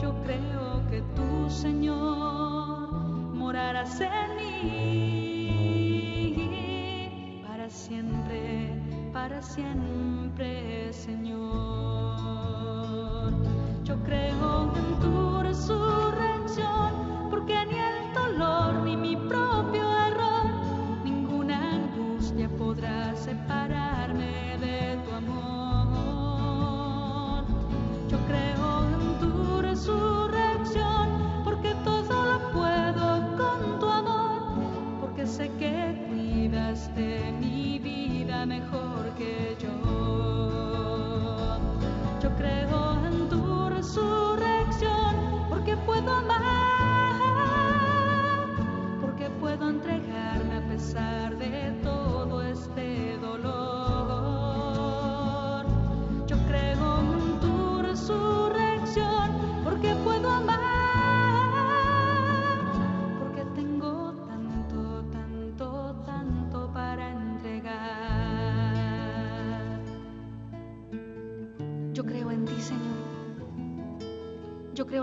Yo 0.00 0.14
creo 0.22 0.86
que 0.88 1.02
tú, 1.16 1.50
Señor, 1.50 2.92
morarás 3.34 4.00
en 4.00 4.36
mí. 4.36 4.62
Para 7.44 7.68
siempre, 7.68 8.70
para 9.12 9.42
siempre. 9.42 10.01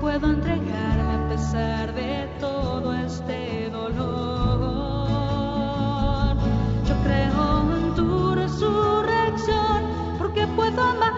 puedo 0.00 0.30
entregarme 0.30 1.14
a 1.14 1.28
pesar 1.28 1.94
de 1.94 2.26
todo 2.40 2.94
este 2.94 3.68
dolor. 3.70 3.98
Yo 6.88 6.94
creo 7.04 7.76
en 7.76 7.94
tu 7.94 8.34
resurrección, 8.34 9.84
porque 10.18 10.46
puedo 10.56 10.82
amar, 10.82 11.12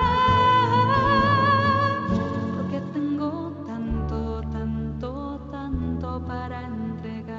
porque 2.56 2.80
tengo 2.92 3.52
tanto, 3.64 4.40
tanto, 4.50 5.40
tanto 5.52 6.26
para 6.26 6.64
entregar. 6.64 7.36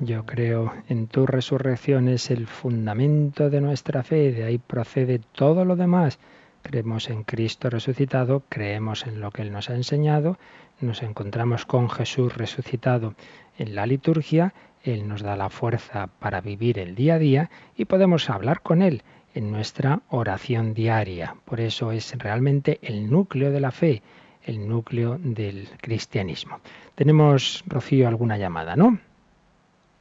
Yo 0.00 0.26
creo 0.26 0.74
en 0.88 1.06
tu 1.06 1.26
resurrección 1.26 2.08
es 2.08 2.30
el 2.30 2.46
fundamento 2.46 3.48
de 3.48 3.62
nuestra 3.62 4.02
fe, 4.02 4.32
de 4.32 4.44
ahí 4.44 4.58
procede 4.58 5.18
todo 5.32 5.64
lo 5.64 5.76
demás. 5.76 6.18
Creemos 6.62 7.10
en 7.10 7.24
Cristo 7.24 7.70
resucitado, 7.70 8.42
creemos 8.48 9.06
en 9.06 9.20
lo 9.20 9.30
que 9.30 9.42
Él 9.42 9.52
nos 9.52 9.70
ha 9.70 9.74
enseñado, 9.74 10.38
nos 10.80 11.02
encontramos 11.02 11.66
con 11.66 11.90
Jesús 11.90 12.36
resucitado 12.36 13.14
en 13.58 13.74
la 13.74 13.86
liturgia, 13.86 14.54
Él 14.82 15.08
nos 15.08 15.22
da 15.22 15.36
la 15.36 15.50
fuerza 15.50 16.08
para 16.18 16.40
vivir 16.40 16.78
el 16.78 16.94
día 16.94 17.14
a 17.14 17.18
día 17.18 17.50
y 17.76 17.84
podemos 17.84 18.30
hablar 18.30 18.60
con 18.60 18.82
Él 18.82 19.02
en 19.34 19.50
nuestra 19.50 20.00
oración 20.08 20.74
diaria. 20.74 21.36
Por 21.44 21.60
eso 21.60 21.92
es 21.92 22.16
realmente 22.18 22.78
el 22.82 23.10
núcleo 23.10 23.50
de 23.50 23.60
la 23.60 23.70
fe, 23.70 24.02
el 24.44 24.68
núcleo 24.68 25.18
del 25.18 25.68
cristianismo. 25.80 26.60
Tenemos, 26.94 27.62
Rocío, 27.66 28.08
alguna 28.08 28.38
llamada, 28.38 28.76
¿no? 28.76 28.98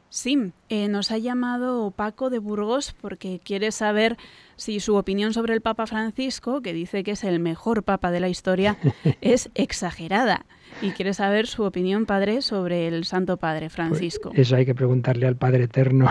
Sí, 0.09 0.51
eh, 0.69 0.87
nos 0.87 1.11
ha 1.11 1.19
llamado 1.19 1.91
Paco 1.91 2.31
de 2.31 2.39
Burgos 2.39 2.95
porque 2.99 3.39
quiere 3.43 3.71
saber 3.71 4.17
si 4.55 4.79
su 4.79 4.95
opinión 4.95 5.33
sobre 5.33 5.53
el 5.53 5.61
Papa 5.61 5.85
Francisco, 5.85 6.61
que 6.61 6.73
dice 6.73 7.03
que 7.03 7.11
es 7.11 7.23
el 7.23 7.39
mejor 7.39 7.83
Papa 7.83 8.09
de 8.09 8.19
la 8.19 8.27
historia, 8.27 8.77
es 9.21 9.49
exagerada. 9.53 10.45
Y 10.81 10.91
quiere 10.91 11.13
saber 11.13 11.47
su 11.47 11.63
opinión, 11.63 12.05
padre, 12.05 12.41
sobre 12.41 12.87
el 12.87 13.03
Santo 13.03 13.37
Padre 13.37 13.69
Francisco. 13.69 14.29
Pues 14.29 14.41
eso 14.41 14.55
hay 14.55 14.65
que 14.65 14.75
preguntarle 14.75 15.27
al 15.27 15.35
Padre 15.35 15.63
Eterno, 15.63 16.07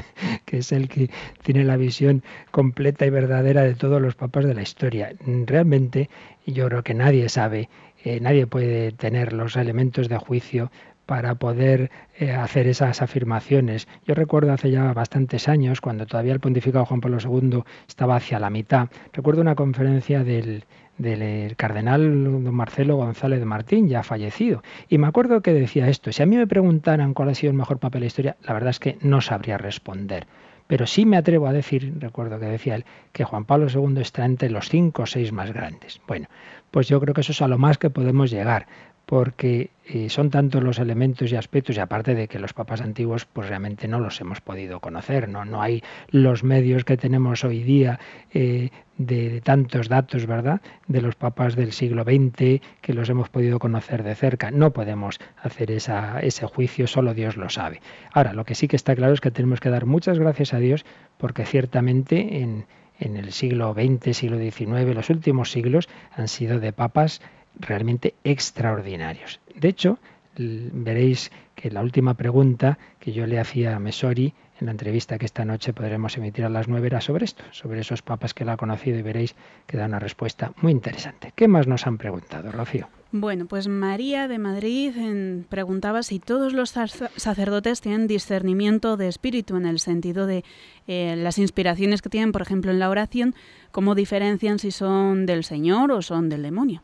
que 0.44 0.58
es 0.58 0.72
el 0.72 0.88
que 0.88 1.10
tiene 1.42 1.64
la 1.64 1.76
visión 1.76 2.22
completa 2.50 3.04
y 3.06 3.10
verdadera 3.10 3.62
de 3.62 3.74
todos 3.74 4.00
los 4.00 4.14
papas 4.14 4.46
de 4.46 4.54
la 4.54 4.62
historia. 4.62 5.12
Realmente, 5.46 6.08
yo 6.46 6.68
creo 6.68 6.82
que 6.82 6.94
nadie 6.94 7.28
sabe, 7.28 7.68
eh, 8.02 8.18
nadie 8.20 8.46
puede 8.46 8.92
tener 8.92 9.32
los 9.32 9.56
elementos 9.56 10.08
de 10.08 10.16
juicio 10.16 10.70
para 11.08 11.36
poder 11.36 11.90
eh, 12.18 12.32
hacer 12.32 12.66
esas 12.66 13.00
afirmaciones. 13.00 13.88
Yo 14.06 14.14
recuerdo 14.14 14.52
hace 14.52 14.70
ya 14.70 14.92
bastantes 14.92 15.48
años, 15.48 15.80
cuando 15.80 16.04
todavía 16.04 16.34
el 16.34 16.40
pontificado 16.40 16.84
Juan 16.84 17.00
Pablo 17.00 17.16
II 17.18 17.62
estaba 17.88 18.16
hacia 18.16 18.38
la 18.38 18.50
mitad, 18.50 18.90
recuerdo 19.14 19.40
una 19.40 19.54
conferencia 19.54 20.22
del, 20.22 20.64
eh, 21.02 21.54
cardenal 21.56 22.44
don 22.44 22.54
Marcelo 22.54 22.96
González 22.96 23.42
Martín, 23.42 23.88
ya 23.88 24.02
fallecido. 24.02 24.62
Y 24.90 24.98
me 24.98 25.06
acuerdo 25.06 25.40
que 25.40 25.54
decía 25.54 25.88
esto, 25.88 26.12
si 26.12 26.22
a 26.22 26.26
mí 26.26 26.36
me 26.36 26.46
preguntaran 26.46 27.14
cuál 27.14 27.30
ha 27.30 27.34
sido 27.34 27.52
el 27.52 27.56
mejor 27.56 27.78
papel 27.78 28.00
de 28.00 28.04
la 28.04 28.06
historia, 28.08 28.36
la 28.42 28.52
verdad 28.52 28.70
es 28.70 28.78
que 28.78 28.98
no 29.00 29.22
sabría 29.22 29.56
responder. 29.56 30.26
Pero 30.66 30.86
sí 30.86 31.06
me 31.06 31.16
atrevo 31.16 31.46
a 31.46 31.54
decir, 31.54 31.94
recuerdo 31.98 32.38
que 32.38 32.44
decía 32.44 32.74
él, 32.74 32.84
que 33.12 33.24
Juan 33.24 33.46
Pablo 33.46 33.68
II 33.74 33.98
está 34.02 34.26
entre 34.26 34.50
los 34.50 34.68
cinco 34.68 35.04
o 35.04 35.06
seis 35.06 35.32
más 35.32 35.50
grandes. 35.54 36.02
Bueno, 36.06 36.28
pues 36.70 36.86
yo 36.86 37.00
creo 37.00 37.14
que 37.14 37.22
eso 37.22 37.32
es 37.32 37.40
a 37.40 37.48
lo 37.48 37.56
más 37.56 37.78
que 37.78 37.88
podemos 37.88 38.30
llegar 38.30 38.66
porque 39.08 39.70
eh, 39.86 40.10
son 40.10 40.28
tantos 40.28 40.62
los 40.62 40.78
elementos 40.78 41.32
y 41.32 41.36
aspectos, 41.36 41.78
y 41.78 41.80
aparte 41.80 42.14
de 42.14 42.28
que 42.28 42.38
los 42.38 42.52
papas 42.52 42.82
antiguos, 42.82 43.24
pues 43.24 43.48
realmente 43.48 43.88
no 43.88 44.00
los 44.00 44.20
hemos 44.20 44.42
podido 44.42 44.80
conocer, 44.80 45.30
no, 45.30 45.46
no 45.46 45.62
hay 45.62 45.82
los 46.10 46.44
medios 46.44 46.84
que 46.84 46.98
tenemos 46.98 47.42
hoy 47.42 47.62
día 47.62 47.98
eh, 48.34 48.68
de, 48.98 49.30
de, 49.30 49.40
tantos 49.40 49.88
datos, 49.88 50.26
¿verdad?, 50.26 50.60
de 50.88 51.00
los 51.00 51.14
papas 51.14 51.56
del 51.56 51.72
siglo 51.72 52.04
XX 52.04 52.60
que 52.82 52.92
los 52.92 53.08
hemos 53.08 53.30
podido 53.30 53.58
conocer 53.58 54.02
de 54.02 54.14
cerca. 54.14 54.50
No 54.50 54.74
podemos 54.74 55.18
hacer 55.42 55.70
esa, 55.70 56.20
ese 56.20 56.44
juicio, 56.44 56.86
solo 56.86 57.14
Dios 57.14 57.38
lo 57.38 57.48
sabe. 57.48 57.80
Ahora, 58.12 58.34
lo 58.34 58.44
que 58.44 58.54
sí 58.54 58.68
que 58.68 58.76
está 58.76 58.94
claro 58.94 59.14
es 59.14 59.22
que 59.22 59.30
tenemos 59.30 59.60
que 59.60 59.70
dar 59.70 59.86
muchas 59.86 60.18
gracias 60.18 60.52
a 60.52 60.58
Dios, 60.58 60.84
porque 61.16 61.46
ciertamente 61.46 62.42
en, 62.42 62.66
en 63.00 63.16
el 63.16 63.32
siglo 63.32 63.72
XX, 63.72 64.14
siglo 64.14 64.38
XIX, 64.38 64.94
los 64.94 65.08
últimos 65.08 65.50
siglos 65.50 65.88
han 66.14 66.28
sido 66.28 66.60
de 66.60 66.74
papas 66.74 67.22
realmente 67.60 68.14
extraordinarios. 68.24 69.40
De 69.54 69.68
hecho, 69.68 69.98
veréis 70.36 71.30
que 71.54 71.70
la 71.70 71.82
última 71.82 72.14
pregunta 72.14 72.78
que 73.00 73.12
yo 73.12 73.26
le 73.26 73.40
hacía 73.40 73.74
a 73.74 73.80
Mesori 73.80 74.34
en 74.60 74.66
la 74.66 74.72
entrevista 74.72 75.18
que 75.18 75.26
esta 75.26 75.44
noche 75.44 75.72
podremos 75.72 76.16
emitir 76.16 76.44
a 76.44 76.48
las 76.48 76.68
nueve 76.68 76.88
era 76.88 77.00
sobre 77.00 77.24
esto, 77.24 77.44
sobre 77.52 77.80
esos 77.80 78.02
papas 78.02 78.34
que 78.34 78.42
él 78.42 78.48
ha 78.48 78.56
conocido 78.56 78.98
y 78.98 79.02
veréis 79.02 79.36
que 79.66 79.76
da 79.76 79.86
una 79.86 79.98
respuesta 79.98 80.52
muy 80.60 80.72
interesante. 80.72 81.32
¿Qué 81.34 81.46
más 81.46 81.66
nos 81.66 81.86
han 81.86 81.98
preguntado, 81.98 82.50
Rocío? 82.50 82.88
Bueno, 83.10 83.46
pues 83.46 83.68
María 83.68 84.28
de 84.28 84.38
Madrid 84.38 84.96
en, 84.96 85.46
preguntaba 85.48 86.02
si 86.02 86.18
todos 86.18 86.52
los 86.52 86.70
sacerdotes 86.70 87.80
tienen 87.80 88.06
discernimiento 88.06 88.96
de 88.96 89.08
espíritu 89.08 89.56
en 89.56 89.64
el 89.64 89.78
sentido 89.78 90.26
de 90.26 90.44
eh, 90.86 91.14
las 91.16 91.38
inspiraciones 91.38 92.02
que 92.02 92.10
tienen, 92.10 92.32
por 92.32 92.42
ejemplo, 92.42 92.70
en 92.70 92.78
la 92.78 92.90
oración, 92.90 93.34
cómo 93.70 93.94
diferencian 93.94 94.58
si 94.58 94.72
son 94.72 95.24
del 95.24 95.44
Señor 95.44 95.90
o 95.92 96.02
son 96.02 96.28
del 96.28 96.42
demonio. 96.42 96.82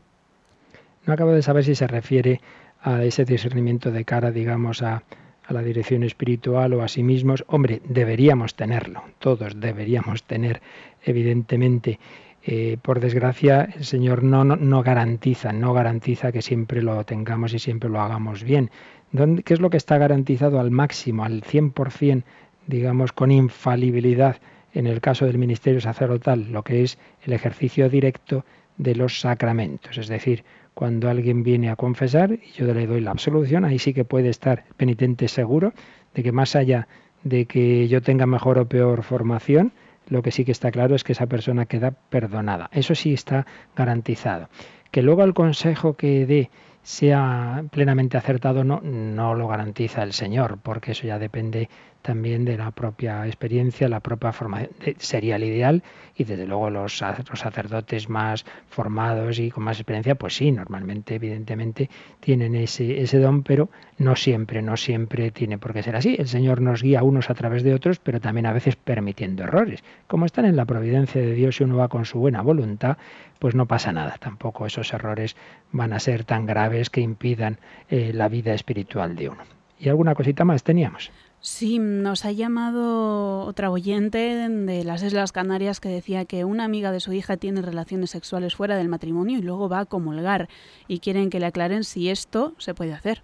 No 1.05 1.13
acabo 1.13 1.31
de 1.31 1.41
saber 1.41 1.63
si 1.63 1.75
se 1.75 1.87
refiere 1.87 2.41
a 2.81 3.03
ese 3.03 3.25
discernimiento 3.25 3.91
de 3.91 4.05
cara, 4.05 4.31
digamos, 4.31 4.81
a, 4.81 5.03
la 5.47 5.61
dirección 5.61 6.01
espiritual 6.03 6.73
o 6.73 6.81
a 6.81 6.87
sí 6.87 7.03
mismos. 7.03 7.45
Hombre, 7.47 7.81
deberíamos 7.87 8.55
tenerlo, 8.55 9.03
todos 9.19 9.59
deberíamos 9.59 10.23
tener, 10.23 10.61
evidentemente. 11.03 11.99
Eh, 12.47 12.77
por 12.81 12.99
desgracia, 12.99 13.69
el 13.75 13.85
Señor 13.85 14.23
no, 14.23 14.43
no, 14.43 14.83
garantiza, 14.83 15.51
no 15.51 15.73
garantiza 15.73 16.31
que 16.31 16.43
siempre 16.43 16.81
lo 16.81 17.03
tengamos 17.03 17.53
y 17.53 17.59
siempre 17.59 17.89
lo 17.89 18.01
hagamos 18.01 18.43
bien. 18.43 18.69
¿Dónde, 19.11 19.41
¿Qué 19.41 19.55
es 19.55 19.59
lo 19.59 19.71
que 19.71 19.77
está 19.77 19.97
garantizado 19.97 20.59
al 20.59 20.69
máximo, 20.69 21.25
al 21.25 21.41
100% 21.41 22.23
digamos, 22.67 23.11
con 23.11 23.31
infalibilidad 23.31 24.37
en 24.73 24.87
el 24.87 24.99
caso 25.01 25.25
del 25.25 25.37
ministerio 25.37 25.79
sacerdotal, 25.79 26.51
lo 26.51 26.63
que 26.63 26.83
es 26.83 26.97
el 27.23 27.33
ejercicio 27.33 27.89
directo 27.89 28.45
de 28.77 28.95
los 28.95 29.19
sacramentos. 29.19 29.97
Es 29.97 30.07
decir, 30.07 30.43
cuando 30.73 31.09
alguien 31.09 31.43
viene 31.43 31.69
a 31.69 31.75
confesar 31.75 32.33
y 32.33 32.51
yo 32.57 32.71
le 32.73 32.85
doy 32.87 33.01
la 33.01 33.11
absolución, 33.11 33.65
ahí 33.65 33.79
sí 33.79 33.93
que 33.93 34.05
puede 34.05 34.29
estar 34.29 34.65
penitente 34.77 35.27
seguro 35.27 35.73
de 36.13 36.23
que 36.23 36.31
más 36.31 36.55
allá 36.55 36.87
de 37.23 37.45
que 37.45 37.87
yo 37.87 38.01
tenga 38.01 38.25
mejor 38.25 38.59
o 38.59 38.67
peor 38.67 39.03
formación, 39.03 39.71
lo 40.07 40.21
que 40.21 40.31
sí 40.31 40.45
que 40.45 40.51
está 40.51 40.71
claro 40.71 40.95
es 40.95 41.03
que 41.03 41.13
esa 41.13 41.27
persona 41.27 41.65
queda 41.65 41.91
perdonada. 41.91 42.69
Eso 42.71 42.93
sí 42.93 43.13
está 43.13 43.45
garantizado. 43.75 44.49
Que 44.91 45.01
luego 45.01 45.23
el 45.23 45.33
consejo 45.33 45.95
que 45.95 46.25
dé 46.25 46.49
sea 46.83 47.63
plenamente 47.71 48.17
acertado 48.17 48.63
no, 48.63 48.79
no 48.81 49.33
lo 49.33 49.47
garantiza 49.47 50.03
el 50.03 50.13
Señor, 50.13 50.59
porque 50.61 50.91
eso 50.91 51.07
ya 51.07 51.17
depende 51.17 51.69
también 52.05 52.45
de 52.45 52.55
la 52.55 52.69
propia 52.69 53.25
experiencia, 53.25 53.89
la 53.89 53.99
propia 53.99 54.31
formación. 54.31 54.69
Sería 54.99 55.37
el 55.37 55.43
ideal 55.43 55.81
y 56.15 56.23
desde 56.23 56.45
luego 56.45 56.69
los, 56.69 57.01
los, 57.01 57.39
sacerdotes 57.39 58.09
más 58.09 58.45
formados 58.69 59.39
y 59.39 59.49
con 59.49 59.63
más 59.63 59.79
experiencia, 59.79 60.13
pues 60.13 60.35
sí, 60.35 60.51
normalmente, 60.51 61.15
evidentemente, 61.15 61.89
tienen 62.19 62.53
ese, 62.55 63.01
ese 63.01 63.17
don, 63.17 63.41
pero 63.41 63.69
no 63.97 64.15
siempre, 64.15 64.61
no 64.61 64.77
siempre 64.77 65.31
tiene 65.31 65.57
por 65.57 65.73
qué 65.73 65.81
ser 65.81 65.95
así. 65.95 66.15
El 66.19 66.27
Señor 66.27 66.61
nos 66.61 66.83
guía 66.83 67.01
unos 67.01 67.31
a 67.31 67.33
través 67.33 67.63
de 67.63 67.73
otros, 67.73 67.97
pero 67.97 68.21
también 68.21 68.45
a 68.45 68.53
veces 68.53 68.75
permitiendo 68.75 69.43
errores. 69.43 69.83
Como 70.05 70.27
están 70.27 70.45
en 70.45 70.55
la 70.55 70.65
providencia 70.65 71.19
de 71.19 71.33
Dios 71.33 71.59
y 71.59 71.63
uno 71.63 71.77
va 71.77 71.87
con 71.87 72.05
su 72.05 72.19
buena 72.19 72.41
voluntad, 72.41 72.97
pues 73.39 73.55
no 73.55 73.65
pasa 73.65 73.91
nada. 73.91 74.15
Tampoco 74.19 74.67
esos 74.67 74.93
errores 74.93 75.35
van 75.71 75.91
a 75.91 75.99
ser 75.99 76.23
tan 76.23 76.45
graves 76.45 76.91
que 76.91 77.01
impidan 77.01 77.57
eh, 77.89 78.11
la 78.13 78.29
vida 78.29 78.53
espiritual 78.53 79.15
de 79.15 79.29
uno. 79.29 79.43
¿Y 79.79 79.89
alguna 79.89 80.13
cosita 80.13 80.45
más 80.45 80.63
teníamos? 80.63 81.11
Sí, 81.47 81.77
nos 81.77 82.25
ha 82.25 82.31
llamado 82.31 83.41
otra 83.41 83.69
oyente 83.69 84.49
de 84.49 84.83
las 84.83 85.03
Islas 85.03 85.31
Canarias 85.31 85.79
que 85.79 85.89
decía 85.89 86.25
que 86.25 86.43
una 86.43 86.63
amiga 86.63 86.91
de 86.91 86.99
su 86.99 87.13
hija 87.13 87.37
tiene 87.37 87.61
relaciones 87.61 88.09
sexuales 88.09 88.55
fuera 88.55 88.75
del 88.77 88.89
matrimonio 88.89 89.37
y 89.37 89.43
luego 89.43 89.69
va 89.69 89.81
a 89.81 89.85
comulgar 89.85 90.49
y 90.87 91.01
quieren 91.01 91.29
que 91.29 91.39
le 91.39 91.45
aclaren 91.45 91.83
si 91.83 92.09
esto 92.09 92.55
se 92.57 92.73
puede 92.73 92.93
hacer. 92.93 93.21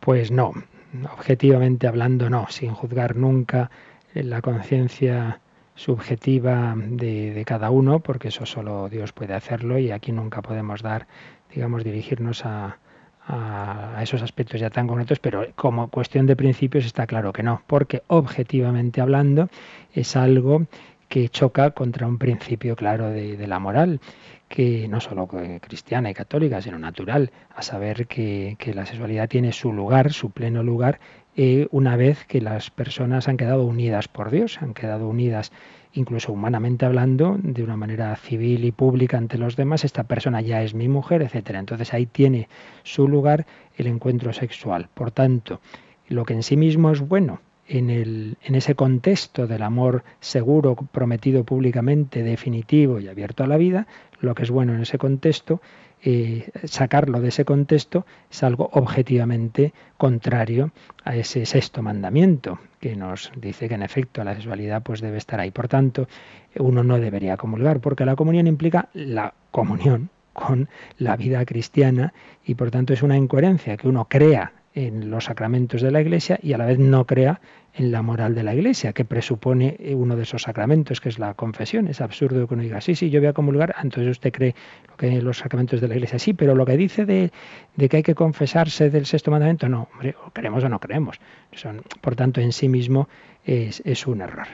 Pues 0.00 0.32
no, 0.32 0.54
objetivamente 1.16 1.86
hablando 1.86 2.28
no, 2.30 2.48
sin 2.50 2.72
juzgar 2.72 3.14
nunca 3.14 3.70
la 4.12 4.42
conciencia 4.42 5.38
subjetiva 5.76 6.74
de, 6.76 7.32
de, 7.32 7.44
cada 7.44 7.70
uno, 7.70 8.00
porque 8.00 8.28
eso 8.28 8.44
solo 8.44 8.88
Dios 8.88 9.12
puede 9.12 9.34
hacerlo 9.34 9.78
y 9.78 9.92
aquí 9.92 10.10
nunca 10.10 10.42
podemos 10.42 10.82
dar, 10.82 11.06
digamos, 11.54 11.84
dirigirnos 11.84 12.44
a, 12.44 12.78
a, 13.26 13.98
esos 14.02 14.22
aspectos 14.22 14.60
ya 14.60 14.70
tan 14.70 14.86
concretos, 14.86 15.18
pero 15.18 15.46
como 15.54 15.88
cuestión 15.88 16.26
de 16.26 16.36
principios 16.36 16.86
está 16.86 17.06
claro 17.06 17.32
que 17.32 17.42
no, 17.42 17.62
porque 17.66 18.02
objetivamente 18.06 19.00
hablando 19.00 19.48
es 19.92 20.16
algo 20.16 20.66
que 21.08 21.28
choca 21.28 21.70
contra 21.70 22.06
un 22.06 22.18
principio 22.18 22.74
claro 22.76 23.10
de, 23.10 23.46
la 23.46 23.58
moral, 23.58 24.00
que 24.48 24.88
no 24.88 25.00
solo 25.00 25.28
cristiana 25.60 26.10
y 26.10 26.14
católica, 26.14 26.60
sino 26.60 26.78
natural, 26.78 27.30
a 27.54 27.62
saber 27.62 28.06
que, 28.06 28.56
la 28.74 28.86
sexualidad 28.86 29.28
tiene 29.28 29.52
su 29.52 29.72
lugar, 29.72 30.12
su 30.12 30.30
pleno 30.30 30.62
lugar, 30.62 30.98
eh, 31.36 31.68
una 31.70 31.96
vez 31.96 32.24
que 32.24 32.40
las 32.40 32.70
personas 32.70 33.28
han 33.28 33.36
quedado 33.36 33.64
unidas 33.64 34.08
por 34.08 34.30
Dios, 34.30 34.60
han 34.62 34.74
quedado 34.74 35.08
unidas 35.08 35.52
incluso 35.92 36.32
humanamente 36.32 36.86
hablando, 36.86 37.36
de 37.42 37.62
una 37.62 37.76
manera 37.76 38.14
civil 38.16 38.64
y 38.64 38.72
pública 38.72 39.18
ante 39.18 39.38
los 39.38 39.56
demás, 39.56 39.84
esta 39.84 40.04
persona 40.04 40.40
ya 40.40 40.62
es 40.62 40.74
mi 40.74 40.88
mujer, 40.88 41.22
etcétera. 41.22 41.58
Entonces 41.58 41.92
ahí 41.94 42.06
tiene 42.06 42.48
su 42.82 43.08
lugar 43.08 43.46
el 43.76 43.86
encuentro 43.86 44.32
sexual. 44.32 44.88
Por 44.92 45.10
tanto, 45.10 45.60
lo 46.08 46.24
que 46.24 46.34
en 46.34 46.42
sí 46.42 46.56
mismo 46.56 46.90
es 46.90 47.00
bueno 47.00 47.40
en, 47.68 47.90
el, 47.90 48.36
en 48.42 48.54
ese 48.54 48.74
contexto 48.74 49.46
del 49.46 49.62
amor 49.62 50.04
seguro, 50.20 50.76
prometido 50.76 51.44
públicamente, 51.44 52.22
definitivo 52.22 53.00
y 53.00 53.08
abierto 53.08 53.44
a 53.44 53.46
la 53.46 53.56
vida, 53.56 53.86
lo 54.20 54.34
que 54.34 54.44
es 54.44 54.50
bueno 54.50 54.74
en 54.74 54.82
ese 54.82 54.98
contexto 54.98 55.60
eh, 56.02 56.50
sacarlo 56.64 57.20
de 57.20 57.28
ese 57.28 57.44
contexto 57.44 58.06
es 58.30 58.42
algo 58.42 58.68
objetivamente 58.72 59.72
contrario 59.96 60.70
a 61.04 61.16
ese 61.16 61.46
sexto 61.46 61.82
mandamiento 61.82 62.58
que 62.80 62.94
nos 62.96 63.32
dice 63.36 63.68
que 63.68 63.74
en 63.74 63.82
efecto 63.82 64.22
la 64.22 64.34
sexualidad 64.34 64.82
pues 64.82 65.00
debe 65.00 65.18
estar 65.18 65.40
ahí. 65.40 65.50
Por 65.50 65.68
tanto, 65.68 66.06
uno 66.58 66.82
no 66.82 66.98
debería 66.98 67.36
comulgar 67.36 67.80
porque 67.80 68.04
la 68.04 68.16
comunión 68.16 68.46
implica 68.46 68.88
la 68.92 69.34
comunión 69.50 70.10
con 70.32 70.68
la 70.98 71.16
vida 71.16 71.44
cristiana 71.46 72.12
y 72.44 72.54
por 72.54 72.70
tanto 72.70 72.92
es 72.92 73.02
una 73.02 73.16
incoherencia 73.16 73.76
que 73.76 73.88
uno 73.88 74.04
crea 74.04 74.52
en 74.74 75.10
los 75.10 75.24
sacramentos 75.24 75.80
de 75.80 75.90
la 75.90 76.02
Iglesia 76.02 76.38
y 76.42 76.52
a 76.52 76.58
la 76.58 76.66
vez 76.66 76.78
no 76.78 77.06
crea 77.06 77.40
en 77.76 77.92
la 77.92 78.02
moral 78.02 78.34
de 78.34 78.42
la 78.42 78.54
Iglesia, 78.54 78.92
que 78.92 79.04
presupone 79.04 79.76
uno 79.94 80.16
de 80.16 80.22
esos 80.22 80.42
sacramentos, 80.42 81.00
que 81.00 81.10
es 81.10 81.18
la 81.18 81.34
confesión. 81.34 81.88
Es 81.88 82.00
absurdo 82.00 82.48
que 82.48 82.54
uno 82.54 82.62
diga, 82.62 82.80
sí, 82.80 82.94
sí, 82.94 83.10
yo 83.10 83.20
voy 83.20 83.28
a 83.28 83.32
comulgar, 83.34 83.74
entonces 83.82 84.12
usted 84.12 84.32
cree 84.32 84.54
que 84.96 85.20
los 85.20 85.38
sacramentos 85.38 85.80
de 85.80 85.88
la 85.88 85.94
Iglesia. 85.94 86.18
Sí, 86.18 86.32
pero 86.32 86.54
lo 86.54 86.64
que 86.64 86.76
dice 86.76 87.04
de, 87.04 87.30
que 87.76 87.96
hay 87.98 88.02
que 88.02 88.14
confesarse 88.14 88.88
del 88.88 89.04
sexto 89.04 89.30
mandamiento, 89.30 89.68
no, 89.68 89.88
hombre, 89.92 90.16
o 90.26 90.30
creemos 90.30 90.64
o 90.64 90.68
no 90.68 90.80
creemos. 90.80 91.20
Son, 91.52 91.82
por 92.00 92.16
tanto, 92.16 92.40
en 92.40 92.52
sí 92.52 92.68
mismo 92.68 93.08
es, 93.44 93.82
es 93.84 94.06
un 94.06 94.22
error. 94.22 94.46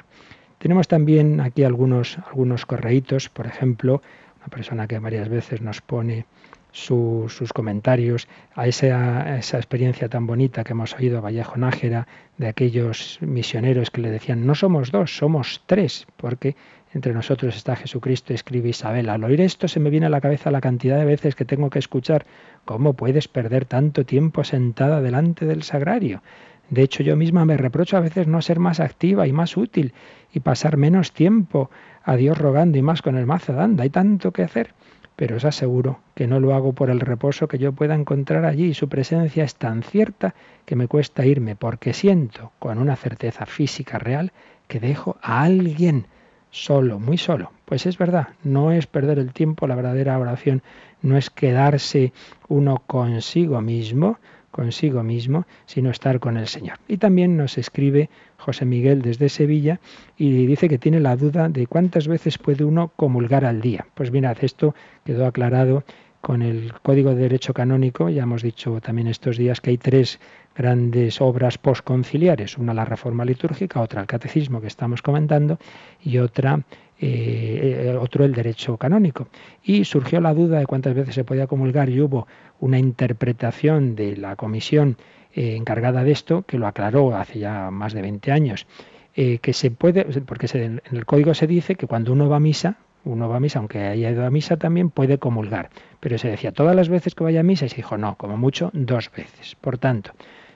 Tenemos 0.58 0.88
también 0.88 1.40
aquí 1.40 1.64
algunos, 1.64 2.18
algunos 2.28 2.66
correitos, 2.66 3.28
por 3.28 3.46
ejemplo, 3.46 4.02
una 4.38 4.48
persona 4.48 4.86
que 4.88 4.98
varias 4.98 5.28
veces 5.28 5.60
nos 5.60 5.80
pone 5.80 6.26
sus 6.72 7.52
comentarios 7.52 8.28
a 8.54 8.66
esa, 8.66 9.38
esa, 9.38 9.58
experiencia 9.58 10.08
tan 10.08 10.26
bonita 10.26 10.64
que 10.64 10.72
hemos 10.72 10.94
oído 10.94 11.18
a 11.18 11.20
Vallejo 11.20 11.56
Nájera 11.58 12.08
de 12.38 12.48
aquellos 12.48 13.18
misioneros 13.20 13.90
que 13.90 14.00
le 14.00 14.10
decían, 14.10 14.46
no 14.46 14.54
somos 14.54 14.90
dos, 14.90 15.16
somos 15.16 15.62
tres, 15.66 16.06
porque 16.16 16.56
entre 16.94 17.12
nosotros 17.12 17.56
está 17.56 17.76
Jesucristo, 17.76 18.34
escribe 18.34 18.70
Isabel. 18.70 19.08
Al 19.08 19.24
oír 19.24 19.40
esto 19.40 19.68
se 19.68 19.80
me 19.80 19.90
viene 19.90 20.06
a 20.06 20.10
la 20.10 20.20
cabeza 20.20 20.50
la 20.50 20.60
cantidad 20.60 20.98
de 20.98 21.04
veces 21.04 21.34
que 21.34 21.44
tengo 21.44 21.70
que 21.70 21.78
escuchar, 21.78 22.26
¿cómo 22.64 22.94
puedes 22.94 23.28
perder 23.28 23.64
tanto 23.66 24.04
tiempo 24.04 24.44
sentada 24.44 25.00
delante 25.00 25.46
del 25.46 25.62
sagrario? 25.62 26.22
De 26.70 26.82
hecho, 26.82 27.02
yo 27.02 27.16
misma 27.16 27.44
me 27.44 27.58
reprocho 27.58 27.96
a 27.98 28.00
veces 28.00 28.26
no 28.26 28.40
ser 28.40 28.58
más 28.58 28.80
activa 28.80 29.26
y 29.26 29.32
más 29.32 29.56
útil 29.58 29.92
y 30.32 30.40
pasar 30.40 30.78
menos 30.78 31.12
tiempo 31.12 31.70
a 32.02 32.16
Dios 32.16 32.38
rogando 32.38 32.78
y 32.78 32.82
más 32.82 33.02
con 33.02 33.16
el 33.16 33.26
mazo 33.26 33.52
dando. 33.52 33.82
Hay 33.82 33.90
tanto 33.90 34.32
que 34.32 34.42
hacer 34.42 34.74
pero 35.16 35.36
os 35.36 35.44
aseguro 35.44 36.00
que 36.14 36.26
no 36.26 36.40
lo 36.40 36.54
hago 36.54 36.72
por 36.72 36.90
el 36.90 37.00
reposo 37.00 37.48
que 37.48 37.58
yo 37.58 37.72
pueda 37.72 37.94
encontrar 37.94 38.44
allí. 38.44 38.74
Su 38.74 38.88
presencia 38.88 39.44
es 39.44 39.54
tan 39.54 39.82
cierta 39.82 40.34
que 40.64 40.76
me 40.76 40.88
cuesta 40.88 41.26
irme, 41.26 41.56
porque 41.56 41.92
siento 41.92 42.52
con 42.58 42.78
una 42.78 42.96
certeza 42.96 43.46
física 43.46 43.98
real 43.98 44.32
que 44.68 44.80
dejo 44.80 45.18
a 45.22 45.42
alguien 45.42 46.06
solo, 46.50 46.98
muy 46.98 47.18
solo. 47.18 47.52
Pues 47.64 47.86
es 47.86 47.98
verdad, 47.98 48.28
no 48.44 48.72
es 48.72 48.86
perder 48.86 49.18
el 49.18 49.32
tiempo, 49.32 49.66
la 49.66 49.74
verdadera 49.74 50.18
oración 50.18 50.62
no 51.02 51.16
es 51.16 51.30
quedarse 51.30 52.12
uno 52.48 52.82
consigo 52.86 53.60
mismo, 53.60 54.18
consigo 54.52 55.02
mismo, 55.02 55.46
sino 55.66 55.90
estar 55.90 56.20
con 56.20 56.36
el 56.36 56.46
Señor. 56.46 56.78
Y 56.86 56.98
también 56.98 57.36
nos 57.36 57.58
escribe 57.58 58.08
José 58.36 58.64
Miguel 58.64 59.02
desde 59.02 59.28
Sevilla 59.28 59.80
y 60.16 60.46
dice 60.46 60.68
que 60.68 60.78
tiene 60.78 61.00
la 61.00 61.16
duda 61.16 61.48
de 61.48 61.66
cuántas 61.66 62.06
veces 62.06 62.38
puede 62.38 62.62
uno 62.62 62.92
comulgar 62.94 63.44
al 63.44 63.60
día. 63.60 63.86
Pues 63.94 64.12
mirad, 64.12 64.36
esto 64.42 64.76
quedó 65.04 65.26
aclarado 65.26 65.82
con 66.20 66.42
el 66.42 66.72
Código 66.82 67.10
de 67.10 67.22
Derecho 67.22 67.52
Canónico, 67.52 68.08
ya 68.08 68.22
hemos 68.22 68.42
dicho 68.42 68.80
también 68.80 69.08
estos 69.08 69.36
días 69.36 69.60
que 69.60 69.70
hay 69.70 69.78
tres 69.78 70.20
grandes 70.54 71.20
obras 71.20 71.58
posconciliares, 71.58 72.58
una 72.58 72.74
la 72.74 72.84
reforma 72.84 73.24
litúrgica, 73.24 73.80
otra 73.80 74.00
el 74.00 74.06
catecismo 74.06 74.60
que 74.60 74.66
estamos 74.66 75.02
comentando 75.02 75.58
y 76.02 76.18
otra 76.18 76.62
eh, 77.04 77.88
eh, 77.88 77.96
otro 77.96 78.24
el 78.24 78.32
derecho 78.32 78.76
canónico. 78.76 79.26
Y 79.64 79.84
surgió 79.84 80.20
la 80.20 80.32
duda 80.32 80.60
de 80.60 80.66
cuántas 80.66 80.94
veces 80.94 81.16
se 81.16 81.24
podía 81.24 81.48
comulgar 81.48 81.88
y 81.88 82.00
hubo 82.00 82.28
una 82.60 82.78
interpretación 82.78 83.96
de 83.96 84.16
la 84.16 84.36
comisión 84.36 84.96
eh, 85.34 85.56
encargada 85.56 86.04
de 86.04 86.12
esto 86.12 86.42
que 86.42 86.58
lo 86.58 86.68
aclaró 86.68 87.16
hace 87.16 87.40
ya 87.40 87.72
más 87.72 87.92
de 87.92 88.02
20 88.02 88.30
años. 88.30 88.68
que 89.14 89.52
se 89.52 89.70
puede, 89.72 90.04
porque 90.24 90.46
en 90.54 90.80
el 90.90 91.04
código 91.04 91.34
se 91.34 91.48
dice 91.48 91.74
que 91.74 91.88
cuando 91.88 92.12
uno 92.12 92.28
va 92.28 92.36
a 92.36 92.40
misa, 92.40 92.76
uno 93.04 93.28
va 93.28 93.36
a 93.36 93.40
misa, 93.40 93.58
aunque 93.58 93.80
haya 93.80 94.10
ido 94.10 94.24
a 94.24 94.30
misa 94.30 94.56
también 94.56 94.88
puede 94.88 95.18
comulgar. 95.18 95.70
Pero 95.98 96.18
se 96.18 96.28
decía 96.28 96.52
todas 96.52 96.76
las 96.76 96.88
veces 96.88 97.16
que 97.16 97.24
vaya 97.24 97.40
a 97.40 97.42
misa 97.42 97.66
y 97.66 97.68
se 97.68 97.76
dijo 97.76 97.98
no, 97.98 98.16
como 98.16 98.36
mucho 98.36 98.70
dos 98.74 99.10
veces. 99.10 99.56
Por 99.60 99.76
tanto, 99.76 100.12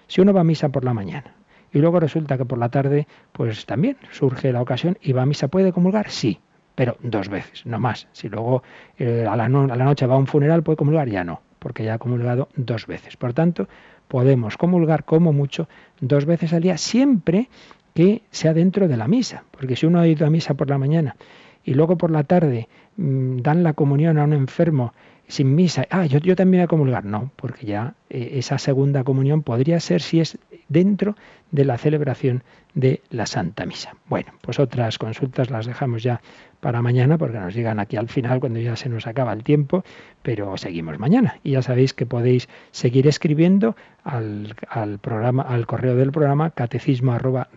si 0.06 0.20
uno 0.20 0.32
va 0.32 0.40
a 0.40 0.44
misa 0.44 0.68
por 0.68 0.84
la 0.84 0.94
mañana 0.94 1.34
y 1.72 1.78
luego 1.78 2.00
resulta 2.00 2.38
que 2.38 2.44
por 2.44 2.58
la 2.58 2.70
tarde, 2.70 3.06
pues 3.32 3.66
también 3.66 3.96
surge 4.10 4.52
la 4.52 4.62
ocasión 4.62 4.96
y 5.02 5.12
va 5.12 5.22
a 5.22 5.26
misa, 5.26 5.48
¿puede 5.48 5.72
comulgar? 5.72 6.10
Sí, 6.10 6.40
pero 6.74 6.96
dos 7.02 7.28
veces, 7.28 7.66
no 7.66 7.78
más. 7.78 8.08
Si 8.12 8.28
luego 8.28 8.62
eh, 8.98 9.26
a, 9.28 9.36
la 9.36 9.48
noche 9.48 10.06
va 10.06 10.14
a 10.14 10.18
un 10.18 10.26
funeral, 10.26 10.62
¿puede 10.62 10.76
comulgar? 10.76 11.08
Ya 11.08 11.24
no, 11.24 11.40
porque 11.58 11.84
ya 11.84 11.94
ha 11.94 11.98
comulgado 11.98 12.48
dos 12.56 12.86
veces. 12.86 13.16
Por 13.16 13.32
tanto, 13.32 13.68
podemos 14.08 14.56
comulgar 14.56 15.04
como 15.04 15.32
mucho 15.32 15.68
dos 16.00 16.24
veces 16.24 16.52
al 16.52 16.62
día, 16.62 16.78
siempre 16.78 17.48
que 17.94 18.22
sea 18.30 18.54
dentro 18.54 18.88
de 18.88 18.96
la 18.96 19.08
misa. 19.08 19.44
Porque 19.50 19.76
si 19.76 19.86
uno 19.86 20.00
ha 20.00 20.06
ido 20.06 20.26
a 20.26 20.30
misa 20.30 20.54
por 20.54 20.68
la 20.70 20.78
mañana 20.78 21.16
y 21.64 21.74
luego 21.74 21.96
por 21.96 22.10
la 22.10 22.24
tarde 22.24 22.68
mm, 22.96 23.38
dan 23.38 23.62
la 23.62 23.72
comunión 23.72 24.18
a 24.18 24.24
un 24.24 24.34
enfermo 24.34 24.92
sin 25.28 25.54
misa, 25.54 25.86
ah, 25.90 26.06
yo, 26.06 26.18
yo 26.18 26.36
también 26.36 26.60
voy 26.60 26.64
a 26.64 26.68
comulgar. 26.68 27.04
No, 27.04 27.30
porque 27.36 27.66
ya 27.66 27.94
eh, 28.10 28.32
esa 28.34 28.58
segunda 28.58 29.04
comunión 29.04 29.42
podría 29.42 29.80
ser 29.80 30.00
si 30.00 30.20
es 30.20 30.38
dentro 30.68 31.16
de 31.50 31.64
la 31.64 31.78
celebración 31.78 32.42
de 32.74 33.00
la 33.10 33.26
Santa 33.26 33.64
Misa. 33.64 33.94
Bueno, 34.08 34.32
pues 34.42 34.58
otras 34.58 34.98
consultas 34.98 35.50
las 35.50 35.66
dejamos 35.66 36.02
ya 36.02 36.20
para 36.60 36.82
mañana 36.82 37.16
porque 37.16 37.38
nos 37.38 37.54
llegan 37.54 37.78
aquí 37.78 37.96
al 37.96 38.08
final 38.08 38.40
cuando 38.40 38.60
ya 38.60 38.76
se 38.76 38.88
nos 38.88 39.06
acaba 39.06 39.32
el 39.32 39.44
tiempo, 39.44 39.84
pero 40.22 40.56
seguimos 40.56 40.98
mañana. 40.98 41.38
Y 41.42 41.52
ya 41.52 41.62
sabéis 41.62 41.94
que 41.94 42.06
podéis 42.06 42.48
seguir 42.72 43.06
escribiendo 43.06 43.76
al, 44.04 44.54
programa, 45.00 45.42
al 45.42 45.66
correo 45.66 45.96
del 45.96 46.12
programa 46.12 46.50
catecismo 46.50 47.12
arroba 47.12 47.48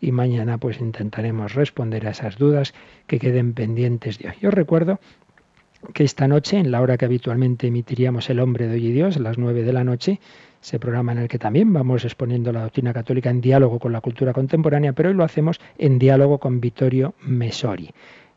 y 0.00 0.12
mañana 0.12 0.58
pues 0.58 0.80
intentaremos 0.80 1.54
responder 1.54 2.06
a 2.06 2.10
esas 2.10 2.38
dudas 2.38 2.74
que 3.06 3.18
queden 3.18 3.52
pendientes 3.52 4.18
de 4.18 4.28
hoy. 4.28 4.34
Yo 4.40 4.50
recuerdo 4.50 5.00
que 5.94 6.04
esta 6.04 6.28
noche, 6.28 6.58
en 6.58 6.70
la 6.70 6.80
hora 6.80 6.96
que 6.96 7.04
habitualmente 7.04 7.66
emitiríamos 7.66 8.28
El 8.30 8.40
hombre 8.40 8.66
de 8.66 8.74
hoy 8.74 8.86
y 8.86 8.92
Dios, 8.92 9.16
a 9.16 9.20
las 9.20 9.38
nueve 9.38 9.62
de 9.62 9.72
la 9.72 9.84
noche, 9.84 10.20
ese 10.62 10.78
programa 10.78 11.12
en 11.12 11.18
el 11.18 11.28
que 11.28 11.38
también 11.38 11.72
vamos 11.72 12.04
exponiendo 12.04 12.52
la 12.52 12.62
doctrina 12.62 12.92
católica 12.92 13.30
en 13.30 13.40
diálogo 13.40 13.78
con 13.78 13.92
la 13.92 14.00
cultura 14.00 14.32
contemporánea, 14.32 14.92
pero 14.92 15.10
hoy 15.10 15.14
lo 15.14 15.24
hacemos 15.24 15.60
en 15.78 15.98
diálogo 15.98 16.38
con 16.38 16.60
Vittorio 16.60 17.14
Mesori, 17.22 17.90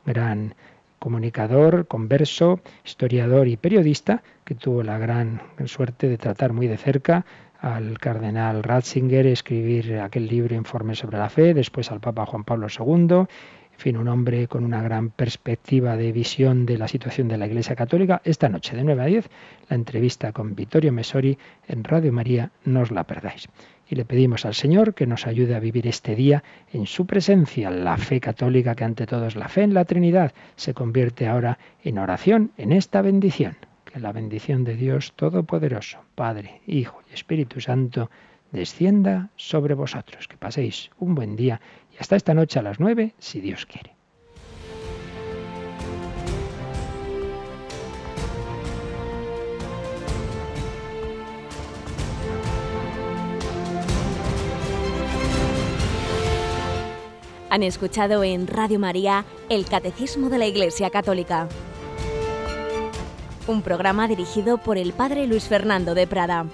gran 0.05 0.53
comunicador, 0.99 1.87
converso, 1.87 2.59
historiador 2.85 3.47
y 3.47 3.57
periodista, 3.57 4.21
que 4.45 4.53
tuvo 4.53 4.83
la 4.83 4.99
gran 4.99 5.41
suerte 5.65 6.07
de 6.07 6.17
tratar 6.19 6.53
muy 6.53 6.67
de 6.67 6.77
cerca 6.77 7.25
al 7.59 7.97
cardenal 7.99 8.63
Ratzinger, 8.63 9.25
escribir 9.25 9.99
aquel 9.99 10.27
libro 10.27 10.55
Informe 10.55 10.93
sobre 10.93 11.17
la 11.17 11.29
Fe, 11.29 11.53
después 11.55 11.91
al 11.91 11.99
Papa 11.99 12.25
Juan 12.27 12.43
Pablo 12.43 12.67
II, 12.67 13.25
fin, 13.81 13.97
un 13.97 14.07
hombre 14.07 14.47
con 14.47 14.63
una 14.63 14.83
gran 14.83 15.09
perspectiva 15.09 15.97
de 15.97 16.11
visión 16.11 16.67
de 16.67 16.77
la 16.77 16.87
situación 16.87 17.27
de 17.27 17.37
la 17.37 17.47
Iglesia 17.47 17.75
Católica. 17.75 18.21
Esta 18.23 18.47
noche 18.47 18.75
de 18.75 18.83
9 18.83 19.01
a 19.01 19.05
10, 19.05 19.29
la 19.69 19.75
entrevista 19.75 20.31
con 20.31 20.53
Vittorio 20.53 20.91
Mesori 20.91 21.35
en 21.67 21.83
Radio 21.83 22.13
María, 22.13 22.51
no 22.63 22.81
os 22.81 22.91
la 22.91 23.05
perdáis. 23.05 23.49
Y 23.89 23.95
le 23.95 24.05
pedimos 24.05 24.45
al 24.45 24.53
Señor 24.53 24.93
que 24.93 25.07
nos 25.07 25.25
ayude 25.25 25.55
a 25.55 25.59
vivir 25.59 25.87
este 25.87 26.15
día 26.15 26.43
en 26.71 26.85
su 26.85 27.07
presencia. 27.07 27.71
La 27.71 27.97
fe 27.97 28.19
católica, 28.19 28.75
que 28.75 28.83
ante 28.83 29.07
todo 29.07 29.25
es 29.25 29.35
la 29.35 29.49
fe 29.49 29.63
en 29.63 29.73
la 29.73 29.85
Trinidad, 29.85 30.31
se 30.55 30.75
convierte 30.75 31.27
ahora 31.27 31.57
en 31.83 31.97
oración, 31.97 32.51
en 32.57 32.73
esta 32.73 33.01
bendición. 33.01 33.57
Que 33.91 33.99
la 33.99 34.11
bendición 34.11 34.63
de 34.63 34.75
Dios 34.75 35.13
Todopoderoso, 35.15 35.97
Padre, 36.13 36.61
Hijo 36.67 37.01
y 37.09 37.15
Espíritu 37.15 37.59
Santo, 37.59 38.11
descienda 38.51 39.29
sobre 39.37 39.73
vosotros. 39.73 40.27
Que 40.27 40.37
paséis 40.37 40.91
un 40.99 41.15
buen 41.15 41.35
día 41.35 41.59
hasta 42.01 42.15
esta 42.15 42.33
noche 42.33 42.57
a 42.57 42.63
las 42.63 42.79
9, 42.79 43.13
si 43.19 43.41
Dios 43.41 43.67
quiere. 43.67 43.95
Han 57.51 57.61
escuchado 57.63 58.23
en 58.23 58.47
Radio 58.47 58.79
María 58.79 59.25
el 59.49 59.65
Catecismo 59.65 60.29
de 60.29 60.39
la 60.39 60.47
Iglesia 60.47 60.89
Católica, 60.89 61.49
un 63.45 63.61
programa 63.61 64.07
dirigido 64.07 64.57
por 64.57 64.77
el 64.77 64.93
Padre 64.93 65.27
Luis 65.27 65.43
Fernando 65.43 65.93
de 65.93 66.07
Prada. 66.07 66.47